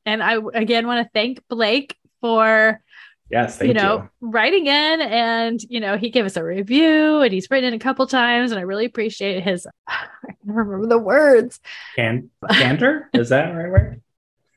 And 0.05 0.23
I 0.23 0.37
again 0.53 0.87
want 0.87 1.07
to 1.07 1.11
thank 1.15 1.43
Blake 1.49 1.97
for 2.21 2.83
Yes, 3.31 3.61
you 3.61 3.73
know, 3.73 4.09
you. 4.21 4.29
writing 4.29 4.67
in 4.67 5.01
and 5.01 5.63
you 5.69 5.81
know, 5.81 5.97
he 5.97 6.11
gave 6.11 6.27
us 6.27 6.37
a 6.37 6.45
review 6.45 7.23
and 7.23 7.33
he's 7.33 7.51
written 7.51 7.69
in 7.69 7.75
a 7.75 7.79
couple 7.79 8.07
times 8.07 8.53
and 8.53 8.59
I 8.59 8.63
really 8.63 8.85
appreciate 8.85 9.43
his 9.43 9.67
I 9.89 10.07
can't 10.27 10.39
remember 10.45 10.87
the 10.87 10.99
words. 10.99 11.61
Can 11.97 12.31
canter? 12.51 13.09
Is 13.15 13.31
that 13.31 13.51
right 13.51 13.71
word? 13.71 14.01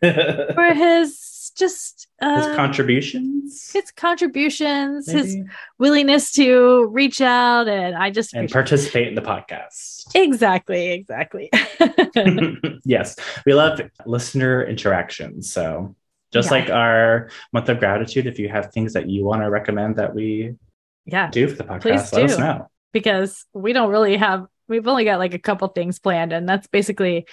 for 0.02 0.74
his 0.74 1.52
just 1.58 2.08
uh, 2.22 2.48
his 2.48 2.56
contributions. 2.56 3.72
His 3.72 3.92
contributions, 3.92 5.08
Maybe? 5.08 5.20
his 5.20 5.38
willingness 5.80 6.32
to 6.34 6.86
reach 6.86 7.20
out 7.20 7.68
and 7.68 7.96
I 7.96 8.12
just 8.12 8.34
and 8.34 8.50
participate 8.50 9.08
in 9.08 9.16
the 9.16 9.22
podcast. 9.22 10.16
Exactly, 10.16 10.92
exactly. 10.92 11.50
yes. 12.86 13.16
We 13.46 13.54
love 13.54 13.82
listener 14.06 14.64
interactions. 14.66 15.52
So 15.52 15.96
just 16.38 16.52
yeah. 16.52 16.60
like 16.60 16.70
our 16.70 17.30
month 17.52 17.70
of 17.70 17.80
gratitude 17.80 18.28
if 18.28 18.40
you 18.40 18.50
have 18.50 18.72
things 18.72 18.94
that 18.94 19.10
you 19.10 19.24
want 19.24 19.42
to 19.42 19.50
recommend 19.50 19.96
that 19.98 20.14
we 20.14 20.56
yeah. 21.06 21.30
do 21.30 21.48
for 21.48 21.56
the 21.56 21.64
podcast 21.64 21.82
Please 21.82 22.14
let 22.14 22.28
do. 22.28 22.34
us 22.34 22.40
know. 22.40 22.68
Because 22.94 23.46
we 23.54 23.74
don't 23.74 23.90
really 23.90 24.18
have 24.18 24.46
we've 24.68 24.88
only 24.88 25.06
got 25.06 25.20
like 25.20 25.34
a 25.34 25.40
couple 25.40 25.68
things 25.70 26.00
planned 26.00 26.34
and 26.34 26.48
that's 26.48 26.68
basically 26.68 27.26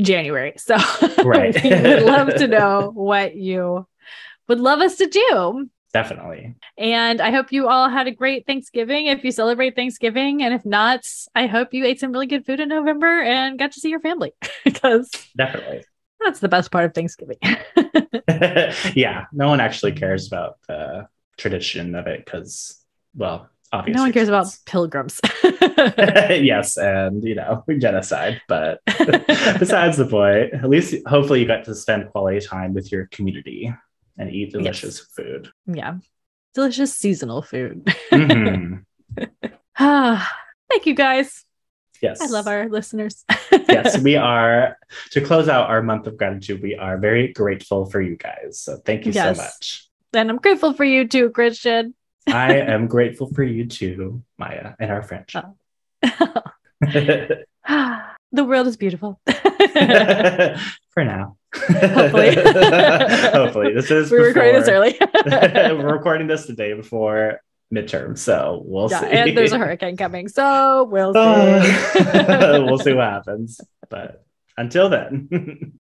january. 0.00 0.54
So 0.56 0.76
right. 1.24 1.54
we 1.62 1.70
would 1.70 2.02
love 2.02 2.34
to 2.34 2.48
know 2.48 2.90
what 2.94 3.36
you 3.36 3.86
would 4.48 4.60
love 4.60 4.80
us 4.80 4.96
to 4.96 5.06
do. 5.06 5.70
Definitely. 5.92 6.54
And 6.76 7.20
i 7.20 7.30
hope 7.30 7.52
you 7.52 7.68
all 7.68 7.88
had 7.88 8.06
a 8.06 8.12
great 8.12 8.46
thanksgiving 8.46 9.06
if 9.06 9.24
you 9.24 9.32
celebrate 9.32 9.76
thanksgiving. 9.76 10.42
And 10.42 10.52
if 10.52 10.64
not 10.64 11.06
i 11.34 11.46
hope 11.46 11.72
you 11.72 11.84
ate 11.84 12.00
some 12.00 12.12
really 12.12 12.26
good 12.26 12.44
food 12.44 12.60
in 12.60 12.68
november 12.68 13.22
and 13.22 13.58
got 13.58 13.72
to 13.72 13.80
see 13.80 13.90
your 13.90 14.00
family. 14.00 14.32
Because 14.64 15.10
definitely 15.36 15.84
that's 16.20 16.40
the 16.40 16.48
best 16.48 16.70
part 16.70 16.84
of 16.84 16.94
Thanksgiving. 16.94 17.38
yeah, 18.94 19.26
no 19.32 19.48
one 19.48 19.60
actually 19.60 19.92
cares 19.92 20.26
about 20.26 20.58
the 20.68 21.08
tradition 21.36 21.94
of 21.94 22.06
it 22.06 22.24
because, 22.24 22.80
well, 23.16 23.48
obvious. 23.72 23.96
no 23.96 24.02
one 24.02 24.12
cares 24.12 24.28
about 24.28 24.46
pilgrims. 24.66 25.20
yes, 25.74 26.76
and 26.76 27.24
you 27.24 27.34
know, 27.34 27.64
genocide. 27.78 28.40
But 28.48 28.80
besides 28.86 29.96
the 29.96 30.06
point, 30.08 30.54
at 30.54 30.68
least 30.68 30.94
hopefully 31.06 31.40
you 31.40 31.46
got 31.46 31.64
to 31.64 31.74
spend 31.74 32.10
quality 32.10 32.44
time 32.44 32.74
with 32.74 32.92
your 32.92 33.06
community 33.06 33.72
and 34.18 34.30
eat 34.30 34.52
delicious 34.52 35.00
food. 35.00 35.50
yeah. 35.66 35.98
Delicious 36.54 36.96
seasonal 36.96 37.42
food. 37.42 37.84
Mhm. 38.10 38.84
Ah, 39.78 40.34
Thank 40.70 40.86
you 40.86 40.94
guys. 40.94 41.44
Yes. 42.02 42.20
I 42.20 42.26
love 42.26 42.46
our 42.46 42.68
listeners. 42.68 43.24
yes, 43.68 43.98
we 43.98 44.16
are 44.32 44.76
to 45.10 45.20
close 45.20 45.48
out 45.48 45.68
our 45.68 45.82
month 45.82 46.06
of 46.06 46.16
gratitude. 46.16 46.62
We 46.62 46.76
are 46.76 46.98
very 46.98 47.32
grateful 47.32 47.86
for 47.86 48.00
you 48.00 48.16
guys. 48.16 48.60
So 48.60 48.76
thank 48.84 49.06
you 49.06 49.12
Yes. 49.12 49.36
so 49.36 49.42
much. 49.42 49.88
and 50.14 50.30
I'm 50.30 50.36
grateful 50.36 50.72
for 50.74 50.84
you 50.84 51.06
too, 51.08 51.30
Christian. 51.30 51.94
I 52.28 52.54
am 52.56 52.86
grateful 52.86 53.32
for 53.32 53.42
you 53.42 53.66
too, 53.66 54.22
Maya, 54.38 54.74
and 54.78 54.90
our 54.90 55.02
friendship. 55.02 55.44
Oh. 56.04 56.42
the 58.32 58.44
world 58.44 58.66
is 58.66 58.76
beautiful. 58.76 59.20
for 59.26 61.04
now. 61.04 61.36
Hopefully. 61.54 62.34
Hopefully. 62.34 63.72
This 63.74 63.90
is 63.90 64.10
We're 64.10 64.26
recording 64.26 64.54
this 64.54 64.68
early. 64.68 64.96
We're 65.26 65.92
recording 65.94 66.26
this 66.26 66.46
the 66.46 66.52
day 66.52 66.74
before 66.74 67.40
midterm, 67.74 68.16
so 68.16 68.62
we'll 68.64 68.90
yeah, 68.90 69.00
see. 69.00 69.06
and 69.06 69.36
there's 69.36 69.52
a 69.52 69.58
hurricane 69.64 69.96
coming, 69.96 70.28
so 70.28 70.84
we'll 70.84 71.12
see. 71.12 71.18
Uh, 71.20 72.62
we'll 72.64 72.78
see 72.78 72.92
what 72.92 73.04
happens. 73.10 73.60
But 73.88 74.24
until 74.56 74.88
then, 74.88 75.78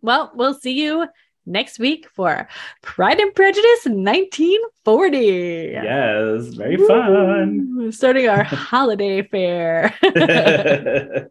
well, 0.00 0.32
we'll 0.34 0.54
see 0.54 0.72
you 0.72 1.06
next 1.46 1.78
week 1.78 2.06
for 2.14 2.48
Pride 2.82 3.18
and 3.20 3.34
Prejudice 3.34 3.86
1940. 3.86 5.70
yes, 5.72 6.46
very 6.54 6.76
fun. 6.76 7.76
Woo! 7.76 7.92
Starting 7.92 8.28
our 8.28 8.42
holiday 8.44 9.22
fare. 9.22 9.94
it's 10.02 11.30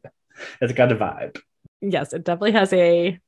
got 0.74 0.92
a 0.92 0.96
vibe. 0.96 1.40
yes, 1.82 2.14
it 2.14 2.24
definitely 2.24 2.52
has 2.54 2.74
a 2.74 3.20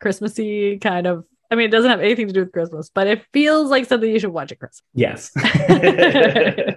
Christmassy 0.00 0.78
kind 0.78 1.06
of. 1.06 1.24
I 1.50 1.54
mean, 1.54 1.66
it 1.66 1.70
doesn't 1.70 1.90
have 1.90 2.00
anything 2.00 2.26
to 2.26 2.32
do 2.32 2.40
with 2.40 2.52
Christmas, 2.52 2.90
but 2.92 3.06
it 3.06 3.24
feels 3.32 3.70
like 3.70 3.86
something 3.86 4.10
you 4.10 4.18
should 4.18 4.32
watch 4.32 4.52
at 4.52 4.58
Christmas. 4.58 4.82
Yes. 4.94 5.30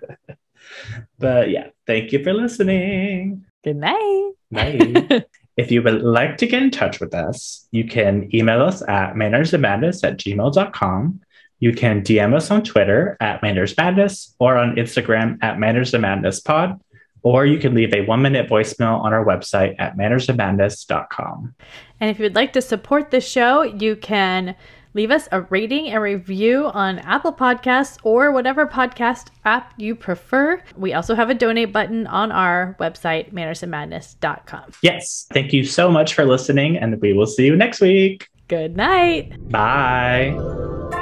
but 1.20 1.50
yeah, 1.50 1.68
thank 1.86 2.12
you 2.12 2.24
for 2.24 2.34
listening. 2.34 3.46
Good 3.64 3.78
night. 3.78 4.32
Bye. 4.52 5.26
if 5.58 5.72
you 5.72 5.84
would 5.84 6.02
like 6.02 6.38
to 6.38 6.48
get 6.48 6.64
in 6.64 6.72
touch 6.72 7.00
with 7.00 7.14
us, 7.14 7.68
you 7.72 7.86
can 7.86 8.34
email 8.34 8.62
us 8.62 8.82
at 8.84 9.14
mannersandmadness 9.14 10.04
at 10.04 10.18
gmail.com. 10.18 11.22
You 11.60 11.74
can 11.74 12.02
DM 12.02 12.34
us 12.34 12.50
on 12.50 12.64
Twitter 12.64 13.18
at 13.20 13.44
mannersmadness 13.44 14.34
or 14.40 14.58
on 14.58 14.78
Instagram 14.78 15.38
at 15.44 15.58
mannersandmadnesspod. 15.58 16.80
Or 17.24 17.46
you 17.46 17.60
can 17.60 17.74
leave 17.76 17.94
a 17.94 18.02
one 18.06 18.22
minute 18.22 18.50
voicemail 18.50 19.00
on 19.00 19.14
our 19.14 19.24
website 19.24 19.76
at 19.80 19.98
mannersandmadness.com. 19.98 21.56
And 22.00 22.10
if 22.10 22.20
you'd 22.20 22.36
like 22.36 22.54
to 22.54 22.62
support 22.62 23.12
the 23.12 23.22
show, 23.22 23.62
you 23.62 23.96
can 23.96 24.56
leave 24.94 25.12
us 25.12 25.28
a 25.32 25.42
rating 25.44 25.90
and 25.90 26.02
review 26.02 26.66
on 26.74 27.00
Apple 27.00 27.34
Podcasts 27.34 27.98
or 28.04 28.32
whatever 28.32 28.66
podcast 28.68 29.28
app 29.46 29.74
you 29.78 29.96
prefer. 29.96 30.62
We 30.76 30.94
also 30.94 31.16
have 31.16 31.30
a 31.30 31.34
donate 31.34 31.72
button 31.72 32.08
on 32.08 32.32
our 32.32 32.76
website, 32.80 33.32
mannersandmadness.com. 33.34 34.72
Yes, 34.82 35.28
thank 35.32 35.54
you 35.54 35.64
so 35.64 35.90
much 35.90 36.14
for 36.14 36.26
listening, 36.26 36.78
and 36.78 37.00
we 37.02 37.14
will 37.14 37.28
see 37.28 37.46
you 37.46 37.56
next 37.56 37.82
week. 37.82 38.28
Good 38.48 38.76
night. 38.76 39.50
Bye. 39.50 41.00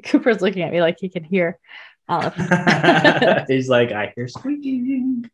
Cooper's 0.04 0.40
looking 0.40 0.62
at 0.62 0.72
me 0.72 0.80
like 0.80 0.96
he 1.00 1.08
can 1.08 1.24
hear. 1.24 1.58
He's 3.48 3.68
like, 3.68 3.92
I 3.92 4.12
hear 4.16 4.26
squeaking. 4.26 5.30